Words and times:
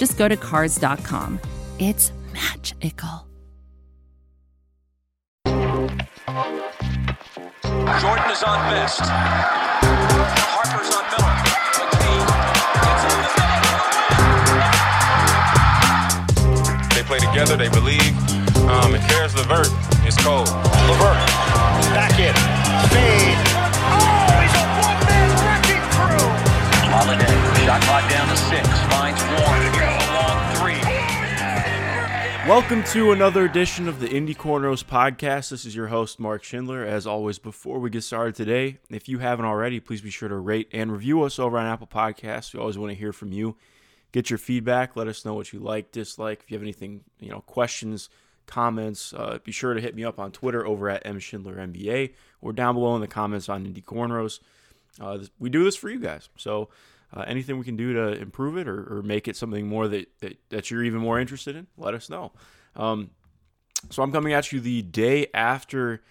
just 0.00 0.16
go 0.16 0.26
to 0.26 0.36
Cars.com. 0.36 1.38
It's 1.78 2.10
magical. 2.32 3.28
Jordan 8.00 8.30
is 8.32 8.42
on 8.42 8.58
Best. 8.72 9.00
Harper's 9.04 10.88
on 10.96 11.04
Miller. 11.12 11.36
McKee 11.76 12.16
They 16.94 17.02
play 17.02 17.18
together, 17.18 17.58
they 17.58 17.68
believe. 17.68 18.16
Um, 18.70 18.94
and 18.94 19.04
Caris 19.04 19.36
LeVert 19.36 19.68
is 20.08 20.16
cold. 20.24 20.48
LeVert, 20.88 21.20
back 21.92 22.16
in, 22.16 22.32
fade. 22.88 23.36
Oh, 23.84 24.32
he's 24.40 24.56
a 24.56 24.64
one-man 24.80 25.28
wrecking 25.44 25.84
crew. 25.92 26.24
Holiday, 26.88 27.36
shot 27.66 27.82
clock 27.82 28.08
down 28.08 28.28
to 28.28 28.36
six, 28.36 28.66
finds 28.88 29.20
one. 29.44 29.89
Welcome 32.50 32.82
to 32.86 33.12
another 33.12 33.44
edition 33.44 33.86
of 33.86 34.00
the 34.00 34.10
Indy 34.10 34.34
Cornrows 34.34 34.84
podcast. 34.84 35.50
This 35.50 35.64
is 35.64 35.76
your 35.76 35.86
host, 35.86 36.18
Mark 36.18 36.42
Schindler. 36.42 36.84
As 36.84 37.06
always, 37.06 37.38
before 37.38 37.78
we 37.78 37.90
get 37.90 38.02
started 38.02 38.34
today, 38.34 38.78
if 38.90 39.08
you 39.08 39.20
haven't 39.20 39.44
already, 39.44 39.78
please 39.78 40.00
be 40.00 40.10
sure 40.10 40.28
to 40.28 40.36
rate 40.36 40.68
and 40.72 40.90
review 40.90 41.22
us 41.22 41.38
over 41.38 41.56
on 41.56 41.66
Apple 41.66 41.86
Podcasts. 41.86 42.52
We 42.52 42.58
always 42.58 42.76
want 42.76 42.90
to 42.90 42.98
hear 42.98 43.12
from 43.12 43.30
you. 43.30 43.56
Get 44.10 44.30
your 44.30 44.38
feedback. 44.38 44.96
Let 44.96 45.06
us 45.06 45.24
know 45.24 45.32
what 45.32 45.52
you 45.52 45.60
like, 45.60 45.92
dislike. 45.92 46.40
If 46.42 46.50
you 46.50 46.56
have 46.56 46.64
anything, 46.64 47.04
you 47.20 47.30
know, 47.30 47.42
questions, 47.42 48.08
comments, 48.46 49.14
uh, 49.14 49.38
be 49.44 49.52
sure 49.52 49.72
to 49.72 49.80
hit 49.80 49.94
me 49.94 50.02
up 50.02 50.18
on 50.18 50.32
Twitter 50.32 50.66
over 50.66 50.90
at 50.90 51.04
mschindlerNBA 51.04 52.14
or 52.40 52.52
down 52.52 52.74
below 52.74 52.96
in 52.96 53.00
the 53.00 53.06
comments 53.06 53.48
on 53.48 53.64
Indy 53.64 53.80
Cornrows. 53.80 54.40
Uh, 55.00 55.18
we 55.38 55.50
do 55.50 55.62
this 55.62 55.76
for 55.76 55.88
you 55.88 56.00
guys. 56.00 56.28
So 56.36 56.68
uh, 57.14 57.24
anything 57.26 57.58
we 57.58 57.64
can 57.64 57.76
do 57.76 57.92
to 57.92 58.20
improve 58.20 58.56
it 58.56 58.68
or, 58.68 58.98
or 58.98 59.02
make 59.02 59.28
it 59.28 59.36
something 59.36 59.66
more 59.66 59.88
that, 59.88 60.08
that, 60.20 60.38
that 60.50 60.70
you're 60.70 60.84
even 60.84 61.00
more 61.00 61.18
interested 61.18 61.56
in, 61.56 61.66
let 61.76 61.94
us 61.94 62.08
know. 62.08 62.32
Um, 62.76 63.10
so 63.88 64.02
I'm 64.02 64.12
coming 64.12 64.32
at 64.32 64.52
you 64.52 64.60
the 64.60 64.82
day 64.82 65.26
after 65.34 66.02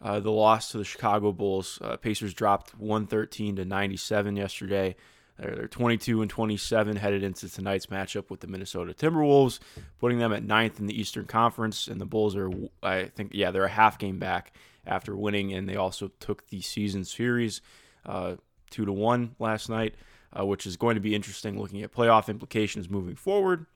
uh, 0.00 0.20
the 0.20 0.30
loss 0.30 0.70
to 0.70 0.78
the 0.78 0.84
Chicago 0.84 1.32
Bulls. 1.32 1.78
Uh, 1.82 1.96
Pacers 1.96 2.34
dropped 2.34 2.78
113 2.78 3.56
to 3.56 3.64
97 3.64 4.36
yesterday. 4.36 4.96
They're, 5.38 5.54
they're 5.54 5.68
22 5.68 6.22
and 6.22 6.30
27 6.30 6.96
headed 6.96 7.22
into 7.22 7.48
tonight's 7.48 7.86
matchup 7.86 8.30
with 8.30 8.40
the 8.40 8.46
Minnesota 8.46 8.94
Timberwolves, 8.94 9.58
putting 9.98 10.18
them 10.18 10.32
at 10.32 10.44
ninth 10.44 10.80
in 10.80 10.86
the 10.86 10.98
Eastern 10.98 11.26
Conference. 11.26 11.88
And 11.88 12.00
the 12.00 12.06
Bulls 12.06 12.36
are, 12.36 12.50
I 12.82 13.04
think, 13.04 13.32
yeah, 13.34 13.50
they're 13.50 13.64
a 13.64 13.68
half 13.68 13.98
game 13.98 14.18
back 14.18 14.52
after 14.86 15.16
winning, 15.16 15.52
and 15.52 15.68
they 15.68 15.76
also 15.76 16.10
took 16.20 16.46
the 16.48 16.60
season 16.60 17.04
series 17.04 17.60
uh, 18.04 18.36
two 18.70 18.84
to 18.84 18.92
one 18.92 19.34
last 19.38 19.68
night, 19.68 19.94
uh, 20.38 20.44
which 20.44 20.66
is 20.66 20.76
going 20.76 20.94
to 20.94 21.00
be 21.00 21.14
interesting 21.14 21.58
looking 21.58 21.82
at 21.82 21.92
playoff 21.92 22.28
implications 22.28 22.88
moving 22.88 23.16
forward. 23.16 23.66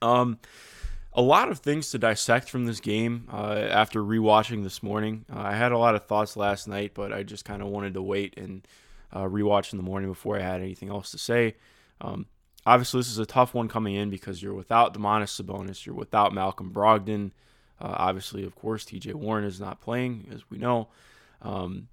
Um, 0.00 0.38
a 1.12 1.22
lot 1.22 1.48
of 1.48 1.58
things 1.58 1.90
to 1.90 1.98
dissect 1.98 2.48
from 2.48 2.66
this 2.66 2.80
game 2.80 3.28
uh, 3.32 3.66
after 3.70 4.02
rewatching 4.02 4.62
this 4.62 4.82
morning. 4.82 5.24
Uh, 5.32 5.40
I 5.40 5.54
had 5.54 5.72
a 5.72 5.78
lot 5.78 5.94
of 5.94 6.06
thoughts 6.06 6.36
last 6.36 6.68
night, 6.68 6.92
but 6.94 7.12
I 7.12 7.22
just 7.22 7.44
kind 7.44 7.62
of 7.62 7.68
wanted 7.68 7.94
to 7.94 8.02
wait 8.02 8.36
and 8.36 8.66
uh, 9.12 9.24
rewatch 9.24 9.72
in 9.72 9.78
the 9.78 9.82
morning 9.82 10.10
before 10.10 10.38
I 10.38 10.42
had 10.42 10.60
anything 10.60 10.90
else 10.90 11.10
to 11.12 11.18
say. 11.18 11.56
Um, 12.00 12.26
obviously, 12.66 13.00
this 13.00 13.08
is 13.08 13.18
a 13.18 13.26
tough 13.26 13.54
one 13.54 13.68
coming 13.68 13.94
in 13.94 14.10
because 14.10 14.42
you're 14.42 14.54
without 14.54 14.94
Domantas 14.94 15.42
Sabonis, 15.42 15.86
you're 15.86 15.94
without 15.94 16.32
Malcolm 16.32 16.72
Brogdon. 16.72 17.32
Uh, 17.80 17.94
obviously, 17.96 18.44
of 18.44 18.54
course, 18.54 18.84
T.J. 18.84 19.14
Warren 19.14 19.44
is 19.44 19.60
not 19.60 19.80
playing, 19.80 20.28
as 20.32 20.50
we 20.50 20.58
know. 20.58 20.88
Um, 21.42 21.88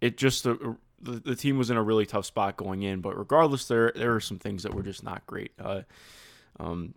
it 0.00 0.16
just 0.16 0.46
uh, 0.46 0.56
the, 1.02 1.12
the 1.12 1.36
team 1.36 1.58
was 1.58 1.70
in 1.70 1.76
a 1.76 1.82
really 1.82 2.06
tough 2.06 2.24
spot 2.24 2.56
going 2.56 2.82
in, 2.82 3.00
but 3.00 3.18
regardless, 3.18 3.66
there 3.66 3.92
there 3.94 4.14
are 4.14 4.20
some 4.20 4.38
things 4.38 4.62
that 4.62 4.74
were 4.74 4.82
just 4.82 5.02
not 5.02 5.26
great. 5.26 5.52
Uh, 5.60 5.82
um, 6.58 6.94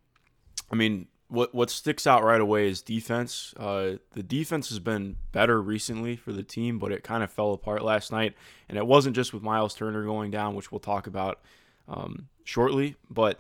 I 0.72 0.76
mean, 0.76 1.08
what 1.28 1.54
what 1.54 1.70
sticks 1.70 2.06
out 2.06 2.24
right 2.24 2.42
away 2.42 2.68
is 2.68 2.82
defense. 2.82 3.54
Uh, 3.58 3.94
the 4.14 4.24
defense 4.24 4.70
has 4.70 4.80
been 4.80 5.18
better 5.32 5.62
recently 5.62 6.16
for 6.16 6.32
the 6.32 6.44
team, 6.44 6.80
but 6.80 6.92
it 6.92 7.04
kind 7.04 7.24
of 7.24 7.32
fell 7.32 7.54
apart 7.54 7.84
last 7.84 8.12
night. 8.12 8.36
And 8.70 8.78
it 8.78 8.86
wasn't 8.86 9.16
just 9.16 9.34
with 9.34 9.44
Miles 9.44 9.74
Turner 9.74 10.04
going 10.04 10.32
down, 10.32 10.56
which 10.56 10.72
we'll 10.72 10.80
talk 10.80 11.08
about 11.08 11.42
um, 11.88 12.28
shortly, 12.44 12.96
but 13.10 13.40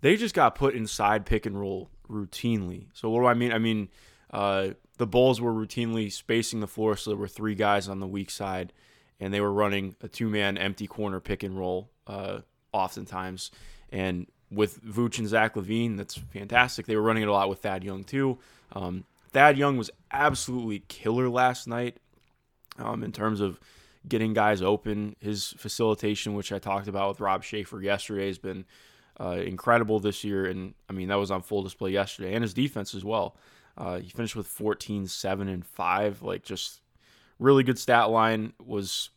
they 0.00 0.16
just 0.16 0.34
got 0.34 0.54
put 0.54 0.74
inside 0.74 1.26
pick 1.26 1.46
and 1.46 1.58
roll 1.58 1.90
routinely. 2.10 2.86
So 2.92 3.08
what 3.08 3.20
do 3.20 3.26
I 3.26 3.34
mean? 3.34 3.52
I 3.52 3.58
mean, 3.58 3.88
uh, 4.30 4.70
the 4.98 5.06
Bulls 5.06 5.40
were 5.40 5.52
routinely 5.52 6.12
spacing 6.12 6.60
the 6.60 6.66
floor, 6.66 6.96
so 6.96 7.10
there 7.10 7.18
were 7.18 7.28
three 7.28 7.54
guys 7.54 7.88
on 7.88 8.00
the 8.00 8.06
weak 8.06 8.30
side, 8.30 8.72
and 9.24 9.32
they 9.32 9.40
were 9.40 9.52
running 9.52 9.96
a 10.02 10.08
two 10.08 10.28
man 10.28 10.58
empty 10.58 10.86
corner 10.86 11.18
pick 11.18 11.42
and 11.42 11.58
roll 11.58 11.90
uh, 12.06 12.40
oftentimes. 12.72 13.50
And 13.90 14.26
with 14.50 14.84
Vooch 14.84 15.18
and 15.18 15.26
Zach 15.26 15.54
LaVine, 15.54 15.96
that's 15.96 16.14
fantastic. 16.14 16.84
They 16.84 16.94
were 16.94 17.02
running 17.02 17.22
it 17.22 17.28
a 17.28 17.32
lot 17.32 17.48
with 17.48 17.60
Thad 17.60 17.82
Young 17.82 18.04
too. 18.04 18.38
Um, 18.72 19.04
Thad 19.32 19.56
Young 19.56 19.78
was 19.78 19.90
absolutely 20.12 20.80
killer 20.88 21.30
last 21.30 21.66
night 21.66 21.96
um, 22.78 23.02
in 23.02 23.12
terms 23.12 23.40
of 23.40 23.58
getting 24.06 24.34
guys 24.34 24.60
open. 24.60 25.16
His 25.20 25.54
facilitation, 25.56 26.34
which 26.34 26.52
I 26.52 26.58
talked 26.58 26.86
about 26.86 27.08
with 27.08 27.20
Rob 27.20 27.42
Schaefer 27.42 27.80
yesterday, 27.80 28.26
has 28.26 28.38
been 28.38 28.66
uh, 29.18 29.40
incredible 29.42 30.00
this 30.00 30.22
year. 30.22 30.44
And 30.44 30.74
I 30.90 30.92
mean, 30.92 31.08
that 31.08 31.14
was 31.14 31.30
on 31.30 31.40
full 31.40 31.62
display 31.62 31.92
yesterday. 31.92 32.34
And 32.34 32.42
his 32.42 32.52
defense 32.52 32.94
as 32.94 33.06
well. 33.06 33.36
Uh, 33.78 34.00
he 34.00 34.10
finished 34.10 34.36
with 34.36 34.46
14, 34.46 35.06
7, 35.06 35.48
and 35.48 35.64
5. 35.64 36.22
Like, 36.22 36.44
just 36.44 36.82
really 37.38 37.64
good 37.64 37.78
stat 37.78 38.10
line. 38.10 38.52
Was 38.62 39.10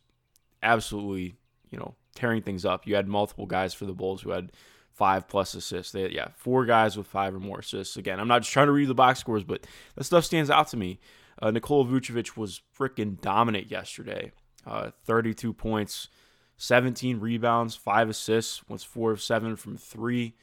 absolutely, 0.62 1.36
you 1.70 1.78
know, 1.78 1.94
tearing 2.14 2.42
things 2.42 2.64
up. 2.64 2.86
You 2.86 2.96
had 2.96 3.08
multiple 3.08 3.46
guys 3.46 3.74
for 3.74 3.86
the 3.86 3.92
Bulls 3.92 4.22
who 4.22 4.30
had 4.30 4.52
five 4.92 5.28
plus 5.28 5.54
assists. 5.54 5.92
They 5.92 6.02
had, 6.02 6.12
yeah, 6.12 6.28
four 6.34 6.64
guys 6.66 6.96
with 6.96 7.06
five 7.06 7.34
or 7.34 7.38
more 7.38 7.60
assists. 7.60 7.96
Again, 7.96 8.18
I'm 8.18 8.28
not 8.28 8.42
just 8.42 8.52
trying 8.52 8.66
to 8.66 8.72
read 8.72 8.88
the 8.88 8.94
box 8.94 9.20
scores, 9.20 9.44
but 9.44 9.66
that 9.94 10.04
stuff 10.04 10.24
stands 10.24 10.50
out 10.50 10.68
to 10.68 10.76
me. 10.76 10.98
Uh, 11.40 11.52
Nikola 11.52 11.84
Vucevic 11.84 12.36
was 12.36 12.60
freaking 12.76 13.20
dominant 13.20 13.70
yesterday. 13.70 14.32
Uh, 14.66 14.90
32 15.04 15.52
points, 15.52 16.08
17 16.56 17.20
rebounds, 17.20 17.76
five 17.76 18.08
assists, 18.08 18.68
was 18.68 18.82
four 18.82 19.12
of 19.12 19.22
seven 19.22 19.54
from 19.54 19.76
three. 19.76 20.34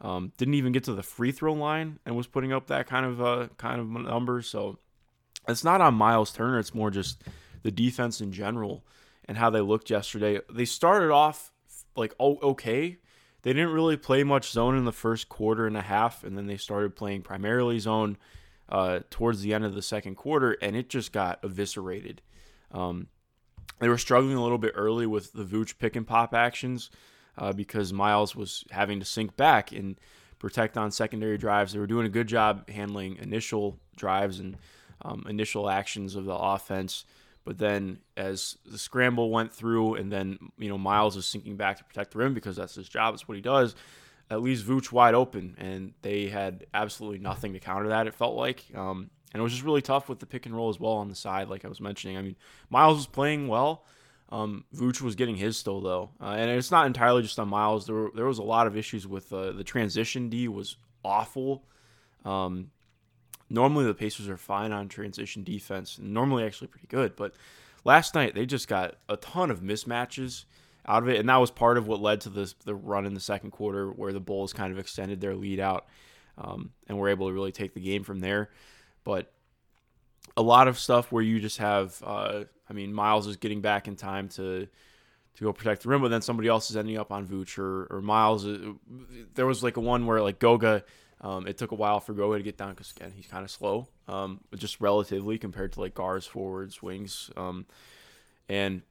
Um, 0.00 0.32
didn't 0.38 0.54
even 0.54 0.72
get 0.72 0.84
to 0.84 0.94
the 0.94 1.02
free 1.02 1.30
throw 1.30 1.52
line 1.52 1.98
and 2.06 2.16
was 2.16 2.26
putting 2.26 2.54
up 2.54 2.68
that 2.68 2.86
kind 2.86 3.04
of 3.04 3.20
uh, 3.20 3.48
kind 3.58 3.80
of 3.80 3.86
number. 3.86 4.40
So 4.40 4.78
it's 5.46 5.62
not 5.62 5.82
on 5.82 5.94
Miles 5.94 6.32
Turner. 6.32 6.58
It's 6.58 6.74
more 6.74 6.90
just 6.90 7.22
the 7.62 7.70
defense 7.70 8.22
in 8.22 8.32
general 8.32 8.82
and 9.26 9.38
how 9.38 9.50
they 9.50 9.60
looked 9.60 9.90
yesterday. 9.90 10.40
They 10.52 10.64
started 10.64 11.10
off 11.10 11.52
like 11.96 12.14
okay. 12.18 12.98
They 13.42 13.52
didn't 13.54 13.72
really 13.72 13.96
play 13.96 14.22
much 14.22 14.50
zone 14.50 14.76
in 14.76 14.84
the 14.84 14.92
first 14.92 15.28
quarter 15.28 15.66
and 15.66 15.76
a 15.76 15.82
half, 15.82 16.24
and 16.24 16.36
then 16.36 16.46
they 16.46 16.58
started 16.58 16.94
playing 16.94 17.22
primarily 17.22 17.78
zone 17.78 18.18
uh, 18.68 19.00
towards 19.08 19.40
the 19.40 19.54
end 19.54 19.64
of 19.64 19.74
the 19.74 19.82
second 19.82 20.16
quarter, 20.16 20.56
and 20.60 20.76
it 20.76 20.88
just 20.88 21.10
got 21.12 21.42
eviscerated. 21.42 22.20
Um, 22.70 23.08
they 23.78 23.88
were 23.88 23.98
struggling 23.98 24.36
a 24.36 24.42
little 24.42 24.58
bit 24.58 24.74
early 24.76 25.06
with 25.06 25.32
the 25.32 25.44
Vooch 25.44 25.78
pick 25.78 25.96
and 25.96 26.06
pop 26.06 26.34
actions 26.34 26.90
uh, 27.38 27.52
because 27.52 27.92
Miles 27.92 28.36
was 28.36 28.64
having 28.70 29.00
to 29.00 29.06
sink 29.06 29.36
back 29.36 29.72
and 29.72 29.98
protect 30.38 30.76
on 30.76 30.90
secondary 30.90 31.38
drives. 31.38 31.72
They 31.72 31.78
were 31.78 31.86
doing 31.86 32.06
a 32.06 32.10
good 32.10 32.26
job 32.26 32.68
handling 32.68 33.16
initial 33.16 33.78
drives 33.96 34.38
and 34.38 34.56
um, 35.02 35.24
initial 35.28 35.68
actions 35.70 36.14
of 36.14 36.26
the 36.26 36.34
offense. 36.34 37.04
But 37.44 37.58
then 37.58 37.98
as 38.16 38.58
the 38.66 38.78
scramble 38.78 39.30
went 39.30 39.52
through, 39.52 39.94
and 39.94 40.12
then 40.12 40.38
you 40.58 40.68
know 40.68 40.78
Miles 40.78 41.16
is 41.16 41.26
sinking 41.26 41.56
back 41.56 41.78
to 41.78 41.84
protect 41.84 42.12
the 42.12 42.18
rim 42.18 42.34
because 42.34 42.56
that's 42.56 42.74
his 42.74 42.88
job. 42.88 43.14
It's 43.14 43.26
what 43.26 43.36
he 43.36 43.40
does. 43.40 43.74
At 44.30 44.42
least 44.42 44.64
Vooch 44.64 44.92
wide 44.92 45.14
open, 45.14 45.56
and 45.58 45.92
they 46.02 46.28
had 46.28 46.66
absolutely 46.72 47.18
nothing 47.18 47.52
to 47.54 47.58
counter 47.58 47.88
that. 47.88 48.06
It 48.06 48.14
felt 48.14 48.36
like, 48.36 48.64
um, 48.76 49.10
and 49.32 49.40
it 49.40 49.42
was 49.42 49.52
just 49.52 49.64
really 49.64 49.82
tough 49.82 50.08
with 50.08 50.20
the 50.20 50.26
pick 50.26 50.46
and 50.46 50.54
roll 50.54 50.68
as 50.68 50.78
well 50.78 50.92
on 50.92 51.08
the 51.08 51.16
side, 51.16 51.48
like 51.48 51.64
I 51.64 51.68
was 51.68 51.80
mentioning. 51.80 52.16
I 52.16 52.22
mean, 52.22 52.36
Miles 52.68 52.98
was 52.98 53.06
playing 53.06 53.48
well. 53.48 53.84
Um, 54.28 54.64
Vooch 54.72 55.00
was 55.00 55.16
getting 55.16 55.34
his 55.34 55.56
still 55.56 55.80
though, 55.80 56.10
uh, 56.20 56.36
and 56.38 56.48
it's 56.50 56.70
not 56.70 56.86
entirely 56.86 57.22
just 57.22 57.40
on 57.40 57.48
Miles. 57.48 57.86
There 57.86 57.96
were, 57.96 58.10
there 58.14 58.26
was 58.26 58.38
a 58.38 58.44
lot 58.44 58.68
of 58.68 58.76
issues 58.76 59.06
with 59.06 59.32
uh, 59.32 59.50
the 59.50 59.64
transition. 59.64 60.28
D 60.28 60.46
was 60.46 60.76
awful. 61.04 61.64
Um, 62.24 62.70
normally 63.50 63.84
the 63.84 63.92
Pacers 63.92 64.28
are 64.28 64.38
fine 64.38 64.72
on 64.72 64.88
transition 64.88 65.44
defense, 65.44 65.98
normally 66.00 66.44
actually 66.44 66.68
pretty 66.68 66.86
good, 66.86 67.16
but 67.16 67.34
last 67.84 68.14
night 68.14 68.34
they 68.34 68.46
just 68.46 68.68
got 68.68 68.94
a 69.08 69.16
ton 69.18 69.50
of 69.50 69.60
mismatches 69.60 70.46
out 70.86 71.02
of 71.02 71.10
it, 71.10 71.20
and 71.20 71.28
that 71.28 71.36
was 71.36 71.50
part 71.50 71.76
of 71.76 71.86
what 71.86 72.00
led 72.00 72.22
to 72.22 72.30
this 72.30 72.54
the 72.64 72.74
run 72.74 73.04
in 73.04 73.12
the 73.12 73.20
second 73.20 73.50
quarter 73.50 73.90
where 73.90 74.12
the 74.14 74.20
Bulls 74.20 74.54
kind 74.54 74.72
of 74.72 74.78
extended 74.78 75.20
their 75.20 75.34
lead 75.34 75.60
out. 75.60 75.86
um, 76.38 76.70
and 76.86 76.98
were 76.98 77.08
able 77.08 77.28
to 77.28 77.32
really 77.32 77.52
take 77.52 77.74
the 77.74 77.80
game 77.80 78.02
from 78.02 78.20
there. 78.20 78.50
But 79.04 79.32
a 80.36 80.42
lot 80.42 80.68
of 80.68 80.78
stuff 80.78 81.12
where 81.12 81.22
you 81.22 81.40
just 81.40 81.58
have, 81.58 82.02
uh, 82.04 82.44
I 82.68 82.72
mean, 82.72 82.92
Miles 82.92 83.26
is 83.26 83.36
getting 83.36 83.60
back 83.60 83.88
in 83.88 83.96
time 83.96 84.28
to 84.30 84.68
to 85.36 85.44
go 85.44 85.52
protect 85.52 85.82
the 85.84 85.88
rim, 85.88 86.02
but 86.02 86.08
then 86.08 86.22
somebody 86.22 86.48
else 86.48 86.70
is 86.70 86.76
ending 86.76 86.98
up 86.98 87.12
on 87.12 87.26
Vooch 87.26 87.56
or, 87.56 87.86
or 87.90 88.00
Miles. 88.02 88.46
Uh, 88.46 88.72
there 89.34 89.46
was 89.46 89.62
like 89.62 89.76
a 89.76 89.80
one 89.80 90.06
where 90.06 90.20
like 90.20 90.38
Goga, 90.40 90.82
um, 91.20 91.46
it 91.46 91.58
took 91.58 91.72
a 91.72 91.76
while 91.76 92.00
for 92.00 92.12
Goga 92.12 92.38
to 92.38 92.42
get 92.42 92.56
down 92.56 92.70
because 92.70 92.92
again 92.96 93.12
he's 93.14 93.26
kind 93.26 93.44
of 93.44 93.50
slow, 93.50 93.88
um, 94.08 94.40
just 94.56 94.80
relatively 94.80 95.38
compared 95.38 95.72
to 95.72 95.80
like 95.80 95.94
guards, 95.94 96.26
forwards, 96.26 96.82
wings, 96.82 97.30
um, 97.36 97.66
and 98.48 98.82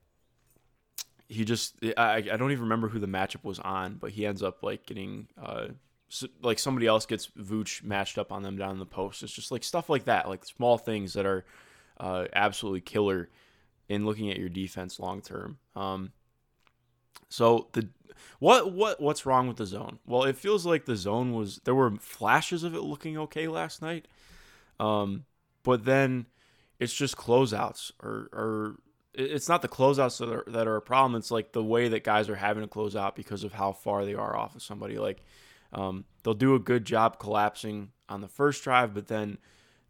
he 1.28 1.46
just 1.46 1.76
I, 1.98 2.16
I 2.18 2.22
don't 2.22 2.52
even 2.52 2.64
remember 2.64 2.90
who 2.90 3.00
the 3.00 3.08
matchup 3.08 3.44
was 3.44 3.60
on, 3.60 3.96
but 3.96 4.12
he 4.12 4.26
ends 4.26 4.44
up 4.44 4.64
like 4.64 4.86
getting 4.86 5.28
uh, 5.42 5.70
so, 6.10 6.28
like 6.42 6.60
somebody 6.60 6.88
else 6.88 7.06
gets 7.06 7.28
Vooch 7.28 7.84
matched 7.84 8.18
up 8.18 8.32
on 8.32 8.44
them 8.44 8.58
down 8.58 8.72
in 8.72 8.80
the 8.80 8.86
post. 8.86 9.24
It's 9.24 9.32
just 9.32 9.52
like 9.52 9.64
stuff 9.64 9.90
like 9.90 10.06
that, 10.06 10.28
like 10.28 10.44
small 10.44 10.78
things 10.78 11.14
that 11.14 11.26
are 11.26 11.46
uh, 12.00 12.26
absolutely 12.34 12.82
killer 12.82 13.30
in 13.88 14.06
looking 14.06 14.30
at 14.32 14.38
your 14.38 14.50
defense 14.50 15.00
long 15.00 15.22
term. 15.22 15.60
Um, 15.76 16.12
so 17.28 17.68
the 17.74 17.90
what 18.40 18.72
what 18.72 19.02
what's 19.02 19.26
wrong 19.26 19.48
with 19.48 19.58
the 19.58 19.66
zone? 19.66 20.00
Well, 20.06 20.24
it 20.24 20.38
feels 20.38 20.66
like 20.66 20.86
the 20.86 20.96
zone 20.96 21.34
was 21.34 21.60
there 21.66 21.76
were 21.76 21.92
flashes 21.98 22.64
of 22.64 22.74
it 22.76 22.82
looking 22.82 23.18
okay 23.18 23.48
last 23.48 23.82
night, 23.82 24.08
um, 24.80 25.26
but 25.64 25.86
then 25.86 26.26
it's 26.80 26.94
just 26.94 27.18
closeouts 27.18 27.92
or 28.02 28.30
or 28.32 28.76
it's 29.14 29.50
not 29.50 29.62
the 29.62 29.68
closeouts 29.68 30.20
that 30.20 30.30
are 30.30 30.44
that 30.48 30.68
are 30.68 30.78
a 30.78 30.82
problem. 30.82 31.20
It's 31.20 31.32
like 31.32 31.52
the 31.52 31.64
way 31.64 31.90
that 31.90 32.04
guys 32.04 32.30
are 32.30 32.36
having 32.36 32.64
to 32.64 32.70
close 32.70 32.96
out 32.96 33.16
because 33.16 33.44
of 33.44 33.54
how 33.54 33.74
far 33.74 34.06
they 34.06 34.16
are 34.16 34.36
off 34.36 34.56
of 34.56 34.62
somebody. 34.62 34.98
Like 34.98 35.22
um, 35.74 36.06
they'll 36.24 36.34
do 36.34 36.56
a 36.56 36.60
good 36.60 36.86
job 36.86 37.20
collapsing 37.20 37.92
on 38.08 38.22
the 38.22 38.28
first 38.28 38.64
drive, 38.64 38.94
but 38.94 39.08
then 39.08 39.38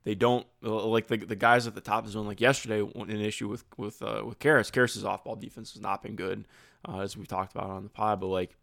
they 0.04 0.16
don't 0.16 0.48
like 0.62 1.08
the, 1.08 1.18
the 1.18 1.36
guys 1.36 1.68
at 1.68 1.76
the 1.76 1.82
top 1.82 2.00
of 2.00 2.06
the 2.06 2.12
zone. 2.12 2.26
Like 2.26 2.42
yesterday, 2.42 2.80
an 2.80 3.22
issue 3.22 3.48
with 3.48 3.64
with 3.78 4.02
uh, 4.02 4.24
with 4.26 4.40
Caris. 4.40 4.72
Caris's 4.72 5.06
off 5.06 5.24
ball 5.24 5.36
defense 5.36 5.74
has 5.74 5.82
not 5.82 6.02
been 6.02 6.16
good, 6.16 6.46
uh, 6.88 7.00
as 7.00 7.18
we 7.18 7.26
talked 7.26 7.54
about 7.54 7.70
on 7.70 7.84
the 7.84 7.90
pod. 7.90 8.20
But 8.20 8.28
like 8.28 8.56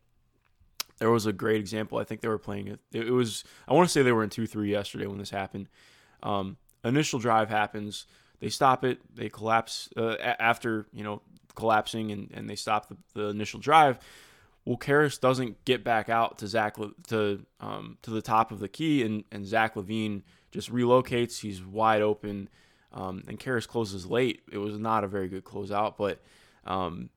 there 0.98 1.10
was 1.10 1.26
a 1.26 1.32
great 1.32 1.60
example. 1.60 1.98
I 1.98 2.04
think 2.04 2.20
they 2.20 2.28
were 2.28 2.38
playing 2.38 2.68
it. 2.68 2.80
It 2.92 3.10
was 3.10 3.44
I 3.68 3.74
want 3.74 3.88
to 3.88 3.92
say 3.92 4.02
they 4.02 4.12
were 4.12 4.24
in 4.24 4.30
two 4.30 4.46
three 4.46 4.70
yesterday 4.70 5.06
when 5.06 5.18
this 5.18 5.30
happened. 5.30 5.68
Um, 6.22 6.56
initial 6.84 7.18
drive 7.18 7.48
happens. 7.48 8.06
They 8.40 8.48
stop 8.48 8.84
it. 8.84 8.98
They 9.14 9.28
collapse 9.28 9.88
uh, 9.96 10.16
after 10.20 10.86
you 10.92 11.04
know 11.04 11.22
collapsing 11.54 12.12
and, 12.12 12.30
and 12.32 12.48
they 12.48 12.54
stop 12.54 12.88
the, 12.88 12.96
the 13.14 13.28
initial 13.28 13.58
drive. 13.60 13.98
Well, 14.64 14.76
Caris 14.76 15.16
doesn't 15.16 15.64
get 15.64 15.84
back 15.84 16.08
out 16.08 16.38
to 16.38 16.48
Zach 16.48 16.76
to 17.08 17.44
um, 17.60 17.98
to 18.02 18.10
the 18.10 18.22
top 18.22 18.50
of 18.50 18.58
the 18.58 18.69
key, 18.69 19.02
and, 19.04 19.24
and 19.30 19.46
Zach 19.46 19.74
LaVine 19.74 20.22
just 20.50 20.72
relocates. 20.72 21.40
He's 21.40 21.62
wide 21.62 22.02
open, 22.02 22.48
um, 22.92 23.22
and 23.28 23.38
Caris 23.38 23.66
closes 23.66 24.06
late. 24.06 24.42
It 24.50 24.58
was 24.58 24.76
not 24.76 25.04
a 25.04 25.08
very 25.08 25.28
good 25.28 25.44
closeout, 25.44 25.94
but 25.96 26.20
um, 26.64 27.10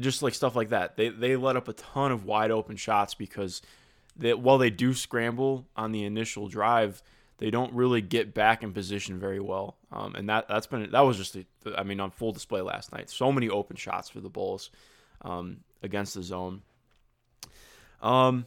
just 0.00 0.22
like 0.22 0.34
stuff 0.34 0.56
like 0.56 0.70
that. 0.70 0.96
They 0.96 1.08
they 1.08 1.36
let 1.36 1.56
up 1.56 1.68
a 1.68 1.72
ton 1.72 2.12
of 2.12 2.24
wide 2.24 2.50
open 2.50 2.76
shots 2.76 3.14
because 3.14 3.62
they, 4.16 4.34
while 4.34 4.58
they 4.58 4.70
do 4.70 4.94
scramble 4.94 5.66
on 5.76 5.92
the 5.92 6.04
initial 6.04 6.48
drive, 6.48 7.02
they 7.38 7.50
don't 7.50 7.72
really 7.72 8.02
get 8.02 8.34
back 8.34 8.62
in 8.62 8.72
position 8.72 9.18
very 9.18 9.40
well. 9.40 9.76
Um, 9.90 10.14
and 10.14 10.28
that 10.28 10.48
that's 10.48 10.66
been 10.66 10.90
that 10.90 11.00
was 11.00 11.16
just 11.16 11.36
I 11.76 11.82
mean 11.82 12.00
on 12.00 12.10
full 12.10 12.32
display 12.32 12.60
last 12.60 12.92
night. 12.92 13.10
So 13.10 13.32
many 13.32 13.48
open 13.48 13.76
shots 13.76 14.08
for 14.08 14.20
the 14.20 14.28
Bulls 14.28 14.70
um, 15.22 15.58
against 15.82 16.14
the 16.14 16.22
zone. 16.22 16.62
Um, 18.02 18.46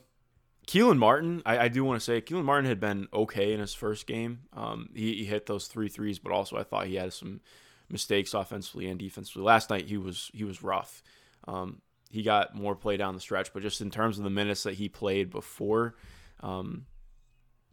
Kelan 0.67 0.97
Martin, 0.97 1.41
I, 1.45 1.59
I 1.59 1.67
do 1.67 1.83
want 1.83 1.99
to 1.99 2.03
say 2.03 2.21
Kelan 2.21 2.45
Martin 2.45 2.69
had 2.69 2.79
been 2.79 3.07
okay 3.13 3.53
in 3.53 3.59
his 3.59 3.73
first 3.73 4.07
game. 4.07 4.41
Um, 4.53 4.89
he, 4.95 5.13
he, 5.15 5.25
hit 5.25 5.45
those 5.45 5.67
three 5.67 5.89
threes, 5.89 6.19
but 6.19 6.31
also 6.31 6.57
I 6.57 6.63
thought 6.63 6.87
he 6.87 6.95
had 6.95 7.13
some 7.13 7.41
mistakes 7.89 8.33
offensively 8.33 8.87
and 8.87 8.99
defensively. 8.99 9.43
Last 9.43 9.69
night 9.69 9.87
he 9.87 9.97
was 9.97 10.31
he 10.33 10.43
was 10.43 10.63
rough. 10.63 11.03
Um, 11.47 11.81
he 12.09 12.23
got 12.23 12.55
more 12.55 12.75
play 12.75 12.97
down 12.97 13.15
the 13.15 13.19
stretch, 13.19 13.53
but 13.53 13.63
just 13.63 13.81
in 13.81 13.89
terms 13.89 14.17
of 14.17 14.23
the 14.23 14.29
minutes 14.29 14.63
that 14.63 14.75
he 14.75 14.87
played 14.87 15.29
before, 15.29 15.95
um, 16.41 16.85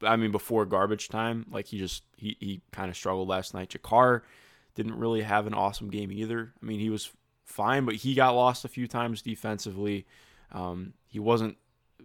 I 0.02 0.16
mean, 0.16 0.32
before 0.32 0.64
garbage 0.64 1.08
time, 1.08 1.46
like 1.50 1.66
he 1.66 1.78
just 1.78 2.04
he 2.16 2.36
he 2.40 2.62
kind 2.72 2.90
of 2.90 2.96
struggled 2.96 3.28
last 3.28 3.52
night. 3.52 3.70
JaKarr 3.70 4.22
didn't 4.74 4.98
really 4.98 5.22
have 5.22 5.46
an 5.46 5.54
awesome 5.54 5.90
game 5.90 6.10
either. 6.10 6.52
I 6.62 6.66
mean, 6.66 6.80
he 6.80 6.90
was 6.90 7.10
fine, 7.44 7.84
but 7.84 7.96
he 7.96 8.14
got 8.14 8.34
lost 8.34 8.64
a 8.64 8.68
few 8.68 8.86
times 8.86 9.22
defensively. 9.22 10.06
Um, 10.52 10.94
he 11.06 11.18
wasn't 11.18 11.56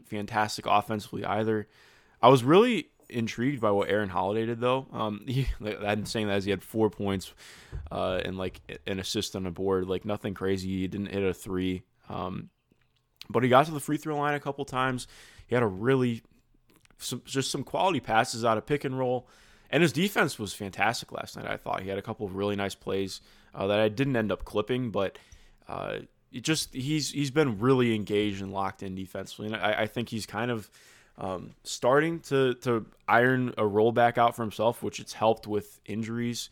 fantastic 0.05 0.65
offensively 0.67 1.23
either. 1.23 1.67
I 2.21 2.29
was 2.29 2.43
really 2.43 2.89
intrigued 3.09 3.61
by 3.61 3.71
what 3.71 3.89
Aaron 3.89 4.09
Holiday 4.09 4.45
did 4.45 4.59
though. 4.59 4.87
Um, 4.91 5.23
he, 5.27 5.47
I'm 5.63 6.05
saying 6.05 6.27
that 6.27 6.35
as 6.35 6.45
he 6.45 6.51
had 6.51 6.63
four 6.63 6.89
points 6.89 7.33
uh, 7.91 8.21
and 8.23 8.37
like 8.37 8.61
an 8.87 8.99
assist 8.99 9.35
on 9.35 9.43
the 9.43 9.51
board, 9.51 9.87
like 9.87 10.05
nothing 10.05 10.33
crazy. 10.33 10.69
He 10.69 10.87
didn't 10.87 11.07
hit 11.07 11.23
a 11.23 11.33
three, 11.33 11.83
um, 12.09 12.49
but 13.29 13.43
he 13.43 13.49
got 13.49 13.65
to 13.67 13.71
the 13.71 13.79
free 13.79 13.97
throw 13.97 14.17
line 14.17 14.35
a 14.35 14.39
couple 14.39 14.65
times. 14.65 15.07
He 15.47 15.55
had 15.55 15.63
a 15.63 15.67
really 15.67 16.21
some, 16.97 17.21
just 17.25 17.51
some 17.51 17.63
quality 17.63 17.99
passes 17.99 18.45
out 18.45 18.57
of 18.57 18.65
pick 18.65 18.83
and 18.83 18.97
roll. 18.97 19.27
And 19.69 19.81
his 19.81 19.91
defense 19.91 20.37
was 20.37 20.53
fantastic 20.53 21.11
last 21.11 21.35
night. 21.35 21.47
I 21.47 21.57
thought 21.57 21.81
he 21.81 21.89
had 21.89 21.97
a 21.97 22.01
couple 22.01 22.25
of 22.25 22.35
really 22.35 22.55
nice 22.55 22.75
plays 22.75 23.21
uh, 23.53 23.67
that 23.67 23.79
I 23.79 23.89
didn't 23.89 24.15
end 24.15 24.31
up 24.31 24.45
clipping, 24.45 24.91
but 24.91 25.17
uh, 25.67 25.99
it 26.31 26.43
just 26.43 26.73
he's 26.73 27.11
he's 27.11 27.31
been 27.31 27.59
really 27.59 27.95
engaged 27.95 28.41
and 28.41 28.51
locked 28.51 28.83
in 28.83 28.93
defensively. 28.95 29.47
And 29.47 29.55
I, 29.55 29.81
I 29.81 29.87
think 29.87 30.09
he's 30.09 30.25
kind 30.25 30.51
of 30.51 30.69
um, 31.17 31.55
starting 31.63 32.19
to 32.21 32.53
to 32.55 32.85
iron 33.07 33.49
a 33.57 33.63
rollback 33.63 34.17
out 34.17 34.35
for 34.35 34.41
himself, 34.43 34.83
which 34.83 34.99
it's 34.99 35.13
helped 35.13 35.47
with 35.47 35.79
injuries 35.85 36.49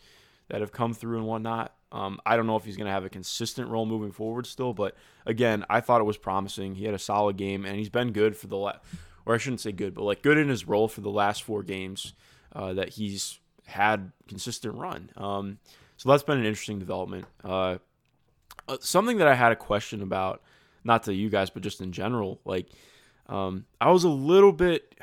that 0.49 0.61
have 0.61 0.71
come 0.71 0.93
through 0.93 1.17
and 1.17 1.27
whatnot. 1.27 1.73
Um, 1.91 2.19
I 2.25 2.35
don't 2.35 2.47
know 2.47 2.55
if 2.55 2.65
he's 2.65 2.75
going 2.75 2.87
to 2.87 2.91
have 2.91 3.05
a 3.05 3.09
consistent 3.09 3.69
role 3.69 3.85
moving 3.85 4.11
forward 4.11 4.47
still, 4.47 4.73
but 4.73 4.95
again, 5.27 5.63
I 5.69 5.79
thought 5.79 6.01
it 6.01 6.05
was 6.05 6.17
promising. 6.17 6.75
He 6.75 6.85
had 6.85 6.95
a 6.95 6.99
solid 6.99 7.37
game, 7.37 7.65
and 7.65 7.75
he's 7.75 7.89
been 7.89 8.11
good 8.11 8.35
for 8.35 8.47
the 8.47 8.57
last 8.57 8.79
or 9.25 9.35
I 9.35 9.37
shouldn't 9.37 9.61
say 9.61 9.71
good, 9.71 9.93
but 9.93 10.03
like 10.03 10.21
good 10.21 10.37
in 10.37 10.49
his 10.49 10.67
role 10.67 10.87
for 10.87 11.01
the 11.01 11.09
last 11.09 11.43
four 11.43 11.63
games 11.63 12.13
uh, 12.53 12.73
that 12.73 12.89
he's 12.89 13.39
had 13.65 14.11
consistent 14.27 14.75
run. 14.75 15.09
Um, 15.15 15.59
so 15.97 16.09
that's 16.09 16.23
been 16.23 16.39
an 16.39 16.45
interesting 16.45 16.79
development. 16.79 17.25
Uh, 17.43 17.77
uh, 18.67 18.77
something 18.81 19.17
that 19.17 19.27
I 19.27 19.35
had 19.35 19.51
a 19.51 19.55
question 19.55 20.01
about, 20.01 20.41
not 20.83 21.03
to 21.03 21.13
you 21.13 21.29
guys, 21.29 21.49
but 21.49 21.63
just 21.63 21.81
in 21.81 21.91
general, 21.91 22.39
like 22.45 22.67
um, 23.27 23.65
I 23.79 23.91
was 23.91 24.03
a 24.03 24.09
little 24.09 24.51
bit. 24.51 24.95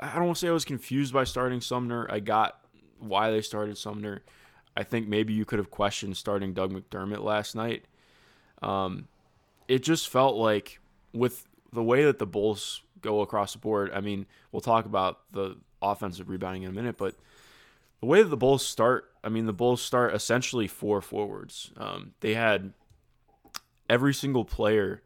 I 0.00 0.14
don't 0.14 0.26
want 0.26 0.36
to 0.36 0.40
say 0.40 0.48
I 0.48 0.52
was 0.52 0.64
confused 0.64 1.12
by 1.12 1.24
starting 1.24 1.60
Sumner. 1.60 2.06
I 2.10 2.20
got 2.20 2.60
why 2.98 3.30
they 3.30 3.40
started 3.40 3.78
Sumner. 3.78 4.22
I 4.76 4.82
think 4.82 5.08
maybe 5.08 5.32
you 5.32 5.44
could 5.44 5.58
have 5.58 5.70
questioned 5.70 6.16
starting 6.16 6.52
Doug 6.52 6.72
McDermott 6.72 7.22
last 7.22 7.54
night. 7.54 7.84
Um, 8.60 9.08
it 9.68 9.82
just 9.82 10.08
felt 10.08 10.36
like 10.36 10.80
with 11.12 11.46
the 11.72 11.82
way 11.82 12.04
that 12.04 12.18
the 12.18 12.26
Bulls 12.26 12.82
go 13.04 13.20
across 13.20 13.52
the 13.52 13.58
board. 13.58 13.90
I 13.94 14.00
mean, 14.00 14.26
we'll 14.50 14.60
talk 14.60 14.86
about 14.86 15.20
the 15.30 15.56
offensive 15.82 16.28
rebounding 16.28 16.62
in 16.62 16.70
a 16.70 16.72
minute, 16.72 16.96
but 16.96 17.14
the 18.00 18.06
way 18.06 18.22
that 18.22 18.28
the 18.28 18.36
Bulls 18.36 18.66
start, 18.66 19.12
I 19.22 19.28
mean, 19.28 19.46
the 19.46 19.52
Bulls 19.52 19.82
start 19.82 20.14
essentially 20.14 20.66
four 20.66 21.00
forwards. 21.02 21.70
Um, 21.76 22.14
they 22.20 22.34
had 22.34 22.72
every 23.88 24.14
single 24.14 24.44
player 24.44 25.02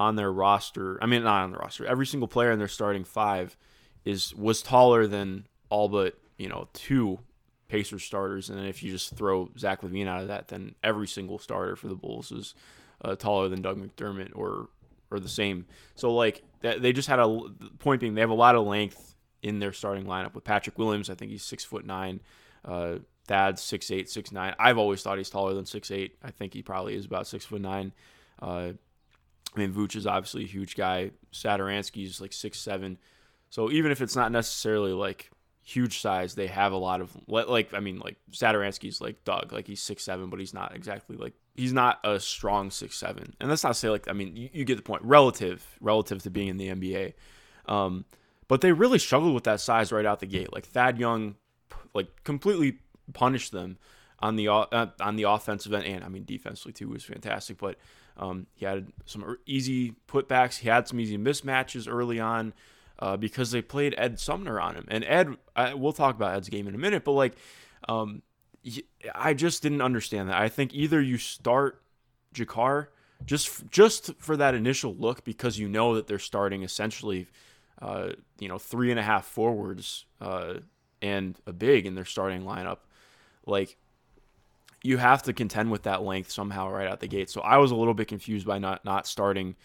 on 0.00 0.16
their 0.16 0.32
roster. 0.32 0.98
I 1.02 1.06
mean, 1.06 1.22
not 1.22 1.42
on 1.42 1.52
the 1.52 1.58
roster. 1.58 1.84
Every 1.84 2.06
single 2.06 2.26
player 2.26 2.50
in 2.50 2.58
their 2.58 2.68
starting 2.68 3.04
five 3.04 3.54
is 4.06 4.34
was 4.34 4.62
taller 4.62 5.06
than 5.06 5.46
all 5.68 5.90
but 5.90 6.18
you 6.38 6.48
know 6.48 6.68
two 6.72 7.18
Pacers 7.68 8.02
starters. 8.02 8.48
And 8.48 8.58
then 8.58 8.64
if 8.64 8.82
you 8.82 8.90
just 8.90 9.14
throw 9.14 9.50
Zach 9.58 9.82
LaVine 9.82 10.08
out 10.08 10.22
of 10.22 10.28
that, 10.28 10.48
then 10.48 10.74
every 10.82 11.06
single 11.06 11.38
starter 11.38 11.76
for 11.76 11.88
the 11.88 11.94
Bulls 11.94 12.32
is 12.32 12.54
uh, 13.04 13.14
taller 13.14 13.50
than 13.50 13.60
Doug 13.60 13.78
McDermott 13.78 14.30
or 14.34 14.70
or 15.10 15.20
the 15.20 15.28
same. 15.28 15.66
So 15.96 16.14
like 16.14 16.42
they 16.62 16.94
just 16.94 17.08
had 17.08 17.18
a 17.18 17.40
point 17.78 18.00
being 18.00 18.14
they 18.14 18.22
have 18.22 18.30
a 18.30 18.34
lot 18.34 18.54
of 18.54 18.66
length 18.66 19.14
in 19.42 19.58
their 19.58 19.74
starting 19.74 20.06
lineup 20.06 20.34
with 20.34 20.44
Patrick 20.44 20.78
Williams. 20.78 21.10
I 21.10 21.14
think 21.14 21.30
he's 21.30 21.44
six 21.44 21.62
foot 21.62 21.84
nine. 21.84 22.20
Uh, 22.64 22.96
Thad's 23.26 23.62
six 23.62 23.90
eight, 23.90 24.08
six 24.08 24.32
nine. 24.32 24.54
I've 24.58 24.78
always 24.78 25.02
thought 25.02 25.18
he's 25.18 25.28
taller 25.28 25.52
than 25.52 25.66
six 25.66 25.90
eight. 25.90 26.16
I 26.22 26.30
think 26.30 26.54
he 26.54 26.62
probably 26.62 26.94
is 26.94 27.04
about 27.04 27.26
six 27.26 27.44
foot 27.44 27.60
nine. 27.60 27.92
Uh, 28.40 28.72
I 29.54 29.58
mean, 29.58 29.72
Vooch 29.72 29.96
is 29.96 30.06
obviously 30.06 30.44
a 30.44 30.48
huge 30.48 30.76
guy. 30.76 31.10
Satoransky's 31.32 32.20
like 32.20 32.32
six 32.32 32.58
seven. 32.58 32.98
So 33.50 33.70
even 33.70 33.90
if 33.90 34.00
it's 34.00 34.14
not 34.14 34.30
necessarily 34.30 34.92
like 34.92 35.30
huge 35.62 36.00
size, 36.00 36.34
they 36.34 36.46
have 36.46 36.72
a 36.72 36.76
lot 36.76 37.00
of 37.00 37.16
like 37.26 37.74
I 37.74 37.80
mean 37.80 37.98
like 37.98 38.16
Satoransky's 38.32 39.00
like 39.00 39.24
Doug, 39.24 39.52
like 39.52 39.66
he's 39.66 39.82
six 39.82 40.04
seven, 40.04 40.30
but 40.30 40.40
he's 40.40 40.54
not 40.54 40.74
exactly 40.74 41.16
like 41.16 41.34
he's 41.56 41.72
not 41.72 41.98
a 42.04 42.20
strong 42.20 42.70
six 42.70 42.96
seven, 42.96 43.34
and 43.40 43.50
that's 43.50 43.64
not 43.64 43.70
to 43.70 43.74
say 43.74 43.90
like 43.90 44.08
I 44.08 44.12
mean 44.12 44.36
you, 44.36 44.48
you, 44.52 44.64
get 44.64 44.76
the 44.76 44.82
point. 44.82 45.02
Relative, 45.02 45.66
relative 45.80 46.22
to 46.22 46.30
being 46.30 46.48
in 46.48 46.56
the 46.56 46.68
NBA, 46.68 47.14
um, 47.66 48.04
but 48.48 48.60
they 48.60 48.72
really 48.72 48.98
struggled 48.98 49.34
with 49.34 49.44
that 49.44 49.60
size 49.60 49.92
right 49.92 50.06
out 50.06 50.20
the 50.20 50.26
gate. 50.26 50.52
Like 50.52 50.66
Thad 50.66 50.98
Young, 50.98 51.34
like 51.94 52.24
completely 52.24 52.78
punished 53.12 53.52
them 53.52 53.78
on 54.20 54.36
the 54.36 54.48
uh, 54.48 54.86
on 55.00 55.16
the 55.16 55.24
offensive 55.24 55.72
end, 55.72 55.84
and 55.84 56.04
I 56.04 56.08
mean 56.08 56.24
defensively 56.24 56.72
too 56.72 56.88
was 56.88 57.04
fantastic. 57.04 57.58
But 57.58 57.78
um, 58.20 58.46
he 58.54 58.64
had 58.64 58.92
some 59.04 59.36
easy 59.46 59.94
putbacks. 60.06 60.58
He 60.58 60.68
had 60.68 60.86
some 60.86 61.00
easy 61.00 61.18
mismatches 61.18 61.88
early 61.90 62.20
on. 62.20 62.52
uh, 63.00 63.16
because 63.16 63.50
they 63.50 63.62
played 63.62 63.94
Ed 63.96 64.20
Sumner 64.20 64.60
on 64.60 64.74
him. 64.74 64.84
And 64.88 65.04
Ed, 65.04 65.36
I, 65.56 65.74
we'll 65.74 65.92
talk 65.92 66.14
about 66.14 66.34
Ed's 66.36 66.48
game 66.48 66.68
in 66.68 66.74
a 66.74 66.78
minute, 66.78 67.04
but 67.04 67.12
like, 67.12 67.34
um, 67.88 68.22
I 69.14 69.32
just 69.32 69.62
didn't 69.62 69.80
understand 69.80 70.28
that. 70.28 70.36
I 70.36 70.48
think 70.48 70.74
either 70.74 71.00
you 71.00 71.16
start 71.16 71.82
JaKarr 72.34 72.88
just 73.24 73.68
just 73.70 74.14
for 74.18 74.36
that 74.36 74.54
initial 74.54 74.94
look 74.94 75.24
because 75.24 75.58
you 75.58 75.68
know 75.68 75.94
that 75.94 76.06
they're 76.06 76.18
starting 76.18 76.62
essentially, 76.62 77.26
uh, 77.80 78.10
you 78.38 78.48
know, 78.48 78.58
three 78.58 78.90
and 78.90 79.00
a 79.00 79.02
half 79.02 79.24
forwards 79.24 80.04
uh, 80.20 80.54
and 81.00 81.38
a 81.46 81.52
big 81.52 81.86
in 81.86 81.94
their 81.94 82.04
starting 82.04 82.42
lineup. 82.42 82.78
Like 83.46 83.78
you 84.82 84.96
have 84.96 85.22
to 85.24 85.32
contend 85.32 85.70
with 85.70 85.82
that 85.82 86.02
length 86.02 86.30
somehow 86.30 86.68
right 86.70 86.88
out 86.88 87.00
the 87.00 87.06
gate. 87.06 87.30
So 87.30 87.40
I 87.40 87.58
was 87.58 87.70
a 87.70 87.76
little 87.76 87.94
bit 87.94 88.08
confused 88.08 88.46
by 88.46 88.58
not 88.58 88.84
not 88.84 89.06
starting 89.06 89.56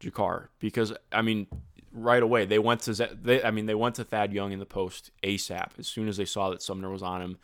JaKarr 0.00 0.48
because 0.58 0.92
I 1.12 1.22
mean 1.22 1.46
right 1.92 2.22
away 2.22 2.44
they 2.44 2.58
went 2.58 2.82
to 2.82 2.92
they 3.22 3.42
I 3.42 3.50
mean 3.50 3.66
they 3.66 3.74
went 3.74 3.96
to 3.96 4.04
Thad 4.04 4.32
Young 4.32 4.52
in 4.52 4.58
the 4.58 4.66
post 4.66 5.10
ASAP 5.22 5.70
as 5.78 5.88
soon 5.88 6.08
as 6.08 6.16
they 6.16 6.24
saw 6.24 6.50
that 6.50 6.62
Sumner 6.62 6.90
was 6.90 7.02
on 7.02 7.22
him. 7.22 7.38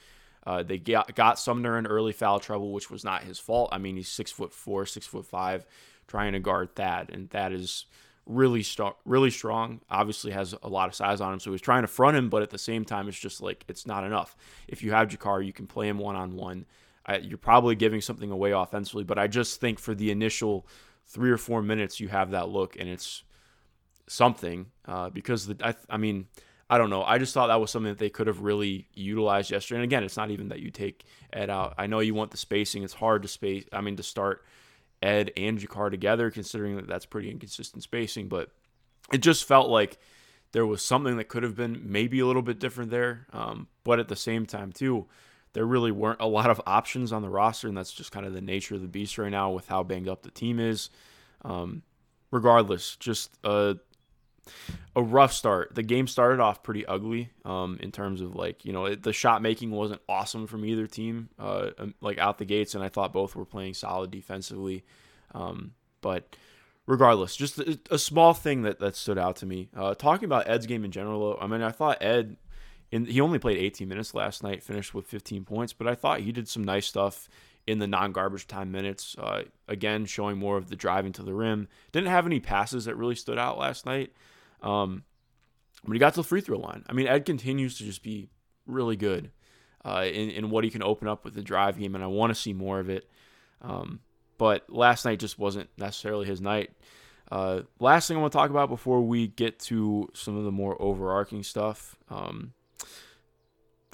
Uh, 0.47 0.62
they 0.62 0.78
got, 0.78 1.12
got 1.16 1.40
Sumner 1.40 1.76
in 1.76 1.88
early 1.88 2.12
foul 2.12 2.38
trouble, 2.38 2.71
which 2.71 2.88
was 2.88 3.02
not 3.02 3.25
his 3.25 3.37
fault. 3.37 3.68
I 3.73 3.78
mean, 3.78 3.97
he's 3.97 4.09
six 4.09 4.30
foot 4.30 4.52
four, 4.52 4.87
six 4.87 5.04
foot 5.04 5.26
five, 5.26 5.66
trying 6.06 6.35
to 6.35 6.38
guard 6.38 6.76
Thad, 6.76 7.11
and 7.12 7.28
Thad 7.28 7.52
is 7.52 7.87
really 8.26 8.62
strong. 8.62 8.92
Really 9.04 9.33
strong. 9.33 9.80
Obviously, 9.90 10.30
has 10.30 10.54
a 10.62 10.68
lot 10.68 10.88
of 10.88 10.95
size 10.95 11.21
on 11.21 11.33
him, 11.33 11.40
so 11.40 11.50
he's 11.50 11.61
trying 11.61 11.83
to 11.83 11.88
front 11.88 12.16
him, 12.16 12.28
but 12.28 12.42
at 12.42 12.50
the 12.50 12.59
same 12.59 12.85
time, 12.85 13.09
it's 13.09 13.18
just 13.18 13.40
like 13.40 13.64
it's 13.66 13.87
not 13.87 14.04
enough. 14.04 14.37
If 14.68 14.85
you 14.85 14.92
have 14.92 15.09
JaKarr, 15.09 15.45
you 15.45 15.52
can 15.52 15.66
play 15.66 15.88
him 15.88 15.99
one 15.99 16.14
on 16.14 16.37
one. 16.37 16.64
You're 17.15 17.39
probably 17.39 17.75
giving 17.77 18.01
something 18.01 18.31
away 18.31 18.53
offensively, 18.53 19.05
but 19.05 19.19
I 19.19 19.27
just 19.29 19.61
think 19.61 19.79
for 19.79 19.95
the 19.95 20.11
initial 20.11 20.67
three 21.07 21.31
or 21.31 21.39
four 21.39 21.63
minutes, 21.63 22.01
you 22.01 22.09
have 22.09 22.33
that 22.33 22.49
look, 22.49 22.77
and 22.79 22.89
it's 22.89 23.23
something 24.09 24.67
uh, 24.87 25.11
because 25.11 25.47
the 25.47 25.57
I, 25.65 25.75
I 25.89 25.97
mean 25.97 26.27
I 26.69 26.79
don't 26.79 26.91
know. 26.91 27.05
I 27.05 27.19
just 27.19 27.33
thought 27.33 27.47
that 27.47 27.61
was 27.61 27.71
something 27.71 27.93
that 27.93 27.99
they 27.99 28.11
could 28.11 28.27
have 28.27 28.41
really 28.41 28.89
utilized 28.93 29.53
yesterday. 29.53 29.79
And 29.79 29.85
again, 29.85 30.03
it's 30.03 30.17
not 30.17 30.31
even 30.31 30.49
that 30.49 30.59
you 30.59 30.71
take 30.71 31.05
Ed 31.33 31.49
out. 31.49 31.75
I 31.79 31.87
know 31.87 32.01
you 32.01 32.15
want 32.15 32.33
the 32.33 32.37
spacing. 32.37 32.83
It's 32.83 32.95
hard 32.95 33.23
to 33.23 33.29
space. 33.29 33.65
I 33.73 33.81
mean, 33.81 33.97
to 33.97 34.03
start 34.03 34.45
Ed 35.01 35.31
and 35.37 35.59
JaKarr 35.59 35.93
together, 35.93 36.31
considering 36.31 36.77
that 36.77 36.89
that's 36.89 37.07
pretty 37.07 37.31
inconsistent 37.31 37.85
spacing. 37.85 38.29
But 38.29 38.51
it 39.13 39.19
just 39.19 39.45
felt 39.45 39.69
like 39.69 39.99
there 40.51 40.67
was 40.67 40.85
something 40.85 41.19
that 41.19 41.29
could 41.29 41.45
have 41.45 41.55
been 41.55 41.83
maybe 41.85 42.19
a 42.19 42.27
little 42.27 42.43
bit 42.43 42.59
different 42.59 42.91
there. 42.91 43.29
Um, 43.33 43.69
but 43.85 44.01
at 44.01 44.09
the 44.09 44.17
same 44.17 44.45
time, 44.45 44.73
too, 44.73 45.07
there 45.57 45.65
really 45.65 45.91
weren't 45.91 46.21
a 46.21 46.27
lot 46.27 46.51
of 46.51 46.61
options 46.67 47.15
on 47.15 47.23
the 47.23 47.31
roster, 47.31 47.67
and 47.67 47.75
that's 47.75 47.91
just 47.91 48.13
kind 48.13 48.27
of 48.27 48.35
the 48.35 48.43
nature 48.43 48.75
of 48.75 48.83
the 48.83 48.87
beast 48.87 49.17
right 49.17 49.31
now 49.31 49.51
with 49.53 49.67
how 49.67 49.83
banged 49.83 50.07
up 50.07 50.21
the 50.21 50.31
team 50.31 50.61
is. 50.61 50.91
Um, 51.47 51.83
regardless, 52.31 52.95
just 52.97 53.39
a 53.43 53.79
a 54.95 55.03
rough 55.03 55.33
start. 55.33 55.75
The 55.75 55.83
game 55.83 56.09
started 56.09 56.41
off 56.41 56.63
pretty 56.63 56.85
ugly 56.85 57.31
um, 57.47 57.79
in 57.81 57.91
terms 57.91 58.21
of 58.21 58.37
like 58.37 58.67
you 58.67 58.75
know 58.75 58.85
it, 58.85 59.03
the 59.03 59.15
shot 59.15 59.41
making 59.41 59.71
wasn't 59.71 60.03
awesome 60.11 60.47
from 60.47 60.63
either 60.63 60.87
team 60.87 61.31
uh, 61.39 61.71
um, 61.79 61.95
like 62.03 62.19
out 62.19 62.37
the 62.37 62.45
gates, 62.45 62.75
and 62.75 62.85
I 62.85 62.91
thought 62.91 63.15
both 63.15 63.35
were 63.35 63.47
playing 63.47 63.73
solid 63.73 64.11
defensively. 64.11 64.85
Um, 65.35 65.73
but 66.03 66.37
regardless, 66.85 67.35
just 67.35 67.59
a, 67.61 67.81
a, 67.91 67.99
small 67.99 68.35
thing 68.35 68.61
that 68.65 68.79
that 68.81 68.95
stood 68.95 69.17
out 69.17 69.37
to 69.37 69.47
me. 69.47 69.71
Uh, 69.75 69.95
talking 69.95 70.27
about 70.27 70.51
Ed's 70.51 70.67
game 70.67 70.85
in 70.85 70.91
general, 70.91 71.39
I 71.41 71.47
mean 71.47 71.63
I 71.63 71.71
thought 71.71 72.03
Ed. 72.03 72.37
In, 72.97 73.05
he 73.05 73.21
only 73.21 73.38
played 73.38 73.59
18 73.59 73.87
minutes 73.87 74.15
last 74.15 74.43
night, 74.43 74.62
finished 74.62 74.95
with 74.95 75.07
15 75.07 75.45
points, 75.45 75.73
but 75.73 75.87
I 75.87 75.95
thought 75.95 76.21
he 76.21 76.33
did 76.33 76.49
some 76.49 76.65
nice 76.65 76.87
stuff 76.87 77.29
in 77.67 77.79
the 77.79 77.87
non-garbage 77.87 78.47
time 78.47 78.73
minutes. 78.73 79.15
Uh, 79.19 79.43
again, 79.69 80.07
showing 80.07 80.38
more 80.38 80.57
of 80.57 80.69
the 80.69 80.76
driving 80.76 81.12
to 81.12 81.23
the 81.23 81.35
rim. 81.35 81.69
Didn't 81.93 82.09
have 82.09 82.26
any 82.26 82.41
passes 82.41 82.87
that 82.87 82.97
really 82.97 83.15
stood 83.15 83.38
out 83.38 83.59
last 83.59 83.85
night. 83.85 84.12
Um, 84.62 85.05
when 85.83 85.95
he 85.95 85.99
got 85.99 86.15
to 86.15 86.21
the 86.21 86.25
free 86.25 86.41
throw 86.41 86.59
line, 86.59 86.85
I 86.88 86.95
mean, 86.95 87.07
Ed 87.07 87.26
continues 87.26 87.76
to 87.79 87.85
just 87.85 88.03
be 88.03 88.29
really 88.67 88.97
good 88.97 89.31
uh, 89.85 90.05
in, 90.07 90.31
in 90.31 90.50
what 90.50 90.65
he 90.65 90.71
can 90.71 90.83
open 90.83 91.07
up 91.07 91.25
with 91.25 91.35
the 91.35 91.43
drive 91.43 91.79
game, 91.79 91.95
and 91.95 92.03
I 92.03 92.09
want 92.09 92.31
to 92.31 92.35
see 92.35 92.53
more 92.53 92.81
of 92.81 92.88
it. 92.88 93.09
Um, 93.61 94.00
but 94.38 94.71
last 94.71 95.05
night 95.05 95.19
just 95.19 95.38
wasn't 95.38 95.69
necessarily 95.76 96.26
his 96.26 96.41
night. 96.41 96.71
Uh, 97.31 97.62
last 97.81 98.07
thing 98.07 98.17
I 98.17 98.21
want 98.21 98.33
to 98.33 98.38
talk 98.38 98.50
about 98.50 98.69
before 98.69 99.03
we 99.03 99.26
get 99.26 99.59
to 99.61 100.09
some 100.15 100.37
of 100.37 100.45
the 100.45 100.53
more 100.53 100.81
overarching 100.81 101.43
stuff 101.43 101.97
um, 102.09 102.53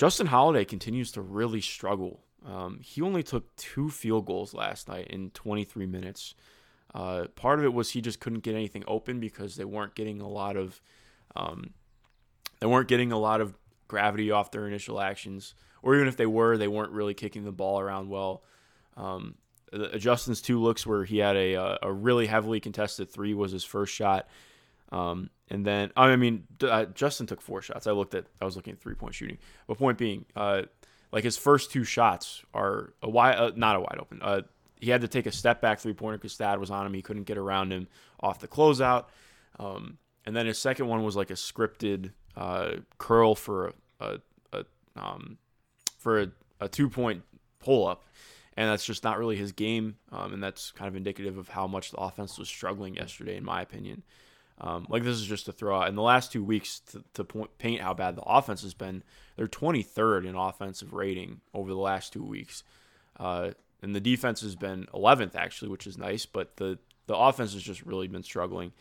Justin 0.02 0.26
Holiday 0.26 0.64
continues 0.64 1.12
to 1.12 1.22
really 1.22 1.60
struggle. 1.60 2.24
Um, 2.44 2.80
he 2.82 3.02
only 3.02 3.22
took 3.22 3.54
two 3.54 3.88
field 3.88 4.26
goals 4.26 4.52
last 4.52 4.88
night 4.88 5.06
in 5.06 5.30
23 5.30 5.86
minutes. 5.86 6.34
Uh, 6.92 7.26
part 7.36 7.60
of 7.60 7.64
it 7.64 7.72
was 7.72 7.90
he 7.90 8.00
just 8.00 8.18
couldn't 8.18 8.42
get 8.42 8.56
anything 8.56 8.82
open 8.88 9.20
because 9.20 9.54
they 9.54 9.64
weren't 9.64 9.94
getting 9.94 10.20
a 10.20 10.26
lot 10.26 10.56
of 10.56 10.80
um, 11.36 11.70
they 12.58 12.66
weren't 12.66 12.88
getting 12.88 13.12
a 13.12 13.16
lot 13.16 13.40
of 13.40 13.54
gravity 13.86 14.32
off 14.32 14.50
their 14.50 14.66
initial 14.66 15.00
actions, 15.00 15.54
or 15.84 15.94
even 15.94 16.08
if 16.08 16.16
they 16.16 16.26
were, 16.26 16.58
they 16.58 16.66
weren't 16.66 16.90
really 16.90 17.14
kicking 17.14 17.44
the 17.44 17.52
ball 17.52 17.78
around 17.78 18.08
well. 18.08 18.42
Um, 18.96 19.36
Justin's 19.98 20.42
two 20.42 20.60
looks 20.60 20.84
where 20.84 21.04
he 21.04 21.18
had 21.18 21.36
a 21.36 21.78
a 21.80 21.92
really 21.92 22.26
heavily 22.26 22.58
contested 22.58 23.08
three 23.08 23.34
was 23.34 23.52
his 23.52 23.62
first 23.62 23.94
shot, 23.94 24.26
um, 24.90 25.30
and 25.52 25.66
then 25.66 25.92
I 25.94 26.16
mean 26.16 26.44
uh, 26.62 26.86
Justin 26.86 27.26
took 27.26 27.42
four 27.42 27.60
shots. 27.60 27.86
I 27.86 27.92
looked 27.92 28.14
at 28.14 28.24
I 28.40 28.46
was 28.46 28.56
looking 28.56 28.72
at 28.72 28.80
three 28.80 28.94
point 28.94 29.14
shooting, 29.14 29.36
but 29.66 29.76
point 29.76 29.98
being, 29.98 30.24
uh, 30.34 30.62
like 31.12 31.24
his 31.24 31.36
first 31.36 31.70
two 31.70 31.84
shots 31.84 32.42
are 32.54 32.94
a 33.02 33.10
wide 33.10 33.36
uh, 33.36 33.52
not 33.54 33.76
a 33.76 33.80
wide 33.80 33.98
open. 34.00 34.20
Uh, 34.22 34.40
he 34.80 34.90
had 34.90 35.02
to 35.02 35.08
take 35.08 35.26
a 35.26 35.32
step 35.32 35.60
back 35.60 35.78
three 35.78 35.92
pointer 35.92 36.16
because 36.16 36.34
Thad 36.36 36.58
was 36.58 36.70
on 36.70 36.86
him. 36.86 36.94
He 36.94 37.02
couldn't 37.02 37.24
get 37.24 37.36
around 37.36 37.70
him 37.70 37.86
off 38.20 38.40
the 38.40 38.48
closeout. 38.48 39.04
Um, 39.58 39.98
and 40.24 40.34
then 40.34 40.46
his 40.46 40.58
second 40.58 40.88
one 40.88 41.04
was 41.04 41.16
like 41.16 41.30
a 41.30 41.34
scripted 41.34 42.12
uh, 42.34 42.76
curl 42.96 43.34
for 43.34 43.68
a, 43.68 43.72
a, 44.00 44.18
a 44.54 44.64
um, 44.96 45.36
for 45.98 46.22
a, 46.22 46.28
a 46.60 46.68
two 46.68 46.88
point 46.88 47.24
pull 47.60 47.86
up, 47.86 48.04
and 48.56 48.70
that's 48.70 48.86
just 48.86 49.04
not 49.04 49.18
really 49.18 49.36
his 49.36 49.52
game. 49.52 49.96
Um, 50.10 50.32
and 50.32 50.42
that's 50.42 50.70
kind 50.70 50.88
of 50.88 50.96
indicative 50.96 51.36
of 51.36 51.48
how 51.48 51.66
much 51.66 51.90
the 51.90 51.98
offense 51.98 52.38
was 52.38 52.48
struggling 52.48 52.94
yesterday, 52.94 53.36
in 53.36 53.44
my 53.44 53.60
opinion. 53.60 54.02
Um, 54.62 54.86
like 54.88 55.02
this 55.02 55.16
is 55.16 55.26
just 55.26 55.48
a 55.48 55.52
throw 55.52 55.80
out. 55.80 55.88
In 55.88 55.96
the 55.96 56.02
last 56.02 56.30
two 56.30 56.44
weeks, 56.44 56.78
to, 56.92 57.02
to 57.14 57.24
point, 57.24 57.50
paint 57.58 57.80
how 57.80 57.94
bad 57.94 58.14
the 58.14 58.22
offense 58.22 58.62
has 58.62 58.74
been, 58.74 59.02
they're 59.36 59.48
23rd 59.48 60.24
in 60.24 60.36
offensive 60.36 60.92
rating 60.92 61.40
over 61.52 61.70
the 61.70 61.80
last 61.80 62.12
two 62.12 62.22
weeks. 62.22 62.62
Uh, 63.18 63.50
and 63.82 63.94
the 63.94 64.00
defense 64.00 64.40
has 64.42 64.54
been 64.54 64.86
11th 64.94 65.34
actually, 65.34 65.68
which 65.68 65.86
is 65.86 65.98
nice. 65.98 66.26
But 66.26 66.56
the 66.56 66.78
the 67.06 67.16
offense 67.16 67.52
has 67.52 67.62
just 67.62 67.84
really 67.84 68.06
been 68.06 68.22
struggling, 68.22 68.72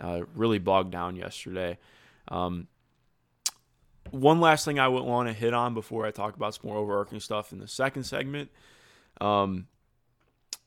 uh, 0.00 0.22
really 0.34 0.58
bogged 0.58 0.92
down 0.92 1.16
yesterday. 1.16 1.78
Um, 2.28 2.68
one 4.10 4.40
last 4.40 4.64
thing 4.64 4.78
I 4.78 4.88
would 4.88 5.04
want 5.04 5.28
to 5.28 5.32
hit 5.32 5.54
on 5.54 5.72
before 5.72 6.06
I 6.06 6.10
talk 6.10 6.36
about 6.36 6.54
some 6.54 6.68
more 6.68 6.76
overarching 6.76 7.20
stuff 7.20 7.52
in 7.52 7.58
the 7.58 7.68
second 7.68 8.04
segment. 8.04 8.50
Um, 9.20 9.68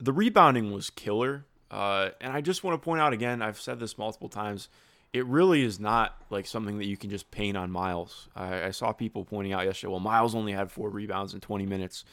the 0.00 0.12
rebounding 0.12 0.72
was 0.72 0.90
killer. 0.90 1.46
Uh, 1.74 2.10
and 2.20 2.32
I 2.32 2.40
just 2.40 2.62
want 2.62 2.80
to 2.80 2.84
point 2.84 3.00
out 3.00 3.12
again, 3.12 3.42
I've 3.42 3.60
said 3.60 3.80
this 3.80 3.98
multiple 3.98 4.28
times, 4.28 4.68
it 5.12 5.26
really 5.26 5.62
is 5.62 5.80
not 5.80 6.16
like 6.30 6.46
something 6.46 6.78
that 6.78 6.86
you 6.86 6.96
can 6.96 7.10
just 7.10 7.32
paint 7.32 7.56
on 7.56 7.70
Miles. 7.72 8.28
I, 8.36 8.66
I 8.66 8.70
saw 8.70 8.92
people 8.92 9.24
pointing 9.24 9.52
out 9.52 9.64
yesterday, 9.64 9.90
well, 9.90 10.00
Miles 10.00 10.36
only 10.36 10.52
had 10.52 10.70
four 10.70 10.88
rebounds 10.88 11.34
in 11.34 11.40
20 11.40 11.66
minutes. 11.66 12.04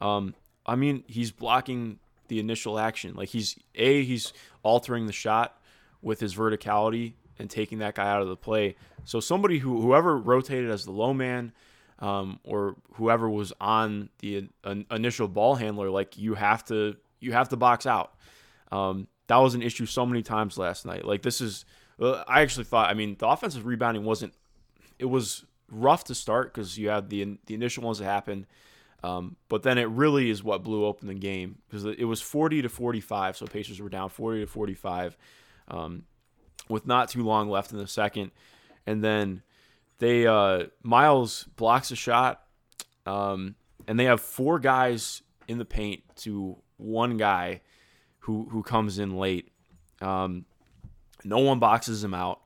Um, 0.00 0.34
I 0.66 0.74
mean, 0.74 1.04
he's 1.06 1.30
blocking 1.30 2.00
the 2.26 2.40
initial 2.40 2.76
action. 2.76 3.14
Like 3.14 3.28
he's 3.28 3.56
a 3.76 4.02
he's 4.02 4.32
altering 4.64 5.06
the 5.06 5.12
shot 5.12 5.60
with 6.02 6.18
his 6.18 6.34
verticality 6.34 7.12
and 7.38 7.48
taking 7.48 7.78
that 7.78 7.94
guy 7.94 8.08
out 8.08 8.20
of 8.20 8.28
the 8.28 8.36
play. 8.36 8.74
So 9.04 9.20
somebody 9.20 9.58
who 9.58 9.80
whoever 9.80 10.18
rotated 10.18 10.70
as 10.70 10.84
the 10.84 10.90
low 10.90 11.14
man, 11.14 11.52
um, 12.00 12.40
or 12.42 12.74
whoever 12.94 13.30
was 13.30 13.52
on 13.60 14.08
the 14.18 14.48
initial 14.90 15.28
ball 15.28 15.54
handler, 15.54 15.88
like 15.88 16.18
you 16.18 16.34
have 16.34 16.64
to 16.66 16.96
you 17.20 17.32
have 17.32 17.48
to 17.50 17.56
box 17.56 17.86
out. 17.86 18.12
Um, 18.70 19.08
that 19.28 19.36
was 19.36 19.54
an 19.54 19.62
issue 19.62 19.86
so 19.86 20.04
many 20.06 20.22
times 20.22 20.58
last 20.58 20.86
night. 20.86 21.04
Like 21.04 21.22
this 21.22 21.40
is, 21.40 21.64
uh, 22.00 22.24
I 22.26 22.42
actually 22.42 22.64
thought. 22.64 22.90
I 22.90 22.94
mean, 22.94 23.16
the 23.18 23.28
offensive 23.28 23.66
rebounding 23.66 24.04
wasn't. 24.04 24.34
It 24.98 25.06
was 25.06 25.44
rough 25.70 26.04
to 26.04 26.14
start 26.14 26.52
because 26.52 26.78
you 26.78 26.88
had 26.88 27.10
the 27.10 27.38
the 27.46 27.54
initial 27.54 27.84
ones 27.84 27.98
that 27.98 28.04
happened. 28.04 28.46
Um, 29.04 29.36
but 29.48 29.62
then 29.62 29.78
it 29.78 29.88
really 29.88 30.28
is 30.28 30.42
what 30.42 30.64
blew 30.64 30.84
open 30.84 31.06
the 31.06 31.14
game 31.14 31.58
because 31.68 31.84
it 31.84 32.04
was 32.04 32.20
40 32.20 32.62
to 32.62 32.68
45. 32.68 33.36
So 33.36 33.46
Pacers 33.46 33.80
were 33.80 33.88
down 33.88 34.08
40 34.08 34.40
to 34.40 34.46
45 34.48 35.16
um, 35.68 36.02
with 36.68 36.84
not 36.86 37.08
too 37.08 37.22
long 37.22 37.48
left 37.48 37.70
in 37.70 37.78
the 37.78 37.86
second. 37.86 38.32
And 38.88 39.04
then 39.04 39.42
they 39.98 40.26
uh, 40.26 40.64
Miles 40.82 41.44
blocks 41.56 41.90
a 41.90 41.96
shot, 41.96 42.42
um, 43.06 43.54
and 43.86 44.00
they 44.00 44.04
have 44.04 44.20
four 44.20 44.58
guys 44.58 45.22
in 45.46 45.58
the 45.58 45.64
paint 45.64 46.02
to 46.16 46.56
one 46.76 47.16
guy 47.16 47.60
who 48.28 48.46
who 48.50 48.62
comes 48.62 48.98
in 48.98 49.16
late. 49.16 49.50
Um, 50.02 50.44
no 51.24 51.38
one 51.38 51.58
boxes 51.58 52.04
him 52.04 52.12
out. 52.12 52.40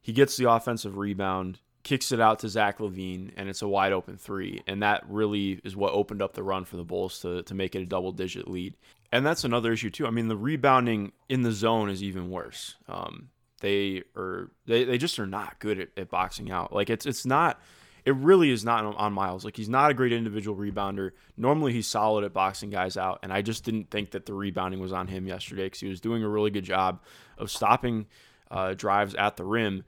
He 0.00 0.12
gets 0.12 0.36
the 0.38 0.50
offensive 0.50 0.96
rebound 0.96 1.58
kicks 1.84 2.12
it 2.12 2.20
out 2.20 2.40
to 2.40 2.48
Zach 2.48 2.78
LaVine, 2.78 3.32
and 3.36 3.48
it's 3.48 3.62
a 3.62 3.68
wide 3.68 3.92
open 3.92 4.16
three. 4.18 4.62
And 4.66 4.82
that 4.82 5.04
really 5.08 5.60
is 5.64 5.76
what 5.76 5.94
opened 5.94 6.20
up 6.20 6.34
the 6.34 6.42
run 6.42 6.64
for 6.64 6.76
the 6.76 6.84
Bulls 6.84 7.20
to, 7.20 7.42
to 7.44 7.54
make 7.54 7.74
it 7.74 7.80
a 7.80 7.86
double 7.86 8.12
digit 8.12 8.48
lead. 8.48 8.76
And 9.10 9.24
that's 9.24 9.44
another 9.44 9.72
issue, 9.72 9.88
too. 9.88 10.06
I 10.06 10.10
mean, 10.10 10.28
the 10.28 10.36
rebounding 10.36 11.12
in 11.28 11.42
the 11.42 11.52
zone 11.52 11.88
is 11.88 12.02
even 12.02 12.30
worse. 12.30 12.74
Um, 12.88 13.30
they 13.60 14.02
are 14.16 14.50
they, 14.66 14.84
they 14.84 14.98
just 14.98 15.18
are 15.18 15.26
not 15.26 15.58
good 15.60 15.80
at, 15.80 15.88
at 15.96 16.10
boxing 16.10 16.50
out. 16.50 16.72
Like 16.72 16.90
it's 16.90 17.06
it's 17.06 17.26
not 17.26 17.60
it 18.08 18.14
really 18.14 18.50
is 18.50 18.64
not 18.64 18.86
on 18.96 19.12
Miles. 19.12 19.44
Like 19.44 19.54
he's 19.54 19.68
not 19.68 19.90
a 19.90 19.94
great 19.94 20.14
individual 20.14 20.56
rebounder. 20.56 21.10
Normally 21.36 21.74
he's 21.74 21.86
solid 21.86 22.24
at 22.24 22.32
boxing 22.32 22.70
guys 22.70 22.96
out, 22.96 23.18
and 23.22 23.30
I 23.30 23.42
just 23.42 23.64
didn't 23.64 23.90
think 23.90 24.12
that 24.12 24.24
the 24.24 24.32
rebounding 24.32 24.80
was 24.80 24.94
on 24.94 25.08
him 25.08 25.26
yesterday 25.26 25.64
because 25.64 25.80
he 25.80 25.88
was 25.88 26.00
doing 26.00 26.22
a 26.22 26.28
really 26.28 26.50
good 26.50 26.64
job 26.64 27.02
of 27.36 27.50
stopping 27.50 28.06
uh, 28.50 28.72
drives 28.72 29.14
at 29.14 29.36
the 29.36 29.44
rim. 29.44 29.84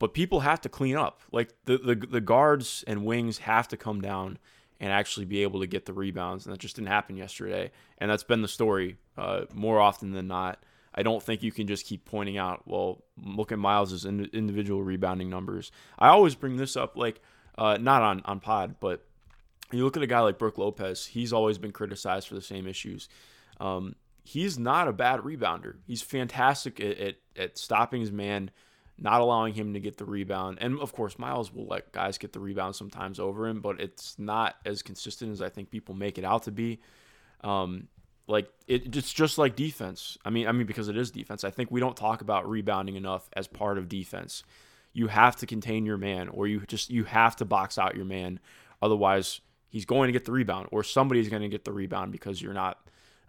But 0.00 0.14
people 0.14 0.40
have 0.40 0.60
to 0.62 0.68
clean 0.68 0.96
up. 0.96 1.20
Like 1.30 1.54
the, 1.66 1.78
the 1.78 1.94
the 1.94 2.20
guards 2.20 2.82
and 2.88 3.04
wings 3.04 3.38
have 3.38 3.68
to 3.68 3.76
come 3.76 4.00
down 4.00 4.38
and 4.80 4.90
actually 4.90 5.26
be 5.26 5.44
able 5.44 5.60
to 5.60 5.68
get 5.68 5.86
the 5.86 5.92
rebounds, 5.92 6.46
and 6.46 6.52
that 6.52 6.58
just 6.58 6.74
didn't 6.74 6.88
happen 6.88 7.16
yesterday. 7.16 7.70
And 7.98 8.10
that's 8.10 8.24
been 8.24 8.42
the 8.42 8.48
story 8.48 8.96
uh, 9.16 9.42
more 9.54 9.78
often 9.78 10.10
than 10.10 10.26
not. 10.26 10.64
I 10.92 11.04
don't 11.04 11.22
think 11.22 11.44
you 11.44 11.52
can 11.52 11.68
just 11.68 11.86
keep 11.86 12.04
pointing 12.04 12.36
out, 12.36 12.66
well, 12.66 13.04
look 13.16 13.52
at 13.52 13.60
Miles' 13.60 14.04
individual 14.04 14.82
rebounding 14.82 15.30
numbers. 15.30 15.70
I 16.00 16.08
always 16.08 16.34
bring 16.34 16.56
this 16.56 16.76
up, 16.76 16.96
like 16.96 17.20
uh, 17.60 17.76
not 17.80 18.02
on 18.02 18.22
on 18.24 18.40
pod, 18.40 18.76
but 18.80 19.04
you 19.70 19.84
look 19.84 19.96
at 19.96 20.02
a 20.02 20.08
guy 20.08 20.20
like 20.20 20.38
Brook 20.38 20.58
Lopez. 20.58 21.06
He's 21.06 21.32
always 21.32 21.58
been 21.58 21.72
criticized 21.72 22.26
for 22.26 22.34
the 22.34 22.42
same 22.42 22.66
issues. 22.66 23.08
Um, 23.60 23.94
he's 24.24 24.58
not 24.58 24.88
a 24.88 24.92
bad 24.92 25.20
rebounder. 25.20 25.76
He's 25.86 26.02
fantastic 26.02 26.80
at, 26.80 26.98
at, 26.98 27.14
at 27.36 27.58
stopping 27.58 28.00
his 28.00 28.10
man, 28.10 28.50
not 28.98 29.20
allowing 29.20 29.54
him 29.54 29.74
to 29.74 29.80
get 29.80 29.98
the 29.98 30.06
rebound. 30.06 30.58
And 30.60 30.80
of 30.80 30.92
course, 30.92 31.18
Miles 31.18 31.52
will 31.52 31.66
let 31.66 31.92
guys 31.92 32.18
get 32.18 32.32
the 32.32 32.40
rebound 32.40 32.74
sometimes 32.74 33.20
over 33.20 33.46
him, 33.46 33.60
but 33.60 33.80
it's 33.80 34.18
not 34.18 34.56
as 34.64 34.82
consistent 34.82 35.30
as 35.30 35.42
I 35.42 35.50
think 35.50 35.70
people 35.70 35.94
make 35.94 36.18
it 36.18 36.24
out 36.24 36.44
to 36.44 36.50
be. 36.50 36.80
Um, 37.44 37.88
like 38.26 38.48
it, 38.66 38.96
it's 38.96 39.12
just 39.12 39.38
like 39.38 39.54
defense. 39.54 40.16
I 40.24 40.30
mean, 40.30 40.46
I 40.48 40.52
mean 40.52 40.66
because 40.66 40.88
it 40.88 40.96
is 40.96 41.10
defense. 41.10 41.44
I 41.44 41.50
think 41.50 41.70
we 41.70 41.80
don't 41.80 41.96
talk 41.96 42.22
about 42.22 42.48
rebounding 42.48 42.96
enough 42.96 43.28
as 43.34 43.46
part 43.46 43.76
of 43.76 43.88
defense. 43.88 44.44
You 44.92 45.06
have 45.06 45.36
to 45.36 45.46
contain 45.46 45.86
your 45.86 45.96
man, 45.96 46.28
or 46.28 46.46
you 46.46 46.60
just 46.66 46.90
you 46.90 47.04
have 47.04 47.36
to 47.36 47.44
box 47.44 47.78
out 47.78 47.96
your 47.96 48.04
man. 48.04 48.40
Otherwise, 48.82 49.40
he's 49.68 49.84
going 49.84 50.08
to 50.08 50.12
get 50.12 50.24
the 50.24 50.32
rebound, 50.32 50.68
or 50.72 50.82
somebody's 50.82 51.28
going 51.28 51.42
to 51.42 51.48
get 51.48 51.64
the 51.64 51.72
rebound 51.72 52.12
because 52.12 52.42
you're 52.42 52.52
not 52.52 52.78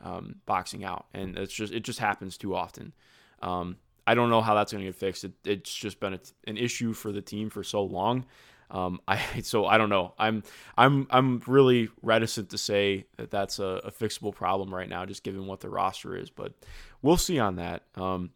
um, 0.03 0.35
boxing 0.45 0.83
out, 0.83 1.05
and 1.13 1.37
it's 1.37 1.53
just 1.53 1.73
it 1.73 1.81
just 1.81 1.99
happens 1.99 2.37
too 2.37 2.55
often. 2.55 2.93
Um, 3.41 3.77
I 4.05 4.15
don't 4.15 4.29
know 4.29 4.41
how 4.41 4.55
that's 4.55 4.71
going 4.71 4.83
to 4.83 4.89
get 4.89 4.95
fixed. 4.95 5.23
It, 5.23 5.33
it's 5.45 5.73
just 5.73 5.99
been 5.99 6.13
a, 6.13 6.19
an 6.47 6.57
issue 6.57 6.93
for 6.93 7.11
the 7.11 7.21
team 7.21 7.49
for 7.49 7.63
so 7.63 7.83
long. 7.83 8.25
Um, 8.71 9.01
I 9.07 9.19
so 9.43 9.65
I 9.65 9.77
don't 9.77 9.89
know. 9.89 10.13
I'm 10.17 10.43
I'm 10.77 11.07
I'm 11.09 11.41
really 11.45 11.89
reticent 12.01 12.49
to 12.49 12.57
say 12.57 13.05
that 13.17 13.31
that's 13.31 13.59
a, 13.59 13.81
a, 13.83 13.91
fixable 13.91 14.33
problem 14.33 14.73
right 14.73 14.89
now, 14.89 15.05
just 15.05 15.23
given 15.23 15.45
what 15.45 15.59
the 15.59 15.69
roster 15.69 16.15
is. 16.15 16.29
But 16.29 16.53
we'll 17.01 17.17
see 17.17 17.39
on 17.39 17.57
that. 17.57 17.83
Um, 17.95 18.31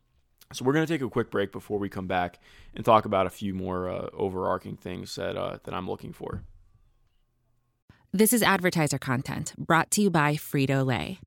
so 0.55 0.65
we're 0.65 0.73
going 0.73 0.85
to 0.85 0.91
take 0.93 1.01
a 1.01 1.09
quick 1.09 1.29
break 1.29 1.51
before 1.51 1.77
we 1.77 1.89
come 1.89 2.07
back 2.07 2.39
and 2.73 2.85
talk 2.85 3.05
about 3.05 3.27
a 3.27 3.29
few 3.29 3.53
more 3.53 3.89
uh, 3.89 4.09
overarching 4.13 4.77
things 4.77 5.15
that 5.15 5.35
uh, 5.35 5.57
that 5.63 5.73
I'm 5.73 5.89
looking 5.89 6.13
for. 6.13 6.43
This 8.13 8.31
is 8.31 8.41
advertiser 8.41 8.97
content 8.97 9.53
brought 9.57 9.91
to 9.91 10.01
you 10.01 10.09
by 10.09 10.35
Frito 10.35 10.85
Lay. 10.85 11.19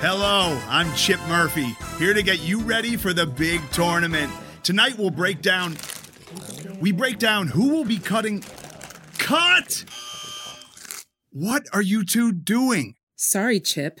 Hello, 0.00 0.58
I'm 0.68 0.94
Chip 0.94 1.20
Murphy, 1.28 1.76
here 1.98 2.14
to 2.14 2.22
get 2.22 2.40
you 2.40 2.60
ready 2.60 2.96
for 2.96 3.12
the 3.12 3.26
big 3.26 3.60
tournament. 3.70 4.32
Tonight 4.62 4.98
we'll 4.98 5.10
break 5.10 5.42
down 5.42 5.76
we 6.80 6.92
break 6.92 7.18
down 7.18 7.48
who 7.48 7.68
will 7.68 7.84
be 7.84 7.98
cutting. 7.98 8.42
Cut! 9.18 9.84
What 11.30 11.66
are 11.72 11.82
you 11.82 12.04
two 12.04 12.32
doing? 12.32 12.94
Sorry, 13.16 13.60
Chip. 13.60 14.00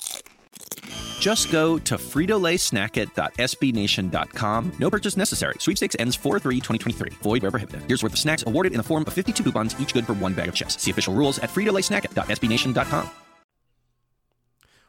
Just 1.19 1.51
go 1.51 1.77
to 1.79 1.97
fritolaysnackit.sbnation.com. 1.97 4.71
No 4.79 4.89
purchase 4.89 5.17
necessary. 5.17 5.55
Sweepstakes 5.59 5.97
ends 5.99 6.15
4-3-2023. 6.17 7.13
Void 7.15 7.41
where 7.41 7.51
prohibited. 7.51 7.83
Here's 7.87 8.01
worth 8.01 8.13
of 8.13 8.19
snacks 8.19 8.45
awarded 8.47 8.71
in 8.71 8.77
the 8.77 8.83
form 8.83 9.03
of 9.05 9.13
52 9.13 9.43
coupons, 9.43 9.75
each 9.79 9.93
good 9.93 10.05
for 10.05 10.13
one 10.13 10.33
bag 10.33 10.47
of 10.47 10.55
chips. 10.55 10.81
See 10.81 10.91
official 10.91 11.13
rules 11.13 11.39
at 11.39 11.49
fritolaysnackit.sbnation.com. 11.49 13.09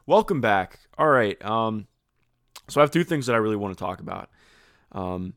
Welcome 0.06 0.40
back. 0.40 0.80
All 0.98 1.08
right. 1.08 1.42
Um, 1.44 1.86
so 2.68 2.80
I 2.80 2.82
have 2.82 2.90
two 2.90 3.04
things 3.04 3.26
that 3.26 3.34
I 3.34 3.38
really 3.38 3.56
want 3.56 3.76
to 3.76 3.84
talk 3.84 4.00
about. 4.00 4.30
Um, 4.92 5.34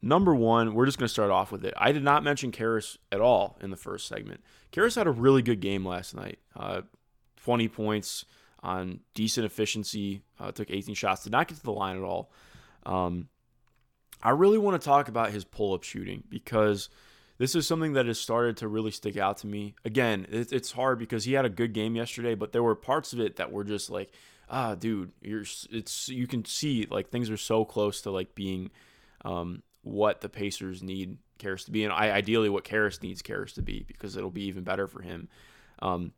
number 0.00 0.34
one, 0.34 0.74
we're 0.74 0.86
just 0.86 0.98
going 0.98 1.06
to 1.06 1.12
start 1.12 1.30
off 1.30 1.52
with 1.52 1.64
it. 1.64 1.74
I 1.76 1.92
did 1.92 2.02
not 2.02 2.24
mention 2.24 2.52
Caris 2.52 2.96
at 3.12 3.20
all 3.20 3.58
in 3.60 3.70
the 3.70 3.76
first 3.76 4.08
segment. 4.08 4.40
Caris 4.70 4.94
had 4.94 5.06
a 5.06 5.10
really 5.10 5.42
good 5.42 5.60
game 5.60 5.86
last 5.86 6.14
night. 6.14 6.38
Uh, 6.54 6.82
20 7.42 7.68
points, 7.68 8.24
on 8.66 8.98
decent 9.14 9.46
efficiency. 9.46 10.22
Uh, 10.40 10.50
took 10.50 10.70
18 10.70 10.94
shots, 10.94 11.22
did 11.22 11.32
not 11.32 11.46
get 11.46 11.56
to 11.56 11.62
the 11.62 11.72
line 11.72 11.96
at 11.96 12.02
all. 12.02 12.32
Um, 12.84 13.28
I 14.22 14.30
really 14.30 14.58
want 14.58 14.80
to 14.80 14.84
talk 14.84 15.08
about 15.08 15.30
his 15.30 15.44
pull 15.44 15.72
up 15.72 15.84
shooting 15.84 16.24
because 16.28 16.88
this 17.38 17.54
is 17.54 17.66
something 17.66 17.92
that 17.92 18.06
has 18.06 18.18
started 18.18 18.56
to 18.58 18.68
really 18.68 18.90
stick 18.90 19.16
out 19.16 19.38
to 19.38 19.46
me. 19.46 19.76
Again, 19.84 20.26
it, 20.30 20.52
it's 20.52 20.72
hard 20.72 20.98
because 20.98 21.24
he 21.24 21.34
had 21.34 21.44
a 21.44 21.50
good 21.50 21.74
game 21.74 21.94
yesterday, 21.94 22.34
but 22.34 22.52
there 22.52 22.62
were 22.62 22.74
parts 22.74 23.12
of 23.12 23.20
it 23.20 23.36
that 23.36 23.52
were 23.52 23.62
just 23.62 23.88
like, 23.88 24.10
ah, 24.50 24.74
dude, 24.74 25.12
you're 25.22 25.44
it's 25.70 26.08
you 26.08 26.26
can 26.26 26.44
see 26.44 26.88
like 26.90 27.10
things 27.10 27.30
are 27.30 27.36
so 27.36 27.64
close 27.64 28.00
to 28.02 28.10
like 28.10 28.34
being 28.34 28.70
um, 29.24 29.62
what 29.82 30.22
the 30.22 30.28
Pacers 30.28 30.82
need 30.82 31.18
Caris 31.38 31.64
to 31.64 31.70
be, 31.70 31.84
and 31.84 31.92
I, 31.92 32.10
ideally 32.10 32.48
what 32.48 32.64
Caris 32.64 33.00
needs 33.00 33.22
Caris 33.22 33.52
to 33.52 33.62
be 33.62 33.84
because 33.86 34.16
it'll 34.16 34.30
be 34.30 34.46
even 34.46 34.64
better 34.64 34.88
for 34.88 35.02
him. 35.02 35.28
Um, 35.80 36.12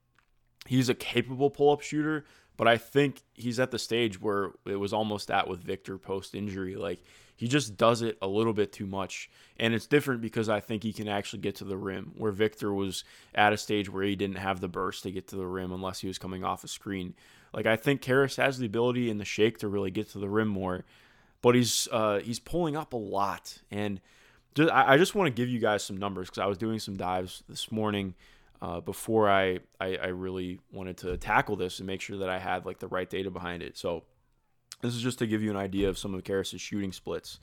he's 0.68 0.90
a 0.90 0.94
capable 0.94 1.48
pull 1.48 1.72
up 1.72 1.80
shooter, 1.80 2.26
but 2.58 2.68
I 2.68 2.76
think 2.76 3.22
he's 3.32 3.58
at 3.58 3.70
the 3.70 3.78
stage 3.78 4.20
where 4.20 4.50
it 4.66 4.76
was 4.76 4.92
almost 4.92 5.30
at 5.30 5.48
with 5.48 5.64
Victor 5.64 5.96
post 5.96 6.34
injury. 6.34 6.76
Like 6.76 7.02
he 7.36 7.48
just 7.48 7.78
does 7.78 8.02
it 8.02 8.18
a 8.20 8.28
little 8.28 8.52
bit 8.52 8.70
too 8.70 8.86
much. 8.86 9.30
And 9.56 9.72
it's 9.72 9.86
different 9.86 10.20
because 10.20 10.50
I 10.50 10.60
think 10.60 10.82
he 10.82 10.92
can 10.92 11.08
actually 11.08 11.40
get 11.40 11.56
to 11.56 11.64
the 11.64 11.78
rim, 11.78 12.12
where 12.18 12.32
Victor 12.32 12.74
was 12.74 13.02
at 13.34 13.54
a 13.54 13.56
stage 13.56 13.88
where 13.88 14.04
he 14.04 14.14
didn't 14.14 14.36
have 14.36 14.60
the 14.60 14.68
burst 14.68 15.04
to 15.04 15.10
get 15.10 15.26
to 15.28 15.36
the 15.36 15.46
rim 15.46 15.72
unless 15.72 16.00
he 16.00 16.06
was 16.06 16.18
coming 16.18 16.44
off 16.44 16.64
a 16.64 16.68
screen. 16.68 17.14
Like 17.54 17.64
I 17.64 17.76
think 17.76 18.02
Caris 18.02 18.36
has 18.36 18.58
the 18.58 18.66
ability 18.66 19.10
and 19.10 19.18
the 19.18 19.24
shake 19.24 19.56
to 19.58 19.68
really 19.68 19.90
get 19.90 20.10
to 20.10 20.18
the 20.18 20.28
rim 20.28 20.48
more, 20.48 20.84
but 21.40 21.54
he's 21.54 21.88
uh, 21.90 22.18
he's 22.18 22.40
pulling 22.40 22.76
up 22.76 22.92
a 22.92 22.98
lot. 22.98 23.58
And 23.70 24.02
just, 24.54 24.70
I 24.70 24.98
just 24.98 25.14
want 25.14 25.28
to 25.28 25.42
give 25.42 25.48
you 25.48 25.60
guys 25.60 25.82
some 25.82 25.96
numbers 25.96 26.28
because 26.28 26.40
I 26.40 26.46
was 26.46 26.58
doing 26.58 26.78
some 26.78 26.98
dives 26.98 27.42
this 27.48 27.72
morning 27.72 28.14
uh, 28.60 28.80
before 28.80 29.28
I, 29.28 29.60
I, 29.80 29.96
I 29.96 30.06
really 30.08 30.60
wanted 30.72 30.98
to 30.98 31.16
tackle 31.16 31.56
this 31.56 31.78
and 31.78 31.86
make 31.86 32.00
sure 32.00 32.18
that 32.18 32.28
I 32.28 32.38
had 32.38 32.66
like 32.66 32.78
the 32.78 32.88
right 32.88 33.08
data 33.08 33.30
behind 33.30 33.62
it. 33.62 33.76
So 33.76 34.04
this 34.82 34.94
is 34.94 35.02
just 35.02 35.18
to 35.20 35.26
give 35.26 35.42
you 35.42 35.50
an 35.50 35.56
idea 35.56 35.88
of 35.88 35.98
some 35.98 36.14
of 36.14 36.24
Caris's 36.24 36.60
shooting 36.60 36.92
splits. 36.92 37.40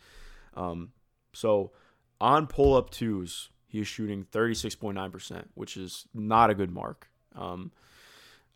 Um, 0.56 0.92
so 1.34 1.72
on 2.20 2.48
pull 2.48 2.76
up 2.76 2.90
twos, 2.90 3.50
he 3.68 3.80
is 3.80 3.88
shooting 3.88 4.26
36.9%, 4.32 5.46
which 5.54 5.78
is 5.78 6.06
not 6.14 6.50
a 6.50 6.56
good 6.56 6.72
mark. 6.72 7.10
Um, 7.36 7.72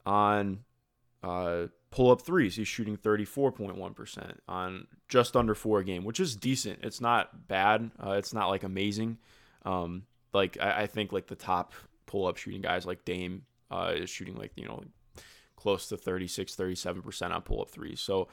on 0.06 0.60
uh, 1.24 1.68
pull 1.92 2.12
up 2.12 2.22
threes, 2.22 2.56
he's 2.56 2.68
shooting 2.68 2.98
34.1% 2.98 4.38
on 4.48 4.88
just 5.08 5.36
under 5.36 5.56
four 5.56 5.80
a 5.80 5.84
game, 5.84 6.06
which 6.06 6.20
is 6.20 6.36
decent. 6.36 6.80
It's 6.84 7.02
not 7.02 7.48
bad. 7.48 7.92
Uh, 8.02 8.12
it's 8.12 8.34
not 8.34 8.48
like 8.48 8.64
amazing. 8.64 9.18
Um, 9.66 10.04
like 10.34 10.58
I, 10.62 10.84
I, 10.84 10.88
think 10.88 11.12
like 11.12 11.28
the 11.28 11.36
top 11.36 11.74
pull 12.10 12.26
up 12.26 12.38
shooting 12.38 12.60
guys 12.60 12.88
like 12.88 13.06
Dame 13.06 13.44
uh, 13.70 13.94
is 13.96 14.10
shooting 14.10 14.36
like, 14.36 14.52
you 14.56 14.66
know, 14.66 14.84
close 15.56 15.88
to 15.90 15.96
36, 15.96 16.56
37% 16.56 17.32
on 17.32 17.42
pull 17.44 17.62
up 17.62 17.70
threes. 17.70 18.02
So 18.02 18.28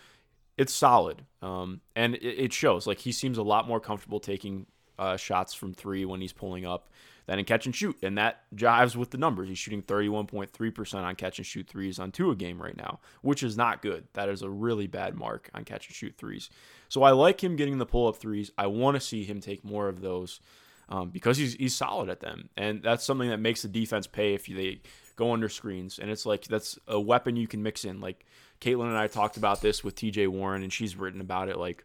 it's 0.56 0.72
solid. 0.72 1.22
Um, 1.42 1.82
and 1.94 2.14
it, 2.14 2.24
it, 2.24 2.52
shows. 2.54 2.86
Like 2.86 3.00
he 3.00 3.12
seems 3.12 3.36
a 3.36 3.42
lot 3.42 3.68
more 3.68 3.78
comfortable 3.78 4.18
taking 4.18 4.64
uh, 4.98 5.18
shots 5.18 5.52
from 5.52 5.74
three 5.74 6.06
when 6.06 6.22
he's 6.22 6.32
pulling 6.32 6.64
up 6.64 6.88
than 7.26 7.38
in 7.38 7.44
catch 7.44 7.66
and 7.66 7.76
shoot. 7.76 7.98
And 8.02 8.16
that 8.16 8.44
jives 8.54 8.96
with 8.96 9.10
the 9.10 9.18
numbers. 9.18 9.48
He's 9.48 9.58
shooting 9.58 9.82
31.3% 9.82 10.94
on 10.94 11.14
catch 11.14 11.38
and 11.38 11.46
shoot 11.46 11.68
threes 11.68 11.98
on 11.98 12.12
two 12.12 12.30
a 12.30 12.36
game 12.36 12.62
right 12.62 12.76
now, 12.76 13.00
which 13.20 13.42
is 13.42 13.58
not 13.58 13.82
good. 13.82 14.04
That 14.14 14.30
is 14.30 14.40
a 14.40 14.48
really 14.48 14.86
bad 14.86 15.16
mark 15.16 15.50
on 15.52 15.64
catch 15.64 15.88
and 15.88 15.94
shoot 15.94 16.14
threes. 16.16 16.48
So 16.88 17.02
I 17.02 17.10
like 17.10 17.44
him 17.44 17.56
getting 17.56 17.76
the 17.76 17.84
pull 17.84 18.08
up 18.08 18.16
threes. 18.16 18.52
I 18.56 18.68
want 18.68 18.94
to 18.94 19.00
see 19.00 19.24
him 19.24 19.40
take 19.40 19.64
more 19.64 19.88
of 19.88 20.00
those 20.00 20.40
um, 20.88 21.10
because 21.10 21.36
he's 21.36 21.54
he's 21.54 21.74
solid 21.74 22.08
at 22.08 22.20
them, 22.20 22.48
and 22.56 22.82
that's 22.82 23.04
something 23.04 23.28
that 23.28 23.38
makes 23.38 23.62
the 23.62 23.68
defense 23.68 24.06
pay 24.06 24.34
if 24.34 24.46
they 24.46 24.80
go 25.16 25.32
under 25.32 25.48
screens, 25.48 25.98
and 25.98 26.10
it's 26.10 26.26
like 26.26 26.44
that's 26.44 26.78
a 26.86 27.00
weapon 27.00 27.36
you 27.36 27.48
can 27.48 27.62
mix 27.62 27.84
in. 27.84 28.00
Like 28.00 28.24
Caitlin 28.60 28.88
and 28.88 28.96
I 28.96 29.06
talked 29.06 29.36
about 29.36 29.60
this 29.60 29.82
with 29.82 29.94
T.J. 29.94 30.28
Warren, 30.28 30.62
and 30.62 30.72
she's 30.72 30.96
written 30.96 31.20
about 31.20 31.48
it. 31.48 31.58
Like 31.58 31.84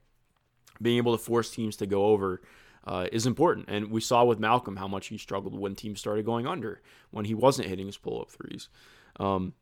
being 0.81 0.97
able 0.97 1.17
to 1.17 1.23
force 1.23 1.49
teams 1.49 1.75
to 1.77 1.85
go 1.87 2.05
over 2.05 2.41
uh, 2.85 3.07
is 3.11 3.25
important, 3.25 3.65
and 3.69 3.89
we 3.89 4.01
saw 4.01 4.23
with 4.23 4.39
Malcolm 4.39 4.75
how 4.75 4.87
much 4.87 5.07
he 5.07 5.17
struggled 5.17 5.57
when 5.57 5.75
teams 5.75 5.99
started 5.99 6.25
going 6.25 6.45
under 6.45 6.81
when 7.09 7.25
he 7.25 7.33
wasn't 7.33 7.67
hitting 7.67 7.87
his 7.87 7.97
pull 7.97 8.21
up 8.21 8.29
threes. 8.29 8.69
Um, 9.19 9.53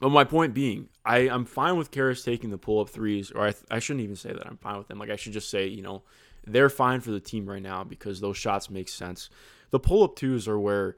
but 0.00 0.10
my 0.10 0.24
point 0.24 0.54
being, 0.54 0.88
I, 1.04 1.28
I'm 1.28 1.44
fine 1.44 1.76
with 1.76 1.90
Caris 1.90 2.24
taking 2.24 2.50
the 2.50 2.58
pull 2.58 2.80
up 2.80 2.88
threes, 2.88 3.30
or 3.30 3.42
I, 3.42 3.52
th- 3.52 3.64
I 3.70 3.78
shouldn't 3.78 4.02
even 4.02 4.16
say 4.16 4.32
that 4.32 4.46
I'm 4.46 4.56
fine 4.56 4.78
with 4.78 4.88
them. 4.88 4.98
Like 4.98 5.10
I 5.10 5.16
should 5.16 5.32
just 5.32 5.50
say, 5.50 5.66
you 5.68 5.82
know, 5.82 6.02
they're 6.46 6.70
fine 6.70 7.00
for 7.00 7.10
the 7.10 7.20
team 7.20 7.48
right 7.48 7.62
now 7.62 7.84
because 7.84 8.20
those 8.20 8.36
shots 8.36 8.70
make 8.70 8.88
sense. 8.88 9.30
The 9.70 9.80
pull 9.80 10.02
up 10.02 10.16
twos 10.16 10.46
are 10.46 10.58
where 10.58 10.96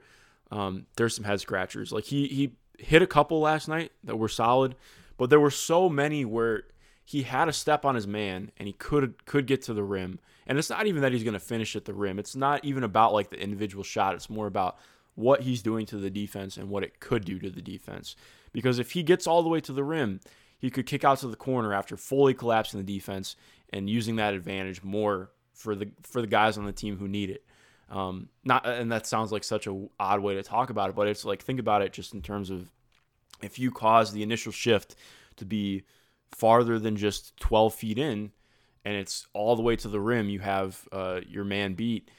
um, 0.51 0.85
there's 0.95 1.15
some 1.15 1.25
head 1.25 1.39
scratchers. 1.39 1.91
Like 1.91 2.05
he 2.05 2.27
he 2.27 2.55
hit 2.77 3.01
a 3.01 3.07
couple 3.07 3.39
last 3.39 3.67
night 3.67 3.91
that 4.03 4.17
were 4.17 4.29
solid, 4.29 4.75
but 5.17 5.29
there 5.29 5.39
were 5.39 5.51
so 5.51 5.89
many 5.89 6.25
where 6.25 6.63
he 7.03 7.23
had 7.23 7.47
a 7.47 7.53
step 7.53 7.85
on 7.85 7.95
his 7.95 8.05
man 8.05 8.51
and 8.57 8.67
he 8.67 8.73
could 8.73 9.25
could 9.25 9.47
get 9.47 9.61
to 9.63 9.73
the 9.73 9.83
rim. 9.83 10.19
And 10.45 10.57
it's 10.57 10.69
not 10.69 10.87
even 10.87 11.01
that 11.01 11.11
he's 11.11 11.23
going 11.23 11.33
to 11.33 11.39
finish 11.39 11.75
at 11.75 11.85
the 11.85 11.93
rim. 11.93 12.19
It's 12.19 12.35
not 12.35 12.63
even 12.63 12.83
about 12.83 13.13
like 13.13 13.29
the 13.29 13.41
individual 13.41 13.83
shot. 13.83 14.15
It's 14.15 14.29
more 14.29 14.47
about 14.47 14.77
what 15.15 15.41
he's 15.41 15.61
doing 15.61 15.85
to 15.87 15.97
the 15.97 16.09
defense 16.09 16.57
and 16.57 16.69
what 16.69 16.83
it 16.83 16.99
could 16.99 17.25
do 17.25 17.39
to 17.39 17.49
the 17.49 17.61
defense. 17.61 18.15
Because 18.53 18.79
if 18.79 18.91
he 18.91 19.03
gets 19.03 19.25
all 19.25 19.41
the 19.41 19.49
way 19.49 19.59
to 19.61 19.73
the 19.73 19.83
rim, 19.83 20.19
he 20.59 20.69
could 20.69 20.85
kick 20.85 21.03
out 21.03 21.19
to 21.19 21.27
the 21.27 21.35
corner 21.35 21.73
after 21.73 21.97
fully 21.97 22.33
collapsing 22.33 22.79
the 22.79 22.93
defense 22.93 23.35
and 23.71 23.89
using 23.89 24.15
that 24.17 24.33
advantage 24.33 24.83
more 24.83 25.31
for 25.57 25.75
the 25.75 25.89
for 26.03 26.21
the 26.21 26.27
guys 26.27 26.57
on 26.57 26.65
the 26.65 26.71
team 26.71 26.97
who 26.97 27.07
need 27.07 27.29
it. 27.29 27.43
Um, 27.89 28.29
not 28.43 28.65
and 28.65 28.91
that 28.91 29.07
sounds 29.07 29.31
like 29.31 29.43
such 29.43 29.67
a 29.67 29.87
odd 29.99 30.21
way 30.21 30.35
to 30.35 30.43
talk 30.43 30.69
about 30.69 30.89
it, 30.89 30.95
but 30.95 31.07
it's 31.07 31.25
like 31.25 31.41
think 31.41 31.59
about 31.59 31.81
it 31.81 31.93
just 31.93 32.13
in 32.13 32.21
terms 32.21 32.49
of 32.49 32.71
if 33.41 33.59
you 33.59 33.71
cause 33.71 34.11
the 34.11 34.23
initial 34.23 34.51
shift 34.51 34.95
to 35.37 35.45
be 35.45 35.83
farther 36.31 36.79
than 36.79 36.97
just 36.97 37.37
12 37.37 37.73
feet 37.73 37.97
in, 37.97 38.31
and 38.83 38.95
it's 38.95 39.27
all 39.33 39.55
the 39.55 39.61
way 39.61 39.75
to 39.75 39.87
the 39.87 39.99
rim, 39.99 40.29
you 40.29 40.39
have 40.39 40.87
uh, 40.91 41.21
your 41.27 41.43
man 41.43 41.73
beat 41.73 42.09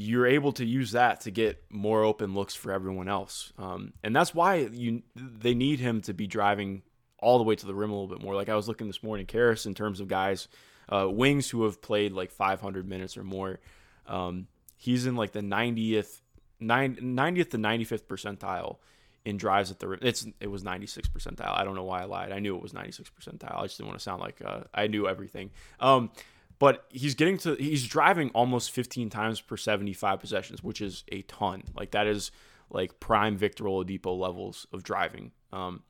you're 0.00 0.26
able 0.26 0.52
to 0.52 0.64
use 0.64 0.92
that 0.92 1.20
to 1.20 1.30
get 1.30 1.62
more 1.68 2.02
open 2.04 2.32
looks 2.32 2.54
for 2.54 2.72
everyone 2.72 3.06
else. 3.06 3.52
Um, 3.58 3.92
and 4.02 4.16
that's 4.16 4.34
why 4.34 4.54
you 4.54 5.02
they 5.14 5.54
need 5.54 5.78
him 5.78 6.00
to 6.02 6.14
be 6.14 6.26
driving 6.26 6.82
all 7.18 7.36
the 7.36 7.44
way 7.44 7.54
to 7.54 7.66
the 7.66 7.74
rim 7.74 7.90
a 7.90 7.92
little 7.92 8.16
bit 8.16 8.24
more. 8.24 8.34
Like 8.34 8.48
I 8.48 8.54
was 8.54 8.66
looking 8.66 8.86
this 8.86 9.02
morning, 9.02 9.26
Caris, 9.26 9.66
in 9.66 9.74
terms 9.74 10.00
of 10.00 10.08
guys, 10.08 10.48
uh, 10.90 11.08
wings 11.08 11.48
who 11.48 11.64
have 11.64 11.80
played 11.80 12.12
like 12.12 12.30
500 12.30 12.88
minutes 12.88 13.16
or 13.16 13.24
more. 13.24 13.60
Um, 14.06 14.48
he's 14.76 15.06
in 15.06 15.16
like 15.16 15.32
the 15.32 15.40
90th, 15.40 16.20
90th 16.60 17.50
to 17.50 17.58
95th 17.58 18.04
percentile 18.04 18.76
in 19.24 19.36
drives 19.36 19.70
at 19.70 19.78
the 19.78 19.88
rim. 19.88 20.00
It's 20.02 20.26
it 20.40 20.48
was 20.48 20.64
96 20.64 21.08
percentile. 21.08 21.56
I 21.56 21.64
don't 21.64 21.74
know 21.74 21.84
why 21.84 22.02
I 22.02 22.04
lied. 22.04 22.32
I 22.32 22.38
knew 22.38 22.56
it 22.56 22.62
was 22.62 22.72
96 22.72 23.10
percentile. 23.10 23.58
I 23.58 23.62
just 23.64 23.76
didn't 23.76 23.88
want 23.88 23.98
to 23.98 24.02
sound 24.02 24.20
like 24.20 24.42
uh, 24.44 24.62
I 24.74 24.86
knew 24.86 25.06
everything. 25.06 25.50
Um, 25.78 26.10
but 26.58 26.86
he's 26.90 27.14
getting 27.14 27.38
to 27.38 27.54
he's 27.54 27.86
driving 27.86 28.30
almost 28.30 28.70
15 28.70 29.10
times 29.10 29.40
per 29.40 29.56
75 29.56 30.20
possessions, 30.20 30.62
which 30.62 30.80
is 30.80 31.04
a 31.10 31.22
ton. 31.22 31.62
Like 31.74 31.92
that 31.92 32.06
is 32.06 32.30
like 32.70 33.00
prime 33.00 33.36
Victor 33.36 33.64
Oladipo 33.64 34.18
levels 34.18 34.66
of 34.72 34.82
driving. 34.82 35.32
Um, 35.52 35.82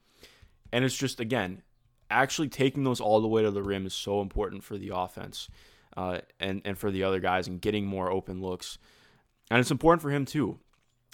and 0.73 0.85
it's 0.85 0.97
just 0.97 1.21
again, 1.21 1.63
actually 2.11 2.49
taking 2.49 2.85
those 2.85 3.01
all 3.01 3.20
the 3.20 3.29
way 3.29 3.42
to 3.42 3.51
the 3.51 3.62
rim 3.62 3.87
is 3.87 3.94
so 3.94 4.20
important 4.20 4.64
for 4.64 4.77
the 4.77 4.92
offense 4.94 5.49
uh, 5.96 6.18
and 6.38 6.62
and 6.64 6.77
for 6.77 6.90
the 6.90 7.05
other 7.05 7.20
guys 7.20 7.49
and 7.49 7.61
getting 7.61 7.87
more 7.87 8.11
open 8.11 8.40
looks. 8.40 8.79
And 9.51 9.61
it's 9.61 9.70
important 9.70 10.03
for 10.03 10.11
him 10.11 10.25
too. 10.25 10.59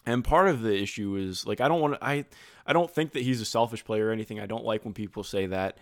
And 0.04 0.22
part 0.22 0.48
of 0.48 0.62
the 0.62 0.76
issue 0.76 1.16
is 1.16 1.46
like 1.46 1.60
I 1.60 1.68
don't 1.68 1.80
want 1.80 1.94
to 1.94 2.04
I 2.04 2.24
I 2.66 2.72
don't 2.72 2.90
think 2.90 3.12
that 3.12 3.22
he's 3.22 3.40
a 3.40 3.46
selfish 3.46 3.84
player 3.84 4.08
or 4.08 4.12
anything. 4.12 4.40
I 4.40 4.46
don't 4.46 4.64
like 4.64 4.84
when 4.84 4.94
people 4.94 5.22
say 5.22 5.46
that 5.46 5.78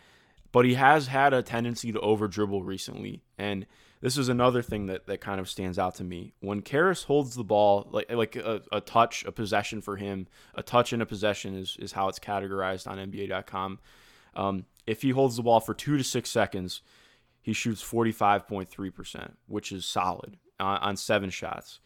but 0.54 0.64
he 0.64 0.74
has 0.74 1.08
had 1.08 1.34
a 1.34 1.42
tendency 1.42 1.90
to 1.90 1.98
over 1.98 2.28
dribble 2.28 2.62
recently. 2.62 3.24
And 3.36 3.66
this 4.00 4.16
is 4.16 4.28
another 4.28 4.62
thing 4.62 4.86
that, 4.86 5.04
that 5.08 5.20
kind 5.20 5.40
of 5.40 5.48
stands 5.48 5.80
out 5.80 5.96
to 5.96 6.04
me. 6.04 6.32
When 6.38 6.62
Caris 6.62 7.02
holds 7.02 7.34
the 7.34 7.42
ball, 7.42 7.88
like 7.90 8.08
like 8.12 8.36
a, 8.36 8.62
a 8.70 8.80
touch, 8.80 9.24
a 9.24 9.32
possession 9.32 9.80
for 9.80 9.96
him, 9.96 10.28
a 10.54 10.62
touch 10.62 10.92
and 10.92 11.02
a 11.02 11.06
possession 11.06 11.56
is, 11.56 11.76
is 11.80 11.90
how 11.90 12.06
it's 12.06 12.20
categorized 12.20 12.86
on 12.86 12.98
NBA.com. 12.98 13.80
Um, 14.36 14.64
if 14.86 15.02
he 15.02 15.10
holds 15.10 15.36
the 15.36 15.42
ball 15.42 15.60
for 15.60 15.74
two 15.74 15.96
to 15.96 16.04
six 16.04 16.30
seconds, 16.30 16.82
he 17.40 17.52
shoots 17.52 17.82
45.3%, 17.82 19.32
which 19.46 19.72
is 19.72 19.84
solid 19.84 20.38
on, 20.58 20.78
on 20.78 20.96
seven 20.96 21.30
shots 21.30 21.80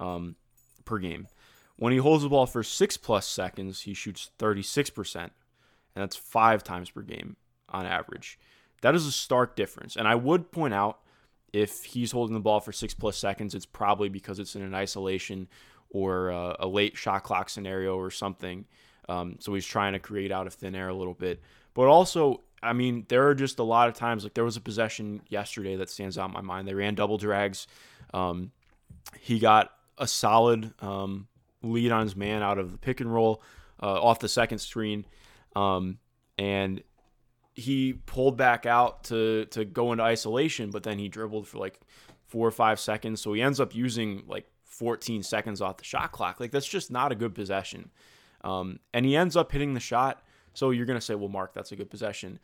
um, 0.00 0.36
per 0.84 0.98
game. 0.98 1.28
When 1.76 1.92
he 1.92 1.98
holds 1.98 2.22
the 2.22 2.28
ball 2.28 2.46
for 2.46 2.62
six 2.62 2.96
plus 2.96 3.26
seconds, 3.26 3.82
he 3.82 3.94
shoots 3.94 4.30
36%, 4.38 5.16
and 5.16 5.30
that's 5.94 6.16
five 6.16 6.62
times 6.62 6.90
per 6.90 7.02
game 7.02 7.36
on 7.68 7.86
average. 7.86 8.38
That 8.82 8.94
is 8.94 9.06
a 9.06 9.12
stark 9.12 9.56
difference. 9.56 9.96
And 9.96 10.06
I 10.06 10.14
would 10.14 10.52
point 10.52 10.74
out 10.74 11.00
if 11.52 11.84
he's 11.84 12.12
holding 12.12 12.34
the 12.34 12.40
ball 12.40 12.60
for 12.60 12.72
six 12.72 12.94
plus 12.94 13.16
seconds, 13.16 13.54
it's 13.54 13.66
probably 13.66 14.08
because 14.08 14.38
it's 14.38 14.56
in 14.56 14.62
an 14.62 14.74
isolation 14.74 15.48
or 15.90 16.32
uh, 16.32 16.56
a 16.58 16.66
late 16.66 16.96
shot 16.96 17.22
clock 17.22 17.48
scenario 17.48 17.96
or 17.96 18.10
something. 18.10 18.64
Um, 19.08 19.36
so 19.38 19.54
he's 19.54 19.66
trying 19.66 19.92
to 19.92 19.98
create 19.98 20.32
out 20.32 20.46
of 20.46 20.54
thin 20.54 20.74
air 20.74 20.88
a 20.88 20.94
little 20.94 21.14
bit. 21.14 21.40
But 21.74 21.88
also, 21.88 22.42
I 22.62 22.72
mean, 22.72 23.04
there 23.08 23.28
are 23.28 23.34
just 23.34 23.58
a 23.58 23.64
lot 23.64 23.88
of 23.88 23.94
times, 23.94 24.22
like 24.24 24.34
there 24.34 24.44
was 24.44 24.56
a 24.56 24.60
possession 24.60 25.22
yesterday 25.28 25.76
that 25.76 25.90
stands 25.90 26.16
out 26.16 26.28
in 26.28 26.32
my 26.32 26.40
mind. 26.40 26.66
They 26.66 26.74
ran 26.74 26.94
double 26.94 27.18
drags. 27.18 27.66
Um, 28.12 28.52
he 29.18 29.38
got 29.38 29.70
a 29.98 30.06
solid 30.06 30.72
um, 30.80 31.28
lead 31.62 31.92
on 31.92 32.02
his 32.02 32.16
man 32.16 32.42
out 32.42 32.58
of 32.58 32.72
the 32.72 32.78
pick 32.78 33.00
and 33.00 33.12
roll 33.12 33.42
uh, 33.82 34.00
off 34.00 34.20
the 34.20 34.28
second 34.28 34.58
screen. 34.58 35.04
Um, 35.56 35.98
and 36.38 36.82
he 37.54 37.92
pulled 37.92 38.36
back 38.36 38.66
out 38.66 39.04
to 39.04 39.46
to 39.46 39.64
go 39.64 39.92
into 39.92 40.04
isolation, 40.04 40.70
but 40.70 40.82
then 40.82 40.98
he 40.98 41.08
dribbled 41.08 41.46
for 41.46 41.58
like 41.58 41.80
four 42.26 42.46
or 42.46 42.52
five 42.52 42.80
seconds. 42.80 43.20
So 43.20 43.32
he 43.32 43.42
ends 43.42 43.60
up 43.60 43.74
using 43.74 44.24
like 44.26 44.46
14 44.64 45.22
seconds 45.22 45.60
off 45.60 45.76
the 45.76 45.84
shot 45.84 46.10
clock. 46.10 46.40
Like 46.40 46.50
that's 46.50 46.66
just 46.66 46.90
not 46.90 47.12
a 47.12 47.14
good 47.14 47.34
possession. 47.34 47.90
Um, 48.42 48.80
and 48.92 49.06
he 49.06 49.16
ends 49.16 49.36
up 49.36 49.52
hitting 49.52 49.74
the 49.74 49.80
shot. 49.80 50.23
So 50.54 50.70
you're 50.70 50.86
gonna 50.86 51.00
say, 51.00 51.14
well, 51.14 51.28
Mark, 51.28 51.52
that's 51.52 51.72
a 51.72 51.76
good 51.76 51.90
possession. 51.90 52.38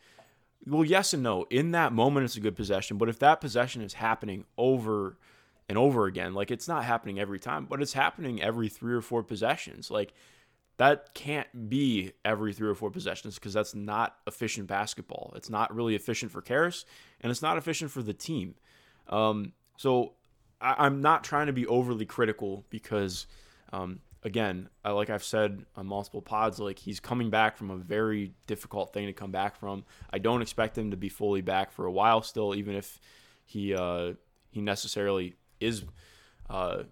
Well, 0.67 0.85
yes 0.85 1.13
and 1.13 1.23
no. 1.23 1.47
In 1.49 1.71
that 1.71 1.91
moment, 1.91 2.25
it's 2.25 2.37
a 2.37 2.41
good 2.41 2.55
possession. 2.55 2.97
But 2.97 3.09
if 3.09 3.17
that 3.19 3.41
possession 3.41 3.81
is 3.81 3.93
happening 3.93 4.45
over 4.57 5.17
and 5.67 5.77
over 5.77 6.05
again, 6.05 6.33
like 6.33 6.51
it's 6.51 6.67
not 6.67 6.83
happening 6.83 7.19
every 7.19 7.39
time, 7.39 7.65
but 7.65 7.81
it's 7.81 7.93
happening 7.93 8.41
every 8.41 8.69
three 8.69 8.93
or 8.93 9.01
four 9.01 9.23
possessions. 9.23 9.89
Like 9.89 10.13
that 10.77 11.13
can't 11.13 11.69
be 11.69 12.11
every 12.25 12.53
three 12.53 12.67
or 12.67 12.73
four 12.73 12.89
possessions 12.89 13.35
because 13.35 13.53
that's 13.53 13.75
not 13.75 14.17
efficient 14.25 14.67
basketball. 14.67 15.31
It's 15.35 15.49
not 15.49 15.73
really 15.75 15.95
efficient 15.95 16.31
for 16.31 16.41
Caris, 16.41 16.85
and 17.21 17.29
it's 17.29 17.41
not 17.41 17.57
efficient 17.57 17.91
for 17.91 18.01
the 18.01 18.13
team. 18.13 18.55
Um, 19.07 19.53
so 19.77 20.13
I, 20.59 20.87
am 20.87 21.01
not 21.01 21.23
trying 21.23 21.47
to 21.47 21.53
be 21.53 21.67
overly 21.67 22.05
critical 22.05 22.65
because, 22.69 23.27
um, 23.71 23.99
again, 24.23 24.69
I, 24.83 24.91
like 24.91 25.09
I've 25.09 25.23
said 25.23 25.65
on 25.75 25.87
multiple 25.87 26.21
pods, 26.21 26.59
like 26.59 26.79
he's 26.79 26.99
coming 26.99 27.29
back 27.29 27.57
from 27.57 27.71
a 27.71 27.77
very 27.77 28.33
difficult 28.47 28.93
thing 28.93 29.07
to 29.07 29.13
come 29.13 29.31
back 29.31 29.55
from. 29.55 29.83
I 30.11 30.19
don't 30.19 30.41
expect 30.41 30.77
him 30.77 30.91
to 30.91 30.97
be 30.97 31.09
fully 31.09 31.41
back 31.41 31.71
for 31.71 31.85
a 31.85 31.91
while 31.91 32.21
still, 32.21 32.55
even 32.55 32.75
if 32.75 32.99
he 33.45 33.75
uh, 33.75 34.13
he 34.49 34.61
necessarily 34.61 35.35
is. 35.59 35.83
Uh, 36.49 36.83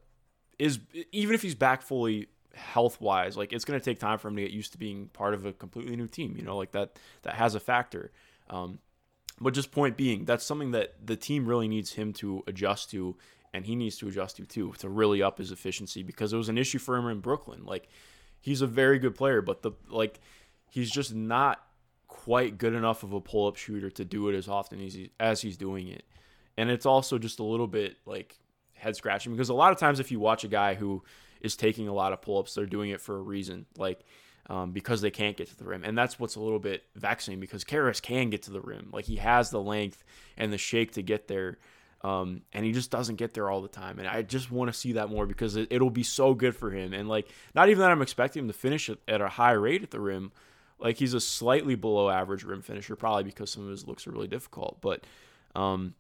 is 0.58 0.80
even 1.12 1.34
if 1.34 1.42
he's 1.42 1.56
back 1.56 1.82
fully 1.82 2.28
health 2.54 3.00
wise 3.00 3.38
like 3.38 3.54
it's 3.54 3.64
going 3.64 3.80
to 3.80 3.84
take 3.84 4.00
time 4.00 4.18
for 4.18 4.28
him 4.28 4.36
to 4.36 4.42
get 4.42 4.52
used 4.52 4.74
to 4.74 4.78
being 4.78 5.08
part 5.08 5.34
of 5.34 5.46
a 5.46 5.54
completely 5.54 5.96
new 5.96 6.08
team 6.08 6.36
you 6.36 6.44
know 6.44 6.58
like 6.58 6.72
that 6.72 7.00
that 7.22 7.36
has 7.36 7.56
a 7.56 7.60
factor 7.60 8.12
um, 8.50 8.80
but 9.40 9.54
just 9.54 9.72
point 9.72 9.96
being 9.96 10.26
that's 10.26 10.44
something 10.44 10.72
that 10.72 10.96
the 11.06 11.16
team 11.16 11.46
really 11.46 11.68
needs 11.68 11.94
him 11.94 12.12
to 12.12 12.44
adjust 12.48 12.92
to 12.92 13.16
and 13.54 13.66
he 13.66 13.76
needs 13.76 13.98
to 13.98 14.08
adjust 14.08 14.38
to 14.38 14.46
too 14.46 14.74
to 14.78 14.90
really 14.90 15.22
up 15.22 15.38
his 15.38 15.52
efficiency 15.52 16.04
because 16.04 16.34
it 16.34 16.38
was 16.38 16.50
an 16.50 16.58
issue 16.58 16.80
for 16.80 16.96
him 16.96 17.08
in 17.08 17.20
Brooklyn 17.20 17.66
like 17.66 17.88
he's 18.40 18.62
a 18.62 18.68
very 18.68 19.00
good 19.00 19.16
player 19.16 19.42
but 19.42 19.62
the 19.62 19.72
like 19.90 20.20
he's 20.70 20.92
just 20.92 21.14
not 21.14 21.62
quite 22.08 22.58
good 22.58 22.74
enough 22.74 23.04
of 23.04 23.14
a 23.14 23.22
pull-up 23.22 23.56
shooter 23.56 23.90
to 23.90 24.04
do 24.04 24.30
it 24.30 24.36
as 24.36 24.48
often 24.48 24.84
as, 24.84 24.94
he, 24.94 25.12
as 25.20 25.42
he's 25.42 25.58
doing 25.58 25.88
it 25.88 26.04
and 26.58 26.70
it's 26.70 26.86
also 26.86 27.18
just 27.18 27.40
a 27.40 27.44
little 27.44 27.68
bit 27.68 27.98
like 28.06 28.38
head 28.74 28.96
scratching 28.96 29.32
because 29.32 29.50
a 29.50 29.54
lot 29.54 29.72
of 29.72 29.78
times 29.78 30.00
if 30.00 30.12
you 30.12 30.20
watch 30.20 30.44
a 30.44 30.48
guy 30.48 30.74
who 30.74 31.04
is 31.42 31.56
taking 31.56 31.88
a 31.88 31.94
lot 31.94 32.14
of 32.14 32.22
pull 32.22 32.40
ups. 32.40 32.54
They're 32.54 32.66
doing 32.66 32.90
it 32.90 33.02
for 33.02 33.18
a 33.18 33.22
reason, 33.22 33.66
like 33.78 34.02
um, 34.50 34.72
because 34.72 35.02
they 35.02 35.12
can't 35.12 35.38
get 35.38 35.48
to 35.50 35.58
the 35.58 35.66
rim, 35.66 35.84
and 35.84 35.98
that's 35.98 36.20
what's 36.20 36.36
a 36.36 36.42
little 36.42 36.60
bit 36.60 36.84
vexing 36.96 37.40
because 37.40 37.64
Caris 37.64 38.00
can 38.00 38.30
get 38.30 38.44
to 38.44 38.52
the 38.52 38.62
rim, 38.62 38.90
like 38.92 39.06
he 39.06 39.18
has 39.18 39.50
the 39.50 39.62
length 39.62 40.04
and 40.38 40.52
the 40.52 40.58
shake 40.58 40.94
to 40.94 41.02
get 41.02 41.28
there. 41.28 41.58
Um, 42.02 42.44
and 42.54 42.66
he 42.66 42.72
just 42.72 42.92
doesn't 42.92 43.18
get 43.18 43.34
there 43.34 43.50
all 43.50 43.62
the 43.62 43.68
time. 43.68 44.00
And 44.00 44.08
I 44.08 44.22
just 44.22 44.52
want 44.52 44.72
to 44.72 44.78
see 44.78 44.94
that 44.94 45.10
more 45.10 45.26
because 45.26 45.56
it, 45.58 45.82
will 45.82 45.90
be 45.90 46.04
so 46.04 46.34
good 46.34 46.56
for 46.56 46.72
him. 46.72 46.94
And 46.94 47.10
like, 47.10 47.28
not 47.54 47.70
even 47.70 47.82
that 47.82 47.92
I'm 47.92 48.02
expecting 48.02 48.44
him 48.44 48.48
to 48.48 48.54
finish 48.54 48.90
at 48.90 49.22
a 49.22 49.28
high 49.28 49.52
rate 49.52 49.84
at 49.84 49.92
the 49.92 50.00
rim. 50.00 50.32
Like 50.80 50.96
he's 50.96 51.14
a 51.14 51.20
slightly 51.20 51.76
below 51.76 52.10
average 52.10 52.44
rim 52.44 52.62
finisher, 52.62 52.96
probably 52.96 53.24
because 53.24 53.52
some 53.52 53.64
of 53.64 53.70
his 53.70 53.86
looks 53.86 54.08
are 54.08 54.12
really 54.12 54.30
difficult. 54.30 54.78
But 54.80 55.04
um, 55.56 55.94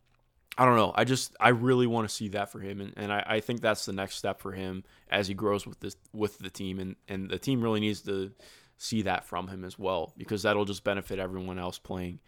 I 0.57 0.65
don't 0.65 0.77
know. 0.77 0.93
I 0.95 1.03
just 1.03 1.35
I 1.39 1.49
really 1.49 1.87
want 1.87 2.07
to 2.07 2.13
see 2.13 2.29
that 2.29 2.51
for 2.51 2.59
him, 2.59 2.79
and, 2.79 2.93
and 2.95 3.11
I, 3.11 3.23
I 3.25 3.39
think 3.39 3.59
that's 3.59 3.85
the 3.85 3.93
next 3.93 4.15
step 4.15 4.39
for 4.39 4.53
him 4.53 4.83
as 5.09 5.27
he 5.27 5.33
grows 5.33 5.67
with 5.67 5.79
this 5.81 5.97
with 6.13 6.37
the 6.39 6.49
team, 6.49 6.79
and 6.79 6.95
and 7.07 7.29
the 7.29 7.39
team 7.39 7.61
really 7.61 7.79
needs 7.81 8.01
to 8.03 8.31
see 8.77 9.01
that 9.03 9.25
from 9.25 9.49
him 9.49 9.65
as 9.65 9.77
well 9.77 10.13
because 10.17 10.43
that'll 10.43 10.65
just 10.65 10.83
benefit 10.83 11.19
everyone 11.19 11.59
else 11.59 11.77
playing. 11.77 12.19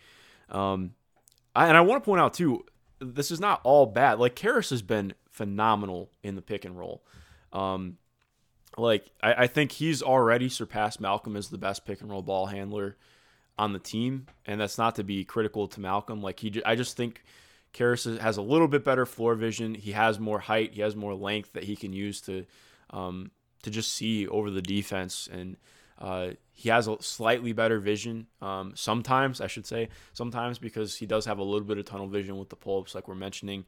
Um, 0.50 0.94
I, 1.56 1.68
and 1.68 1.78
I 1.78 1.82
want 1.82 2.04
to 2.04 2.06
point 2.06 2.22
out 2.22 2.34
too, 2.34 2.66
this 3.02 3.32
is 3.32 3.40
not 3.40 3.60
all 3.64 3.88
bad. 3.88 4.20
Like 4.20 4.36
Caris 4.36 4.70
has 4.70 4.82
been 4.82 5.14
phenomenal 5.30 6.12
in 6.24 6.36
the 6.36 6.42
pick 6.42 6.66
and 6.66 6.78
roll. 6.78 7.04
Um, 7.52 7.98
like 8.78 9.12
I, 9.22 9.34
I 9.34 9.48
think 9.48 9.72
he's 9.74 10.02
already 10.02 10.48
surpassed 10.48 11.02
Malcolm 11.02 11.36
as 11.36 11.50
the 11.50 11.58
best 11.58 11.86
pick 11.86 12.02
and 12.02 12.10
roll 12.10 12.22
ball 12.22 12.46
handler 12.46 12.96
on 13.58 13.74
the 13.74 13.80
team, 13.80 14.28
and 14.46 14.62
that's 14.62 14.78
not 14.78 14.96
to 14.96 15.04
be 15.04 15.26
critical 15.26 15.68
to 15.70 15.82
Malcolm. 15.82 16.22
Like 16.22 16.40
he, 16.40 16.62
I 16.66 16.76
just 16.76 16.96
think 16.96 17.24
Caris 17.74 18.06
has 18.06 18.38
a 18.38 18.42
little 18.42 18.68
bit 18.68 18.86
better 18.86 19.06
floor 19.06 19.36
vision. 19.36 19.76
He 19.76 19.92
has 19.92 20.20
more 20.20 20.40
height. 20.40 20.74
He 20.74 20.82
has 20.82 20.96
more 20.96 21.14
length 21.14 21.54
that 21.54 21.64
he 21.64 21.76
can 21.76 21.92
use 21.94 22.22
to 22.22 22.46
um, 22.92 23.32
to 23.64 23.70
just 23.70 23.94
see 23.94 24.28
over 24.28 24.50
the 24.50 24.62
defense, 24.62 25.28
and 25.32 25.58
uh, 26.02 26.32
he 26.52 26.70
has 26.70 26.88
a 26.88 27.02
slightly 27.02 27.54
better 27.54 27.80
vision. 27.80 28.28
Um, 28.42 28.74
sometimes, 28.76 29.40
I 29.40 29.48
should 29.48 29.66
say, 29.66 29.90
sometimes 30.14 30.60
because 30.60 30.98
he 30.98 31.06
does 31.06 31.26
have 31.26 31.38
a 31.38 31.44
little 31.44 31.68
bit 31.68 31.78
of 31.78 31.86
tunnel 31.86 32.08
vision 32.08 32.38
with 32.38 32.50
the 32.50 32.56
pull-ups, 32.56 32.96
like 32.96 33.08
we're 33.08 33.16
mentioning. 33.16 33.66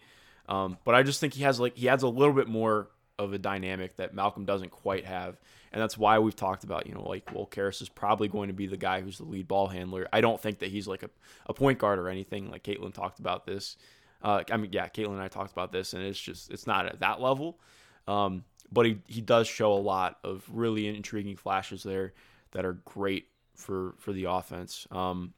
Um, 0.49 0.77
but 0.83 0.95
I 0.95 1.03
just 1.03 1.21
think 1.21 1.33
he 1.33 1.43
has 1.43 1.59
like 1.59 1.77
he 1.77 1.87
adds 1.87 2.03
a 2.03 2.07
little 2.09 2.33
bit 2.33 2.47
more 2.47 2.89
of 3.19 3.31
a 3.31 3.37
dynamic 3.37 3.95
that 3.97 4.13
Malcolm 4.13 4.45
doesn't 4.45 4.71
quite 4.71 5.05
have. 5.05 5.37
And 5.71 5.81
that's 5.81 5.97
why 5.97 6.19
we've 6.19 6.35
talked 6.35 6.63
about, 6.63 6.87
you 6.87 6.93
know, 6.93 7.07
like, 7.07 7.33
well, 7.33 7.45
Caris 7.45 7.81
is 7.81 7.89
probably 7.89 8.27
going 8.27 8.47
to 8.47 8.53
be 8.53 8.67
the 8.67 8.77
guy 8.77 9.01
who's 9.01 9.17
the 9.17 9.25
lead 9.25 9.47
ball 9.47 9.67
handler. 9.67 10.07
I 10.11 10.21
don't 10.21 10.41
think 10.41 10.59
that 10.59 10.69
he's 10.69 10.87
like 10.87 11.03
a, 11.03 11.09
a 11.45 11.53
point 11.53 11.79
guard 11.79 11.99
or 11.99 12.09
anything. 12.09 12.51
Like 12.51 12.63
Caitlin 12.63 12.93
talked 12.93 13.19
about 13.19 13.45
this. 13.45 13.77
Uh, 14.21 14.43
I 14.51 14.57
mean, 14.57 14.71
yeah, 14.71 14.87
Caitlin 14.87 15.13
and 15.13 15.21
I 15.21 15.27
talked 15.27 15.51
about 15.51 15.71
this, 15.71 15.93
and 15.93 16.03
it's 16.03 16.19
just, 16.19 16.51
it's 16.51 16.67
not 16.67 16.85
at 16.85 16.99
that 16.99 17.21
level. 17.21 17.59
Um, 18.07 18.43
but 18.71 18.85
he, 18.85 18.97
he 19.07 19.21
does 19.21 19.47
show 19.47 19.73
a 19.73 19.75
lot 19.75 20.17
of 20.23 20.43
really 20.51 20.87
intriguing 20.87 21.35
flashes 21.35 21.83
there 21.83 22.13
that 22.51 22.65
are 22.65 22.73
great 22.85 23.27
for, 23.55 23.93
for 23.99 24.13
the 24.13 24.25
offense. 24.25 24.87
Um, 24.91 25.33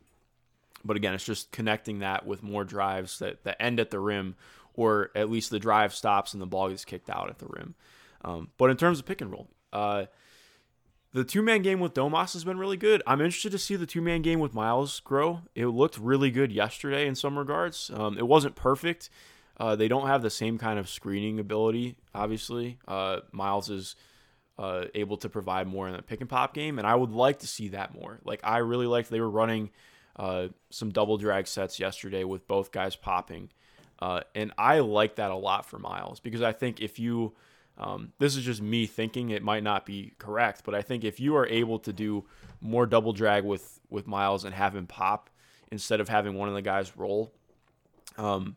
but 0.84 0.98
again, 0.98 1.14
it's 1.14 1.26
just 1.26 1.52
connecting 1.52 2.00
that 2.00 2.26
with 2.26 2.44
more 2.44 2.64
drives 2.64 3.20
that, 3.20 3.44
that 3.44 3.62
end 3.62 3.80
at 3.80 3.90
the 3.90 4.00
rim, 4.00 4.36
or 4.74 5.12
at 5.16 5.30
least 5.30 5.50
the 5.50 5.60
drive 5.60 5.94
stops 5.94 6.34
and 6.34 6.42
the 6.42 6.46
ball 6.46 6.70
gets 6.70 6.86
kicked 6.86 7.10
out 7.10 7.30
at 7.30 7.40
the 7.40 7.48
rim. 7.48 7.76
Um, 8.24 8.50
but 8.58 8.70
in 8.70 8.78
terms 8.78 9.00
of 9.00 9.06
pick 9.06 9.22
and 9.22 9.32
roll, 9.32 9.48
uh, 9.74 10.06
the 11.14 11.24
two 11.24 11.42
man 11.42 11.62
game 11.62 11.80
with 11.80 11.94
Domas 11.94 12.34
has 12.34 12.44
been 12.44 12.58
really 12.58 12.78
good. 12.78 13.02
I'm 13.08 13.22
interested 13.22 13.52
to 13.54 13.58
see 13.58 13.76
the 13.76 13.86
two 13.86 14.02
man 14.02 14.22
game 14.22 14.40
with 14.40 14.54
Miles 14.54 15.00
grow. 15.00 15.42
It 15.56 15.68
looked 15.68 15.98
really 15.98 16.30
good 16.30 16.52
yesterday 16.52 17.08
in 17.08 17.16
some 17.16 17.38
regards. 17.38 17.90
Um, 17.94 18.18
it 18.18 18.28
wasn't 18.28 18.56
perfect. 18.56 19.10
Uh, 19.58 19.76
they 19.76 19.88
don't 19.88 20.08
have 20.08 20.22
the 20.22 20.30
same 20.30 20.58
kind 20.58 20.80
of 20.80 20.90
screening 20.90 21.40
ability, 21.40 21.96
obviously. 22.14 22.78
Uh, 22.88 23.22
Miles 23.32 23.70
is 23.70 23.96
uh, 24.58 24.86
able 24.94 25.18
to 25.18 25.30
provide 25.30 25.68
more 25.68 25.88
in 25.88 25.96
the 25.96 26.02
pick 26.02 26.22
and 26.22 26.30
pop 26.30 26.54
game, 26.54 26.78
and 26.78 26.88
I 26.88 26.96
would 26.96 27.12
like 27.12 27.40
to 27.40 27.48
see 27.48 27.70
that 27.70 27.94
more. 27.94 28.20
Like, 28.26 28.42
I 28.44 28.58
really 28.58 28.88
liked 28.88 29.10
they 29.10 29.22
were 29.22 29.30
running 29.30 29.72
uh, 30.18 30.50
some 30.70 30.92
double 30.92 31.18
drag 31.18 31.48
sets 31.48 31.80
yesterday 31.80 32.24
with 32.24 32.48
both 32.48 32.72
guys 32.72 32.96
popping. 32.96 33.50
Uh, 34.00 34.22
and 34.34 34.52
I 34.58 34.80
like 34.80 35.16
that 35.16 35.32
a 35.32 35.36
lot 35.36 35.66
for 35.66 35.80
Miles 35.80 36.20
because 36.20 36.42
I 36.42 36.52
think 36.52 36.82
if 36.82 37.00
you 37.00 37.34
um, 37.78 38.14
this 38.20 38.36
is 38.36 38.44
just 38.44 38.62
me 38.62 38.86
thinking 38.86 39.30
it 39.30 39.44
might 39.44 39.64
not 39.64 39.86
be 39.86 40.14
correct, 40.18 40.62
but 40.64 40.74
I 40.74 40.82
think 40.82 41.04
if 41.04 41.20
you 41.20 41.36
are 41.36 41.48
able 41.48 41.80
to 41.80 41.92
do 41.92 42.26
more 42.62 42.86
double 42.86 43.14
drag 43.14 43.44
with 43.44 43.80
with 43.90 44.08
Miles 44.08 44.46
and 44.46 44.54
have 44.54 44.76
him 44.76 44.88
pop 44.88 45.30
instead 45.72 46.00
of 46.00 46.10
having 46.10 46.36
one 46.36 46.48
of 46.48 46.56
the 46.56 46.62
guys 46.62 46.96
roll, 46.96 47.34
um, 48.18 48.56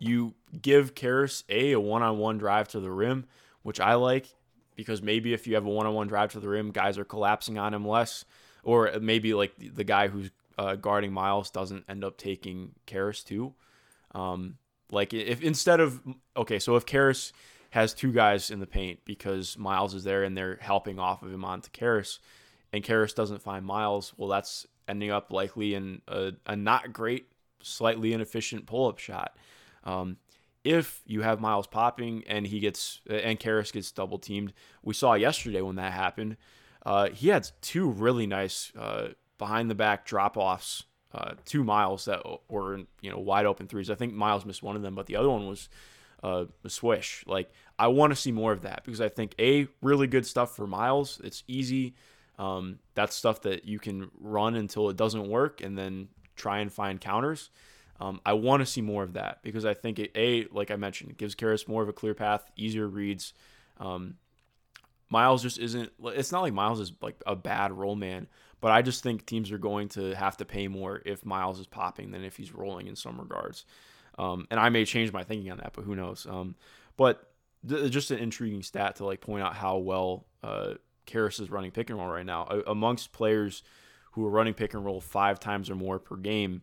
you 0.00 0.34
give 0.60 0.96
Caris 0.96 1.44
a 1.48 1.72
a 1.72 1.80
one 1.80 2.02
on 2.02 2.18
one 2.18 2.38
drive 2.38 2.66
to 2.68 2.80
the 2.80 2.90
rim, 2.90 3.26
which 3.62 3.78
I 3.78 3.94
like 3.94 4.34
because 4.74 5.02
maybe 5.02 5.32
if 5.32 5.46
you 5.46 5.54
have 5.54 5.66
a 5.66 5.70
one 5.70 5.86
on 5.86 5.94
one 5.94 6.08
drive 6.08 6.32
to 6.32 6.40
the 6.40 6.48
rim, 6.48 6.72
guys 6.72 6.98
are 6.98 7.04
collapsing 7.04 7.58
on 7.58 7.74
him 7.74 7.86
less, 7.86 8.24
or 8.64 8.90
maybe 9.00 9.34
like 9.34 9.52
the, 9.56 9.84
guy 9.84 10.08
who's 10.08 10.30
uh, 10.58 10.74
guarding 10.74 11.12
Miles 11.12 11.50
doesn't 11.50 11.84
end 11.88 12.02
up 12.02 12.16
taking 12.16 12.72
Caris 12.86 13.22
too. 13.22 13.52
Um, 14.14 14.56
like 14.90 15.14
if 15.14 15.42
instead 15.42 15.80
of 15.80 16.00
okay, 16.36 16.58
so 16.58 16.74
if 16.76 16.86
Caris 16.86 17.32
has 17.70 17.94
two 17.94 18.10
guys 18.10 18.50
in 18.50 18.58
the 18.58 18.66
paint 18.66 19.00
because 19.04 19.56
Miles 19.56 19.94
is 19.94 20.02
there 20.02 20.24
and 20.24 20.36
they're 20.36 20.58
helping 20.60 20.98
off 20.98 21.22
of 21.22 21.32
him 21.32 21.44
onto 21.44 21.70
Caris, 21.70 22.18
and 22.72 22.82
Caris 22.82 23.12
doesn't 23.12 23.42
find 23.42 23.64
Miles, 23.64 24.12
well, 24.16 24.28
that's 24.28 24.66
ending 24.88 25.10
up 25.10 25.32
likely 25.32 25.74
in 25.74 26.00
a, 26.08 26.32
a 26.46 26.56
not 26.56 26.92
great, 26.92 27.26
slightly 27.62 28.12
inefficient 28.12 28.66
pull 28.66 28.88
up 28.88 28.98
shot. 28.98 29.36
Um, 29.84 30.16
if 30.62 31.02
you 31.06 31.22
have 31.22 31.40
Miles 31.40 31.66
popping 31.66 32.22
and 32.26 32.46
he 32.46 32.60
gets 32.60 33.00
and 33.08 33.38
Caris 33.40 33.72
gets 33.72 33.90
double 33.92 34.18
teamed, 34.18 34.52
we 34.82 34.94
saw 34.94 35.14
yesterday 35.14 35.62
when 35.62 35.76
that 35.76 35.92
happened. 35.92 36.36
Uh, 36.84 37.10
he 37.10 37.28
had 37.28 37.50
two 37.60 37.88
really 37.88 38.26
nice 38.26 38.72
uh, 38.78 39.08
behind 39.38 39.70
the 39.70 39.74
back 39.74 40.04
drop 40.04 40.36
offs, 40.36 40.84
uh, 41.12 41.32
to 41.44 41.64
Miles 41.64 42.04
that 42.04 42.22
were 42.48 42.78
you 43.00 43.10
know 43.10 43.18
wide 43.18 43.46
open 43.46 43.66
threes. 43.66 43.90
I 43.90 43.94
think 43.94 44.14
Miles 44.14 44.44
missed 44.44 44.62
one 44.62 44.76
of 44.76 44.82
them, 44.82 44.94
but 44.94 45.06
the 45.06 45.16
other 45.16 45.28
one 45.28 45.46
was 45.46 45.68
uh, 46.22 46.44
a 46.64 46.70
swish. 46.70 47.24
Like 47.26 47.50
I 47.78 47.88
want 47.88 48.12
to 48.12 48.16
see 48.16 48.32
more 48.32 48.52
of 48.52 48.62
that 48.62 48.82
because 48.84 49.00
I 49.00 49.08
think 49.08 49.34
a 49.38 49.66
really 49.82 50.06
good 50.06 50.26
stuff 50.26 50.54
for 50.54 50.66
Miles. 50.66 51.20
It's 51.24 51.42
easy. 51.48 51.94
Um, 52.38 52.78
that's 52.94 53.14
stuff 53.14 53.42
that 53.42 53.66
you 53.66 53.78
can 53.78 54.10
run 54.18 54.54
until 54.54 54.88
it 54.88 54.96
doesn't 54.96 55.28
work 55.28 55.60
and 55.60 55.76
then 55.76 56.08
try 56.36 56.60
and 56.60 56.72
find 56.72 57.00
counters. 57.00 57.50
Um, 58.00 58.20
I 58.24 58.32
want 58.32 58.60
to 58.60 58.66
see 58.66 58.80
more 58.80 59.02
of 59.02 59.12
that 59.12 59.42
because 59.42 59.66
I 59.66 59.74
think 59.74 59.98
it, 59.98 60.10
a 60.14 60.46
like 60.52 60.70
I 60.70 60.76
mentioned, 60.76 61.10
it 61.10 61.18
gives 61.18 61.34
Caris 61.34 61.68
more 61.68 61.82
of 61.82 61.88
a 61.88 61.92
clear 61.92 62.14
path, 62.14 62.50
easier 62.56 62.88
reads. 62.88 63.34
Um, 63.78 64.14
Miles 65.10 65.42
just 65.42 65.58
isn't. 65.58 65.92
It's 66.04 66.32
not 66.32 66.42
like 66.42 66.54
Miles 66.54 66.80
is 66.80 66.92
like 67.02 67.20
a 67.26 67.36
bad 67.36 67.72
roll 67.72 67.96
man, 67.96 68.26
but 68.60 68.70
I 68.70 68.80
just 68.80 69.02
think 69.02 69.26
teams 69.26 69.52
are 69.52 69.58
going 69.58 69.88
to 69.90 70.14
have 70.14 70.36
to 70.38 70.44
pay 70.44 70.66
more 70.68 71.02
if 71.04 71.26
Miles 71.26 71.60
is 71.60 71.66
popping 71.66 72.12
than 72.12 72.24
if 72.24 72.36
he's 72.36 72.54
rolling 72.54 72.86
in 72.86 72.96
some 72.96 73.20
regards. 73.20 73.66
Um, 74.18 74.46
and 74.50 74.58
I 74.58 74.68
may 74.68 74.84
change 74.84 75.12
my 75.12 75.24
thinking 75.24 75.50
on 75.50 75.58
that, 75.58 75.72
but 75.74 75.84
who 75.84 75.94
knows? 75.94 76.26
Um, 76.28 76.54
but 76.96 77.30
th- 77.68 77.90
just 77.90 78.10
an 78.10 78.18
intriguing 78.18 78.62
stat 78.62 78.96
to 78.96 79.04
like 79.04 79.20
point 79.20 79.42
out 79.42 79.54
how 79.54 79.78
well 79.78 80.26
uh, 80.42 80.74
is 81.12 81.50
running 81.50 81.72
pick 81.72 81.90
and 81.90 81.98
roll 81.98 82.08
right 82.08 82.24
now. 82.24 82.44
Amongst 82.66 83.12
players 83.12 83.62
who 84.12 84.24
are 84.26 84.30
running 84.30 84.54
pick 84.54 84.74
and 84.74 84.84
roll 84.84 85.00
five 85.00 85.40
times 85.40 85.68
or 85.70 85.74
more 85.74 85.98
per 85.98 86.16
game, 86.16 86.62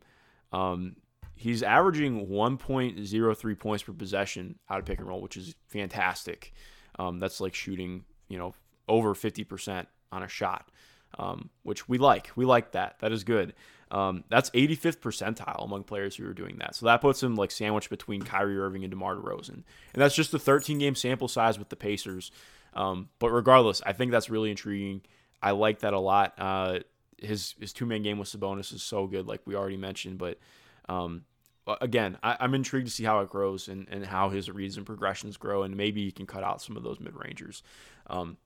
um, 0.54 0.96
he's 1.38 1.64
averaging 1.64 2.28
1.03 2.28 3.60
points 3.60 3.84
per 3.84 3.94
possession 3.94 4.58
out 4.70 4.80
of 4.80 4.86
pick 4.86 5.00
and 5.00 5.08
roll, 5.08 5.22
which 5.22 5.38
is 5.38 5.56
fantastic. 5.68 6.54
Um, 7.00 7.20
that's 7.20 7.40
like 7.40 7.54
shooting, 7.54 8.04
you 8.28 8.38
know, 8.38 8.54
over 8.88 9.14
50% 9.14 9.86
on 10.12 10.24
a 10.24 10.28
shot, 10.28 10.70
um, 11.18 11.50
which 11.64 11.88
we 11.88 11.98
like. 11.98 12.32
We 12.36 12.46
like 12.46 12.72
that. 12.72 12.98
That 13.00 13.12
is 13.12 13.24
good. 13.24 13.54
Um, 13.90 14.24
that's 14.30 14.50
85th 14.50 14.98
percentile 14.98 15.64
among 15.64 15.84
players 15.84 16.16
who 16.16 16.28
are 16.28 16.34
doing 16.34 16.58
that. 16.58 16.76
So 16.76 16.88
that 16.88 17.02
puts 17.02 17.24
him 17.24 17.36
like 17.36 17.52
sandwiched 17.52 17.90
between 17.90 18.24
Kyrie 18.24 18.58
Irving 18.58 18.84
and 18.84 18.92
DeMar 18.92 19.16
DeRozan. 19.16 19.50
And 19.50 19.64
that's 19.94 20.16
just 20.16 20.34
a 20.34 20.40
13 20.40 20.80
game 20.80 20.96
sample 20.96 21.28
size 21.28 21.58
with 21.58 21.70
the 21.70 21.76
Pacers. 21.76 22.32
Um, 22.74 23.10
but 23.20 23.30
regardless, 23.30 23.82
I 23.86 23.94
think 23.94 24.12
that's 24.12 24.30
really 24.30 24.50
intriguing. 24.50 25.02
I 25.42 25.52
like 25.52 25.80
that 25.80 25.94
a 25.94 26.00
lot. 26.00 26.34
Uh, 26.38 26.80
his 27.18 27.56
his 27.60 27.74
two 27.74 27.86
man 27.86 28.04
game 28.04 28.20
with 28.20 28.30
Sabonis 28.30 28.74
is 28.74 28.84
so 28.84 29.08
good, 29.08 29.28
like 29.28 29.42
we 29.46 29.56
already 29.56 29.78
mentioned. 29.78 30.18
But 30.18 30.38
um, 30.90 31.24
again, 31.82 32.18
I, 32.24 32.38
am 32.40 32.54
intrigued 32.54 32.88
to 32.88 32.94
see 32.94 33.04
how 33.04 33.20
it 33.22 33.30
grows 33.30 33.68
and, 33.68 33.88
and 33.90 34.06
how 34.06 34.30
his 34.30 34.50
reads 34.50 34.78
and 34.78 34.86
progressions 34.86 35.38
grow, 35.38 35.64
and 35.64 35.76
maybe 35.76 36.06
he 36.06 36.12
can 36.12 36.26
cut 36.26 36.44
out 36.44 36.62
some 36.62 36.78
of 36.78 36.84
those 36.84 37.00
mid 37.00 37.16
rangers. 37.16 37.64
Um, 38.08 38.38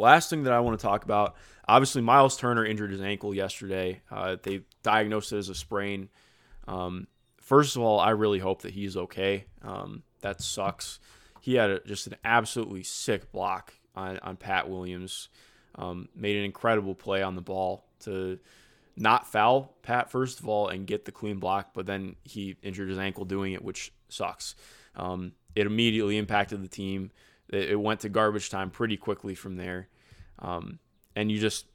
Last 0.00 0.30
thing 0.30 0.44
that 0.44 0.52
I 0.52 0.60
want 0.60 0.80
to 0.80 0.86
talk 0.86 1.04
about 1.04 1.36
obviously, 1.68 2.02
Miles 2.02 2.36
Turner 2.36 2.64
injured 2.64 2.90
his 2.90 3.00
ankle 3.02 3.34
yesterday. 3.34 4.00
Uh, 4.10 4.36
they 4.42 4.62
diagnosed 4.82 5.32
it 5.32 5.38
as 5.38 5.48
a 5.48 5.54
sprain. 5.54 6.08
Um, 6.66 7.06
first 7.40 7.76
of 7.76 7.82
all, 7.82 8.00
I 8.00 8.10
really 8.10 8.38
hope 8.38 8.62
that 8.62 8.72
he's 8.72 8.96
okay. 8.96 9.44
Um, 9.62 10.02
that 10.22 10.40
sucks. 10.40 11.00
He 11.40 11.54
had 11.54 11.70
a, 11.70 11.80
just 11.80 12.06
an 12.06 12.16
absolutely 12.24 12.82
sick 12.82 13.30
block 13.30 13.74
on, 13.94 14.18
on 14.20 14.36
Pat 14.36 14.68
Williams. 14.68 15.28
Um, 15.76 16.08
made 16.14 16.36
an 16.36 16.44
incredible 16.44 16.94
play 16.94 17.22
on 17.22 17.36
the 17.36 17.42
ball 17.42 17.84
to 18.00 18.38
not 18.96 19.26
foul 19.26 19.74
Pat, 19.82 20.10
first 20.10 20.40
of 20.40 20.48
all, 20.48 20.68
and 20.68 20.86
get 20.86 21.04
the 21.04 21.12
clean 21.12 21.38
block, 21.38 21.70
but 21.74 21.86
then 21.86 22.16
he 22.24 22.56
injured 22.62 22.88
his 22.88 22.98
ankle 22.98 23.24
doing 23.24 23.52
it, 23.52 23.62
which 23.62 23.92
sucks. 24.08 24.54
Um, 24.96 25.32
it 25.54 25.66
immediately 25.66 26.18
impacted 26.18 26.62
the 26.62 26.68
team 26.68 27.10
it, 27.52 27.78
went 27.78 28.00
to 28.00 28.08
garbage 28.08 28.50
time 28.50 28.70
pretty 28.70 28.96
quickly 28.96 29.34
from 29.34 29.56
there. 29.56 29.88
Um, 30.38 30.78
and 31.16 31.30
you 31.30 31.38
just, 31.38 31.66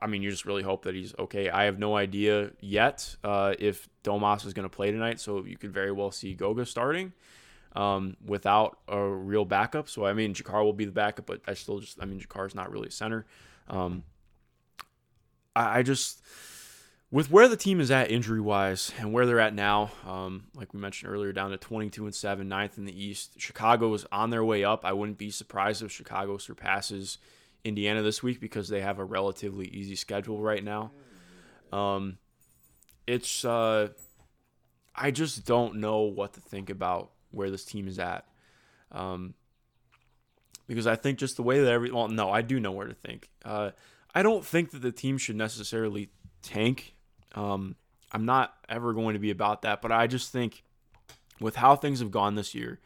I 0.00 0.06
mean, 0.06 0.22
you 0.22 0.30
just 0.30 0.44
really 0.44 0.62
hope 0.62 0.84
that 0.84 0.94
he's 0.94 1.14
okay. 1.18 1.50
I 1.50 1.64
have 1.64 1.78
no 1.78 1.96
idea 1.96 2.50
yet 2.60 3.16
uh, 3.24 3.54
if 3.58 3.88
Domas 4.02 4.46
is 4.46 4.52
going 4.52 4.68
to 4.68 4.74
play 4.74 4.90
tonight, 4.90 5.20
so 5.20 5.44
you 5.44 5.56
could 5.56 5.72
very 5.72 5.92
well 5.92 6.10
see 6.10 6.34
Goga 6.34 6.66
starting 6.66 7.12
um, 7.74 8.16
without 8.24 8.78
a 8.88 9.00
real 9.00 9.44
backup. 9.44 9.88
So 9.88 10.06
I 10.06 10.12
mean, 10.12 10.34
JaKarr 10.34 10.62
will 10.62 10.72
be 10.72 10.84
the 10.84 10.92
backup, 10.92 11.26
but 11.26 11.40
I 11.46 11.54
still 11.54 11.80
just, 11.80 12.00
I 12.00 12.04
mean, 12.04 12.20
JaKarr's 12.20 12.54
not 12.54 12.70
really 12.70 12.88
a 12.88 12.92
center. 12.92 13.26
Um, 13.68 14.04
I, 15.56 15.78
I 15.78 15.82
just 15.82 16.22
with 17.14 17.30
where 17.30 17.46
the 17.46 17.56
team 17.56 17.80
is 17.80 17.92
at 17.92 18.10
injury 18.10 18.40
wise 18.40 18.90
and 18.98 19.12
where 19.12 19.24
they're 19.24 19.38
at 19.38 19.54
now, 19.54 19.92
um, 20.04 20.42
like 20.52 20.74
we 20.74 20.80
mentioned 20.80 21.12
earlier, 21.12 21.32
down 21.32 21.52
to 21.52 21.56
22 21.56 22.06
and 22.06 22.12
7, 22.12 22.48
ninth 22.48 22.76
in 22.76 22.86
the 22.86 23.04
East. 23.04 23.34
Chicago 23.36 23.94
is 23.94 24.04
on 24.10 24.30
their 24.30 24.44
way 24.44 24.64
up. 24.64 24.84
I 24.84 24.94
wouldn't 24.94 25.16
be 25.16 25.30
surprised 25.30 25.80
if 25.80 25.92
Chicago 25.92 26.38
surpasses 26.38 27.18
Indiana 27.62 28.02
this 28.02 28.20
week 28.20 28.40
because 28.40 28.68
they 28.68 28.80
have 28.80 28.98
a 28.98 29.04
relatively 29.04 29.68
easy 29.68 29.94
schedule 29.94 30.40
right 30.40 30.64
now. 30.64 30.90
Um, 31.72 32.18
it's 33.06 33.44
uh, 33.44 33.90
I 34.92 35.12
just 35.12 35.46
don't 35.46 35.76
know 35.76 36.00
what 36.00 36.32
to 36.32 36.40
think 36.40 36.68
about 36.68 37.12
where 37.30 37.48
this 37.48 37.64
team 37.64 37.86
is 37.86 38.00
at. 38.00 38.26
Um, 38.90 39.34
because 40.66 40.88
I 40.88 40.96
think 40.96 41.20
just 41.20 41.36
the 41.36 41.44
way 41.44 41.60
that 41.60 41.70
every 41.70 41.92
well, 41.92 42.08
no, 42.08 42.32
I 42.32 42.42
do 42.42 42.58
know 42.58 42.72
where 42.72 42.88
to 42.88 42.94
think. 42.94 43.28
Uh, 43.44 43.70
I 44.12 44.24
don't 44.24 44.44
think 44.44 44.72
that 44.72 44.82
the 44.82 44.90
team 44.90 45.16
should 45.16 45.36
necessarily 45.36 46.10
tank 46.42 46.93
um, 47.34 47.76
I'm 48.12 48.24
not 48.24 48.54
ever 48.68 48.92
going 48.92 49.14
to 49.14 49.18
be 49.18 49.30
about 49.30 49.62
that, 49.62 49.82
but 49.82 49.92
I 49.92 50.06
just 50.06 50.30
think 50.30 50.62
with 51.40 51.56
how 51.56 51.76
things 51.76 52.00
have 52.00 52.10
gone 52.10 52.34
this 52.34 52.54
year, 52.54 52.80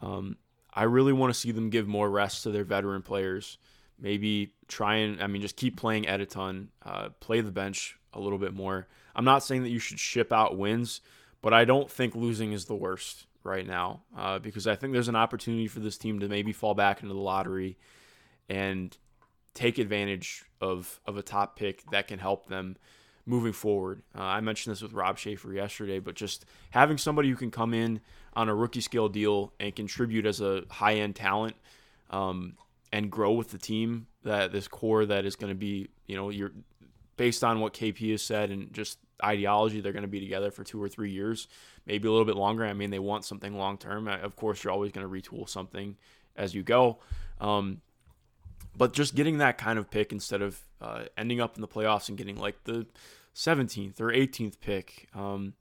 um, 0.00 0.36
I 0.72 0.84
really 0.84 1.12
want 1.12 1.32
to 1.32 1.38
see 1.38 1.50
them 1.52 1.70
give 1.70 1.88
more 1.88 2.08
rest 2.08 2.42
to 2.42 2.50
their 2.50 2.64
veteran 2.64 3.02
players. 3.02 3.58
Maybe 3.98 4.52
try 4.68 4.96
and, 4.96 5.22
I 5.22 5.26
mean, 5.26 5.42
just 5.42 5.56
keep 5.56 5.76
playing 5.76 6.06
Ed 6.06 6.20
a 6.20 6.26
ton, 6.26 6.68
uh, 6.84 7.08
play 7.20 7.40
the 7.40 7.50
bench 7.50 7.98
a 8.12 8.20
little 8.20 8.38
bit 8.38 8.54
more. 8.54 8.86
I'm 9.14 9.24
not 9.24 9.42
saying 9.42 9.62
that 9.62 9.70
you 9.70 9.78
should 9.78 9.98
ship 9.98 10.32
out 10.32 10.58
wins, 10.58 11.00
but 11.40 11.54
I 11.54 11.64
don't 11.64 11.90
think 11.90 12.14
losing 12.14 12.52
is 12.52 12.66
the 12.66 12.74
worst 12.74 13.26
right 13.42 13.66
now 13.66 14.02
uh, 14.16 14.38
because 14.38 14.66
I 14.66 14.76
think 14.76 14.92
there's 14.92 15.08
an 15.08 15.16
opportunity 15.16 15.68
for 15.68 15.80
this 15.80 15.96
team 15.96 16.18
to 16.20 16.28
maybe 16.28 16.52
fall 16.52 16.74
back 16.74 17.02
into 17.02 17.14
the 17.14 17.20
lottery 17.20 17.78
and 18.48 18.96
take 19.54 19.78
advantage 19.78 20.44
of 20.60 21.00
of 21.06 21.16
a 21.16 21.22
top 21.22 21.56
pick 21.56 21.88
that 21.90 22.08
can 22.08 22.18
help 22.18 22.46
them 22.46 22.76
moving 23.26 23.52
forward. 23.52 24.02
Uh, 24.16 24.22
I 24.22 24.40
mentioned 24.40 24.72
this 24.72 24.82
with 24.82 24.92
Rob 24.92 25.18
Schaefer 25.18 25.52
yesterday, 25.52 25.98
but 25.98 26.14
just 26.14 26.46
having 26.70 26.96
somebody 26.96 27.28
who 27.28 27.36
can 27.36 27.50
come 27.50 27.74
in 27.74 28.00
on 28.34 28.48
a 28.48 28.54
rookie 28.54 28.80
scale 28.80 29.08
deal 29.08 29.52
and 29.58 29.74
contribute 29.74 30.24
as 30.24 30.40
a 30.40 30.62
high 30.70 30.94
end 30.94 31.16
talent 31.16 31.56
um, 32.10 32.54
and 32.92 33.10
grow 33.10 33.32
with 33.32 33.50
the 33.50 33.58
team 33.58 34.06
that 34.22 34.52
this 34.52 34.68
core 34.68 35.04
that 35.06 35.26
is 35.26 35.34
going 35.34 35.50
to 35.50 35.58
be, 35.58 35.88
you 36.06 36.16
know, 36.16 36.30
you're 36.30 36.52
based 37.16 37.42
on 37.42 37.60
what 37.60 37.74
KP 37.74 38.12
has 38.12 38.22
said 38.22 38.50
and 38.50 38.72
just 38.72 38.98
ideology, 39.24 39.80
they're 39.80 39.92
going 39.92 40.02
to 40.02 40.08
be 40.08 40.20
together 40.20 40.50
for 40.50 40.62
two 40.62 40.82
or 40.82 40.88
three 40.88 41.10
years, 41.10 41.48
maybe 41.86 42.06
a 42.06 42.10
little 42.10 42.26
bit 42.26 42.36
longer. 42.36 42.64
I 42.64 42.74
mean, 42.74 42.90
they 42.90 42.98
want 42.98 43.24
something 43.24 43.56
long 43.56 43.78
term. 43.78 44.06
Of 44.06 44.36
course, 44.36 44.62
you're 44.62 44.72
always 44.72 44.92
going 44.92 45.06
to 45.06 45.12
retool 45.12 45.48
something 45.48 45.96
as 46.36 46.54
you 46.54 46.62
go. 46.62 46.98
Um, 47.40 47.80
but 48.76 48.92
just 48.92 49.14
getting 49.14 49.38
that 49.38 49.58
kind 49.58 49.78
of 49.78 49.90
pick 49.90 50.12
instead 50.12 50.42
of 50.42 50.60
uh, 50.80 51.04
ending 51.16 51.40
up 51.40 51.56
in 51.56 51.60
the 51.60 51.68
playoffs 51.68 52.08
and 52.08 52.18
getting 52.18 52.36
like 52.36 52.64
the 52.64 52.86
17th 53.34 54.00
or 54.00 54.06
18th 54.06 54.60
pick. 54.60 55.08
Um, 55.14 55.54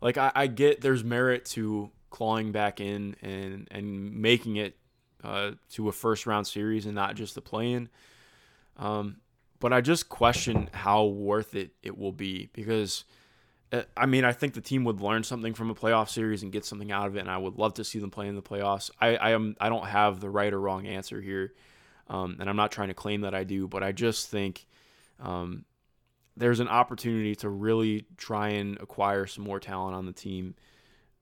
like 0.00 0.18
I, 0.18 0.30
I, 0.34 0.46
get 0.46 0.80
there's 0.80 1.02
merit 1.02 1.44
to 1.46 1.90
clawing 2.10 2.52
back 2.52 2.80
in 2.80 3.16
and 3.22 3.66
and 3.70 4.14
making 4.14 4.56
it 4.56 4.76
uh, 5.24 5.52
to 5.70 5.88
a 5.88 5.92
first 5.92 6.26
round 6.26 6.46
series 6.46 6.86
and 6.86 6.94
not 6.94 7.16
just 7.16 7.34
the 7.34 7.40
play 7.40 7.72
in. 7.72 7.88
Um, 8.76 9.16
but 9.60 9.72
I 9.72 9.80
just 9.80 10.08
question 10.08 10.68
how 10.72 11.04
worth 11.04 11.54
it 11.54 11.72
it 11.82 11.98
will 11.98 12.12
be 12.12 12.50
because. 12.52 13.04
Uh, 13.72 13.82
I 13.96 14.04
mean, 14.04 14.26
I 14.26 14.32
think 14.32 14.52
the 14.52 14.60
team 14.60 14.84
would 14.84 15.00
learn 15.00 15.24
something 15.24 15.54
from 15.54 15.70
a 15.70 15.74
playoff 15.74 16.10
series 16.10 16.42
and 16.42 16.52
get 16.52 16.66
something 16.66 16.92
out 16.92 17.06
of 17.06 17.16
it, 17.16 17.20
and 17.20 17.30
I 17.30 17.38
would 17.38 17.56
love 17.56 17.74
to 17.74 17.82
see 17.82 17.98
them 17.98 18.10
play 18.10 18.28
in 18.28 18.36
the 18.36 18.42
playoffs. 18.42 18.90
I, 19.00 19.16
I 19.16 19.30
am 19.30 19.56
I 19.58 19.70
don't 19.70 19.86
have 19.86 20.20
the 20.20 20.28
right 20.28 20.52
or 20.52 20.60
wrong 20.60 20.86
answer 20.86 21.20
here, 21.20 21.54
um, 22.08 22.36
and 22.40 22.48
I'm 22.48 22.56
not 22.56 22.72
trying 22.72 22.88
to 22.88 22.94
claim 22.94 23.22
that 23.22 23.34
I 23.34 23.44
do, 23.44 23.66
but 23.66 23.82
I 23.82 23.92
just 23.92 24.28
think 24.28 24.66
um, 25.20 25.64
there's 26.36 26.60
an 26.60 26.68
opportunity 26.68 27.34
to 27.36 27.48
really 27.48 28.06
try 28.16 28.50
and 28.50 28.78
acquire 28.80 29.26
some 29.26 29.44
more 29.44 29.60
talent 29.60 29.96
on 29.96 30.06
the 30.06 30.12
team 30.12 30.54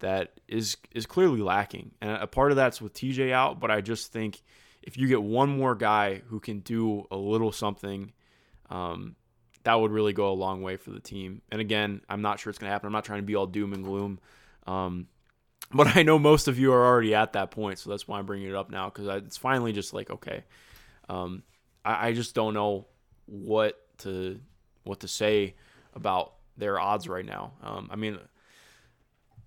that 0.01 0.41
is 0.49 0.77
is 0.93 1.07
clearly 1.07 1.41
lacking. 1.41 1.93
And 2.01 2.11
a 2.11 2.27
part 2.27 2.51
of 2.51 2.57
that's 2.57 2.81
with 2.81 2.95
TJ 2.95 3.33
out, 3.33 3.61
but 3.61 3.71
I 3.71 3.81
just 3.81 4.13
think 4.13 4.43
if 4.83 4.97
you 4.97 5.07
get 5.07 5.23
one 5.23 5.57
more 5.57 5.75
guy 5.75 6.23
who 6.29 6.41
can 6.41 6.59
do 6.61 7.07
a 7.11 7.17
little 7.17 7.53
something, 7.53 8.13
um, 8.69 9.15
that 9.63 9.75
would 9.75 9.93
really 9.93 10.13
go 10.13 10.31
a 10.31 10.35
long 10.35 10.61
way 10.63 10.77
for 10.77 10.91
the 10.91 11.01
team. 11.01 11.41
And 11.53 11.61
again, 11.61 12.01
I'm 12.09 12.21
not 12.21 12.41
sure 12.41 12.51
it's 12.51 12.59
going 12.59 12.69
to 12.69 12.73
happen. 12.73 12.87
I'm 12.87 12.93
not 12.93 13.05
trying 13.05 13.21
to 13.21 13.27
be 13.27 13.37
all 13.37 13.47
doom 13.47 13.73
and 13.73 13.85
gloom. 13.85 14.19
Um, 14.67 15.07
but 15.73 15.87
I 15.97 16.03
know 16.03 16.19
most 16.19 16.49
of 16.49 16.59
you 16.59 16.73
are 16.73 16.85
already 16.85 17.15
at 17.15 17.35
that 17.35 17.53
point, 17.53 17.79
so 17.79 17.91
that's 17.91 18.09
why 18.09 18.19
I'm 18.19 18.27
bringing 18.27 18.49
it 18.49 18.57
up 18.57 18.71
now 18.71 18.91
because 18.91 19.07
it's 19.23 19.37
finally 19.37 19.73
just 19.73 19.95
like 19.95 20.11
okay, 20.11 20.45
um, 21.09 21.43
I, 21.85 22.09
I 22.09 22.13
just 22.13 22.35
don't 22.35 22.55
know 22.55 22.87
what 23.27 23.79
to 23.99 24.41
what 24.85 25.01
to 25.01 25.09
say 25.09 25.55
about 25.95 26.35
their 26.57 26.79
odds 26.79 27.09
right 27.09 27.25
now. 27.25 27.53
Um, 27.63 27.89
I 27.91 27.97
mean, 27.97 28.19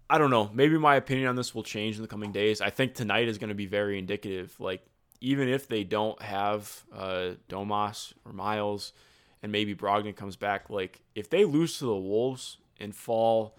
I 0.09 0.17
don't 0.17 0.29
know. 0.29 0.49
Maybe 0.53 0.77
my 0.77 0.95
opinion 0.95 1.29
on 1.29 1.35
this 1.35 1.53
will 1.53 1.63
change 1.63 1.95
in 1.97 2.01
the 2.01 2.07
coming 2.07 2.31
days. 2.31 2.61
I 2.61 2.69
think 2.69 2.93
tonight 2.93 3.27
is 3.27 3.37
going 3.37 3.49
to 3.49 3.55
be 3.55 3.65
very 3.65 3.99
indicative. 3.99 4.55
Like, 4.59 4.85
even 5.21 5.49
if 5.49 5.67
they 5.67 5.83
don't 5.83 6.21
have 6.21 6.83
uh, 6.93 7.31
Domas 7.49 8.13
or 8.25 8.33
Miles, 8.33 8.93
and 9.45 9.51
maybe 9.51 9.75
Brogdon 9.75 10.15
comes 10.15 10.35
back, 10.35 10.71
like 10.71 11.01
if 11.13 11.29
they 11.29 11.45
lose 11.45 11.77
to 11.77 11.85
the 11.85 11.95
Wolves 11.95 12.57
and 12.79 12.95
fall 12.95 13.55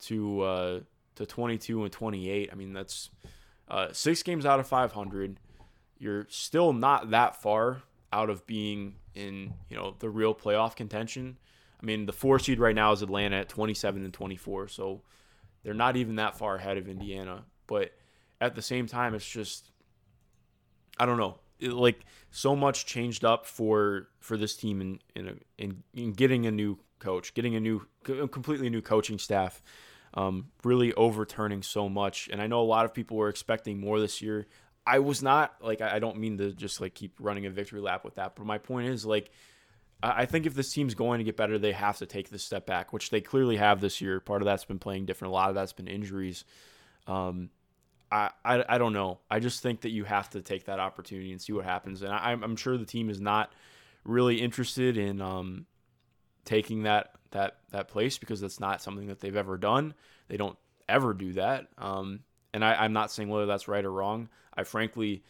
to 0.00 0.40
uh, 0.42 0.80
to 1.14 1.26
22 1.26 1.84
and 1.84 1.92
28, 1.92 2.50
I 2.50 2.54
mean 2.56 2.72
that's 2.72 3.10
uh, 3.68 3.88
six 3.92 4.22
games 4.24 4.44
out 4.44 4.58
of 4.58 4.66
500. 4.66 5.38
You're 5.98 6.26
still 6.28 6.72
not 6.72 7.10
that 7.10 7.40
far 7.42 7.82
out 8.12 8.30
of 8.30 8.46
being 8.46 8.94
in 9.14 9.52
you 9.68 9.76
know 9.76 9.94
the 9.98 10.08
real 10.08 10.34
playoff 10.34 10.76
contention. 10.76 11.38
I 11.80 11.86
mean, 11.86 12.06
the 12.06 12.12
four 12.12 12.38
seed 12.38 12.58
right 12.58 12.74
now 12.74 12.92
is 12.92 13.02
Atlanta 13.02 13.36
at 13.36 13.48
27 13.48 14.04
and 14.04 14.12
24, 14.12 14.68
so 14.68 15.02
they're 15.62 15.74
not 15.74 15.96
even 15.96 16.16
that 16.16 16.36
far 16.36 16.56
ahead 16.56 16.76
of 16.76 16.88
Indiana. 16.88 17.44
But 17.66 17.92
at 18.40 18.54
the 18.54 18.62
same 18.62 18.86
time, 18.86 19.14
it's 19.14 19.28
just 19.28 19.70
I 20.98 21.06
don't 21.06 21.18
know, 21.18 21.38
it, 21.60 21.72
like 21.72 22.04
so 22.30 22.56
much 22.56 22.86
changed 22.86 23.24
up 23.24 23.46
for 23.46 24.08
for 24.20 24.36
this 24.36 24.56
team 24.56 24.80
in 24.80 25.00
in, 25.14 25.28
a, 25.28 25.34
in 25.58 25.82
in 25.94 26.12
getting 26.12 26.46
a 26.46 26.50
new 26.50 26.78
coach, 26.98 27.34
getting 27.34 27.54
a 27.54 27.60
new 27.60 27.86
completely 28.02 28.70
new 28.70 28.82
coaching 28.82 29.18
staff. 29.18 29.62
Um, 30.14 30.46
really 30.64 30.94
overturning 30.94 31.62
so 31.62 31.86
much, 31.86 32.30
and 32.32 32.40
I 32.40 32.46
know 32.46 32.62
a 32.62 32.64
lot 32.64 32.86
of 32.86 32.94
people 32.94 33.18
were 33.18 33.28
expecting 33.28 33.78
more 33.78 34.00
this 34.00 34.22
year. 34.22 34.46
I 34.88 35.00
was 35.00 35.22
not 35.22 35.54
like 35.60 35.82
I 35.82 35.98
don't 35.98 36.16
mean 36.18 36.38
to 36.38 36.52
just 36.52 36.80
like 36.80 36.94
keep 36.94 37.14
running 37.20 37.44
a 37.44 37.50
victory 37.50 37.80
lap 37.80 38.04
with 38.04 38.14
that, 38.14 38.36
but 38.36 38.46
my 38.46 38.56
point 38.56 38.88
is 38.88 39.04
like 39.04 39.30
I 40.02 40.26
think 40.26 40.46
if 40.46 40.54
this 40.54 40.72
team's 40.72 40.94
going 40.94 41.18
to 41.18 41.24
get 41.24 41.36
better, 41.36 41.58
they 41.58 41.72
have 41.72 41.98
to 41.98 42.06
take 42.06 42.30
this 42.30 42.44
step 42.44 42.66
back, 42.66 42.92
which 42.92 43.10
they 43.10 43.20
clearly 43.20 43.56
have 43.56 43.80
this 43.80 44.00
year. 44.00 44.20
Part 44.20 44.40
of 44.42 44.46
that's 44.46 44.64
been 44.64 44.78
playing 44.78 45.06
different. 45.06 45.30
A 45.30 45.34
lot 45.34 45.48
of 45.48 45.56
that's 45.56 45.72
been 45.72 45.88
injuries. 45.88 46.44
Um, 47.08 47.50
I, 48.10 48.30
I, 48.44 48.64
I 48.68 48.78
don't 48.78 48.92
know. 48.92 49.18
I 49.28 49.40
just 49.40 49.60
think 49.60 49.80
that 49.82 49.90
you 49.90 50.04
have 50.04 50.30
to 50.30 50.40
take 50.40 50.66
that 50.66 50.78
opportunity 50.78 51.32
and 51.32 51.42
see 51.42 51.52
what 51.52 51.64
happens. 51.64 52.02
And 52.02 52.12
I, 52.12 52.30
I'm 52.30 52.56
sure 52.56 52.78
the 52.78 52.86
team 52.86 53.10
is 53.10 53.20
not 53.20 53.52
really 54.04 54.40
interested 54.40 54.96
in 54.96 55.20
um, 55.20 55.66
taking 56.44 56.84
that 56.84 57.10
that 57.32 57.58
that 57.72 57.88
place 57.88 58.18
because 58.18 58.40
that's 58.40 58.60
not 58.60 58.80
something 58.80 59.08
that 59.08 59.20
they've 59.20 59.36
ever 59.36 59.58
done. 59.58 59.94
They 60.28 60.36
don't 60.36 60.56
ever 60.88 61.12
do 61.12 61.32
that. 61.34 61.66
Um, 61.76 62.20
and 62.54 62.64
I, 62.64 62.74
I'm 62.74 62.92
not 62.92 63.10
saying 63.10 63.28
whether 63.28 63.46
that's 63.46 63.68
right 63.68 63.84
or 63.84 63.92
wrong. 63.92 64.28
I 64.58 64.64
frankly 64.64 65.22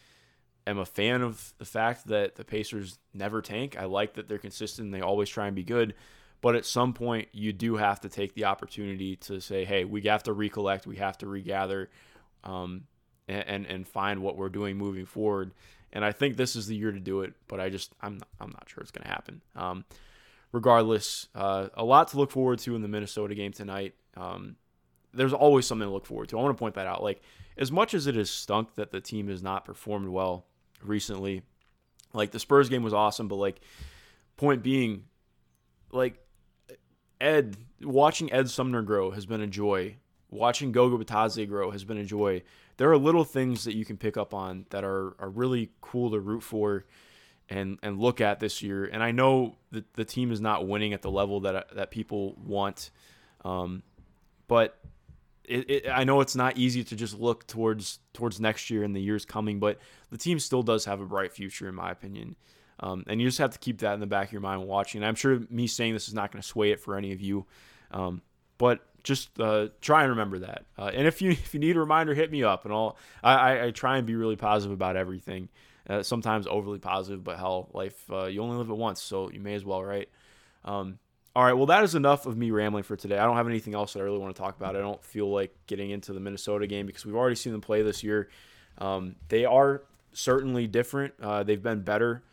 am 0.65 0.79
a 0.79 0.85
fan 0.85 1.21
of 1.21 1.53
the 1.59 1.65
fact 1.65 2.07
that 2.07 2.35
the 2.35 2.43
Pacers 2.43 2.97
never 3.13 3.41
tank. 3.41 3.77
I 3.79 3.85
like 3.85 4.15
that 4.15 4.27
they're 4.27 4.39
consistent. 4.39 4.91
They 4.91 5.01
always 5.01 5.29
try 5.29 5.45
and 5.45 5.55
be 5.55 5.63
good. 5.63 5.93
But 6.41 6.55
at 6.55 6.65
some 6.65 6.93
point, 6.93 7.27
you 7.31 7.53
do 7.53 7.75
have 7.75 7.99
to 8.01 8.09
take 8.09 8.33
the 8.33 8.45
opportunity 8.45 9.17
to 9.17 9.39
say, 9.39 9.65
hey, 9.65 9.83
we 9.85 10.01
have 10.03 10.23
to 10.23 10.33
recollect, 10.33 10.87
we 10.87 10.95
have 10.95 11.17
to 11.19 11.27
regather, 11.27 11.89
um, 12.43 12.85
and, 13.27 13.43
and, 13.47 13.65
and 13.65 13.87
find 13.87 14.21
what 14.21 14.37
we're 14.37 14.49
doing 14.49 14.77
moving 14.77 15.05
forward. 15.05 15.51
And 15.91 16.03
I 16.03 16.11
think 16.11 16.37
this 16.37 16.55
is 16.55 16.65
the 16.67 16.75
year 16.75 16.91
to 16.91 16.99
do 16.99 17.21
it. 17.21 17.33
But 17.47 17.59
I 17.59 17.69
just 17.69 17.93
I'm 18.01 18.21
I'm 18.39 18.49
not 18.49 18.67
sure 18.67 18.81
it's 18.81 18.91
going 18.91 19.03
to 19.03 19.09
happen. 19.09 19.41
Um, 19.55 19.85
regardless, 20.51 21.27
uh, 21.35 21.69
a 21.73 21.83
lot 21.83 22.09
to 22.09 22.17
look 22.17 22.31
forward 22.31 22.59
to 22.59 22.75
in 22.75 22.81
the 22.81 22.87
Minnesota 22.87 23.35
game 23.35 23.51
tonight. 23.51 23.95
Um, 24.15 24.55
there's 25.13 25.33
always 25.33 25.65
something 25.65 25.87
to 25.87 25.93
look 25.93 26.05
forward 26.05 26.29
to. 26.29 26.37
I 26.37 26.41
want 26.41 26.55
to 26.55 26.59
point 26.59 26.75
that 26.75 26.87
out. 26.87 27.03
Like 27.03 27.21
as 27.57 27.71
much 27.71 27.93
as 27.93 28.07
it 28.07 28.15
has 28.15 28.29
stunk 28.29 28.75
that 28.75 28.91
the 28.91 29.01
team 29.01 29.27
has 29.27 29.43
not 29.43 29.65
performed 29.65 30.09
well 30.09 30.45
recently, 30.83 31.43
like 32.13 32.31
the 32.31 32.39
Spurs 32.39 32.69
game 32.69 32.83
was 32.83 32.93
awesome, 32.93 33.27
but 33.27 33.35
like 33.35 33.59
point 34.37 34.63
being, 34.63 35.03
like 35.91 36.19
Ed 37.19 37.57
watching 37.81 38.31
Ed 38.31 38.49
Sumner 38.49 38.81
grow 38.81 39.11
has 39.11 39.25
been 39.25 39.41
a 39.41 39.47
joy. 39.47 39.95
Watching 40.31 40.71
Goga 40.71 41.03
Bitadze 41.03 41.47
grow 41.47 41.71
has 41.71 41.83
been 41.83 41.97
a 41.97 42.05
joy. 42.05 42.43
There 42.77 42.91
are 42.91 42.97
little 42.97 43.23
things 43.23 43.63
that 43.63 43.75
you 43.75 43.83
can 43.83 43.97
pick 43.97 44.15
up 44.15 44.33
on 44.33 44.65
that 44.69 44.83
are 44.83 45.15
are 45.19 45.29
really 45.29 45.71
cool 45.81 46.11
to 46.11 46.19
root 46.19 46.43
for 46.43 46.85
and 47.49 47.79
and 47.81 47.99
look 47.99 48.21
at 48.21 48.39
this 48.39 48.61
year. 48.61 48.85
And 48.85 49.03
I 49.03 49.11
know 49.11 49.57
that 49.71 49.93
the 49.95 50.05
team 50.05 50.31
is 50.31 50.39
not 50.39 50.67
winning 50.67 50.93
at 50.93 51.01
the 51.01 51.11
level 51.11 51.41
that 51.41 51.75
that 51.75 51.91
people 51.91 52.35
want, 52.37 52.91
um, 53.43 53.83
but 54.47 54.79
it, 55.49 55.69
it, 55.69 55.89
I 55.89 56.03
know 56.03 56.21
it's 56.21 56.35
not 56.35 56.57
easy 56.57 56.83
to 56.83 56.95
just 56.95 57.19
look 57.19 57.47
towards 57.47 57.99
towards 58.13 58.39
next 58.39 58.69
year 58.69 58.83
and 58.83 58.95
the 58.95 59.01
years 59.01 59.25
coming, 59.25 59.59
but 59.59 59.79
the 60.11 60.17
team 60.17 60.39
still 60.39 60.63
does 60.63 60.85
have 60.85 61.01
a 61.01 61.05
bright 61.05 61.33
future 61.33 61.67
in 61.67 61.75
my 61.75 61.91
opinion. 61.91 62.35
Um, 62.81 63.03
and 63.07 63.19
you 63.19 63.27
just 63.27 63.39
have 63.39 63.51
to 63.51 63.59
keep 63.59 63.79
that 63.79 63.93
in 63.93 63.99
the 63.99 64.07
back 64.07 64.27
of 64.27 64.31
your 64.31 64.41
mind 64.41 64.65
watching. 64.65 65.01
And 65.01 65.07
I'm 65.07 65.15
sure 65.15 65.41
me 65.49 65.67
saying 65.67 65.93
this 65.93 66.07
is 66.07 66.13
not 66.13 66.31
going 66.31 66.41
to 66.41 66.47
sway 66.47 66.71
it 66.71 66.79
for 66.79 66.95
any 66.95 67.11
of 67.11 67.19
you, 67.19 67.45
um, 67.91 68.21
but 68.57 68.79
just 69.03 69.37
uh, 69.39 69.67
try 69.81 70.03
and 70.03 70.11
remember 70.11 70.39
that. 70.39 70.65
Uh, 70.77 70.91
and 70.93 71.07
if 71.07 71.21
you 71.21 71.31
if 71.31 71.53
you 71.53 71.59
need 71.59 71.75
a 71.75 71.79
reminder, 71.79 72.13
hit 72.13 72.31
me 72.31 72.43
up, 72.43 72.65
and 72.65 72.73
I'll 72.73 72.97
I, 73.23 73.65
I, 73.65 73.71
try 73.71 73.97
and 73.97 74.07
be 74.07 74.15
really 74.15 74.35
positive 74.35 74.73
about 74.73 74.95
everything. 74.95 75.49
Uh, 75.89 76.03
sometimes 76.03 76.45
overly 76.45 76.77
positive, 76.77 77.23
but 77.23 77.37
hell, 77.37 77.69
life 77.73 77.99
uh, 78.11 78.25
you 78.25 78.43
only 78.43 78.57
live 78.57 78.69
it 78.69 78.75
once, 78.75 79.01
so 79.01 79.31
you 79.31 79.39
may 79.39 79.55
as 79.55 79.65
well, 79.65 79.83
right? 79.83 80.07
Um, 80.63 80.99
all 81.39 81.45
right, 81.45 81.53
well, 81.53 81.67
that 81.67 81.85
is 81.85 81.95
enough 81.95 82.25
of 82.25 82.35
me 82.35 82.51
rambling 82.51 82.83
for 82.83 82.97
today. 82.97 83.17
I 83.17 83.23
don't 83.23 83.37
have 83.37 83.47
anything 83.47 83.73
else 83.73 83.93
that 83.93 84.01
I 84.01 84.03
really 84.03 84.19
want 84.19 84.35
to 84.35 84.41
talk 84.41 84.57
about. 84.57 84.75
I 84.75 84.79
don't 84.79 85.01
feel 85.01 85.31
like 85.31 85.55
getting 85.67 85.89
into 85.89 86.11
the 86.11 86.19
Minnesota 86.19 86.67
game 86.67 86.85
because 86.85 87.05
we've 87.05 87.15
already 87.15 87.37
seen 87.37 87.53
them 87.53 87.61
play 87.61 87.81
this 87.81 88.03
year. 88.03 88.27
Um, 88.77 89.15
they 89.29 89.45
are 89.45 89.83
certainly 90.11 90.67
different. 90.67 91.13
Uh, 91.21 91.43
they've 91.43 91.63
been 91.63 91.79
better 91.79 92.23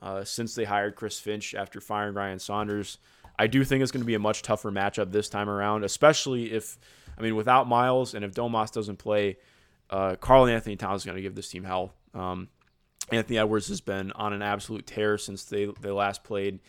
uh, 0.00 0.24
since 0.24 0.54
they 0.54 0.64
hired 0.64 0.96
Chris 0.96 1.20
Finch 1.20 1.54
after 1.54 1.78
firing 1.78 2.14
Ryan 2.14 2.38
Saunders. 2.38 2.96
I 3.38 3.48
do 3.48 3.64
think 3.64 3.82
it's 3.82 3.92
going 3.92 4.00
to 4.00 4.06
be 4.06 4.14
a 4.14 4.18
much 4.18 4.40
tougher 4.40 4.72
matchup 4.72 5.12
this 5.12 5.28
time 5.28 5.50
around, 5.50 5.84
especially 5.84 6.50
if, 6.50 6.78
I 7.18 7.20
mean, 7.20 7.36
without 7.36 7.68
Miles 7.68 8.14
and 8.14 8.24
if 8.24 8.32
Domas 8.32 8.72
doesn't 8.72 8.96
play, 8.96 9.36
uh, 9.90 10.16
Karl-Anthony 10.16 10.76
Towns 10.76 11.02
is 11.02 11.04
going 11.04 11.16
to 11.16 11.22
give 11.22 11.34
this 11.34 11.50
team 11.50 11.64
hell. 11.64 11.92
Um, 12.14 12.48
Anthony 13.12 13.36
Edwards 13.36 13.68
has 13.68 13.82
been 13.82 14.10
on 14.12 14.32
an 14.32 14.40
absolute 14.40 14.86
tear 14.86 15.18
since 15.18 15.44
they, 15.44 15.66
they 15.82 15.90
last 15.90 16.24
played. 16.24 16.60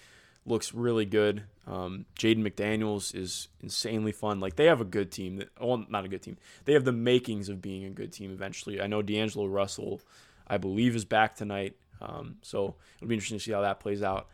Looks 0.45 0.73
really 0.73 1.05
good. 1.05 1.43
Um, 1.67 2.05
Jaden 2.17 2.47
McDaniels 2.47 3.15
is 3.15 3.47
insanely 3.61 4.11
fun. 4.11 4.39
Like 4.39 4.55
they 4.55 4.65
have 4.65 4.81
a 4.81 4.85
good 4.85 5.11
team. 5.11 5.37
That, 5.37 5.49
well, 5.59 5.83
not 5.89 6.05
a 6.05 6.07
good 6.07 6.21
team. 6.21 6.37
They 6.65 6.73
have 6.73 6.85
the 6.85 6.91
makings 6.91 7.49
of 7.49 7.61
being 7.61 7.85
a 7.85 7.89
good 7.89 8.13
team 8.13 8.31
eventually. 8.31 8.79
I 8.79 8.87
know 8.87 9.01
D'Angelo 9.01 9.47
Russell, 9.47 10.01
I 10.47 10.57
believe, 10.57 10.95
is 10.95 11.05
back 11.05 11.35
tonight. 11.35 11.75
Um, 12.01 12.37
so 12.41 12.75
it'll 12.97 13.07
be 13.07 13.15
interesting 13.15 13.39
to 13.39 13.43
see 13.43 13.51
how 13.51 13.61
that 13.61 13.79
plays 13.79 14.03
out. 14.03 14.27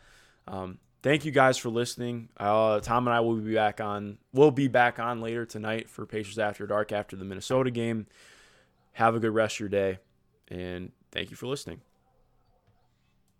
Um, 0.46 0.78
thank 1.02 1.24
you 1.24 1.32
guys 1.32 1.56
for 1.56 1.70
listening. 1.70 2.28
Uh, 2.36 2.80
Tom 2.80 3.06
and 3.06 3.14
I 3.14 3.20
will 3.20 3.36
be 3.36 3.54
back 3.54 3.80
on. 3.80 4.18
We'll 4.32 4.50
be 4.50 4.68
back 4.68 4.98
on 4.98 5.20
later 5.20 5.46
tonight 5.46 5.88
for 5.88 6.06
Pacers 6.06 6.38
After 6.38 6.66
Dark 6.66 6.92
after 6.92 7.16
the 7.16 7.24
Minnesota 7.24 7.70
game. 7.70 8.06
Have 8.92 9.14
a 9.14 9.20
good 9.20 9.32
rest 9.32 9.56
of 9.56 9.60
your 9.60 9.68
day, 9.70 9.98
and 10.48 10.92
thank 11.12 11.30
you 11.30 11.36
for 11.36 11.46
listening. 11.46 11.80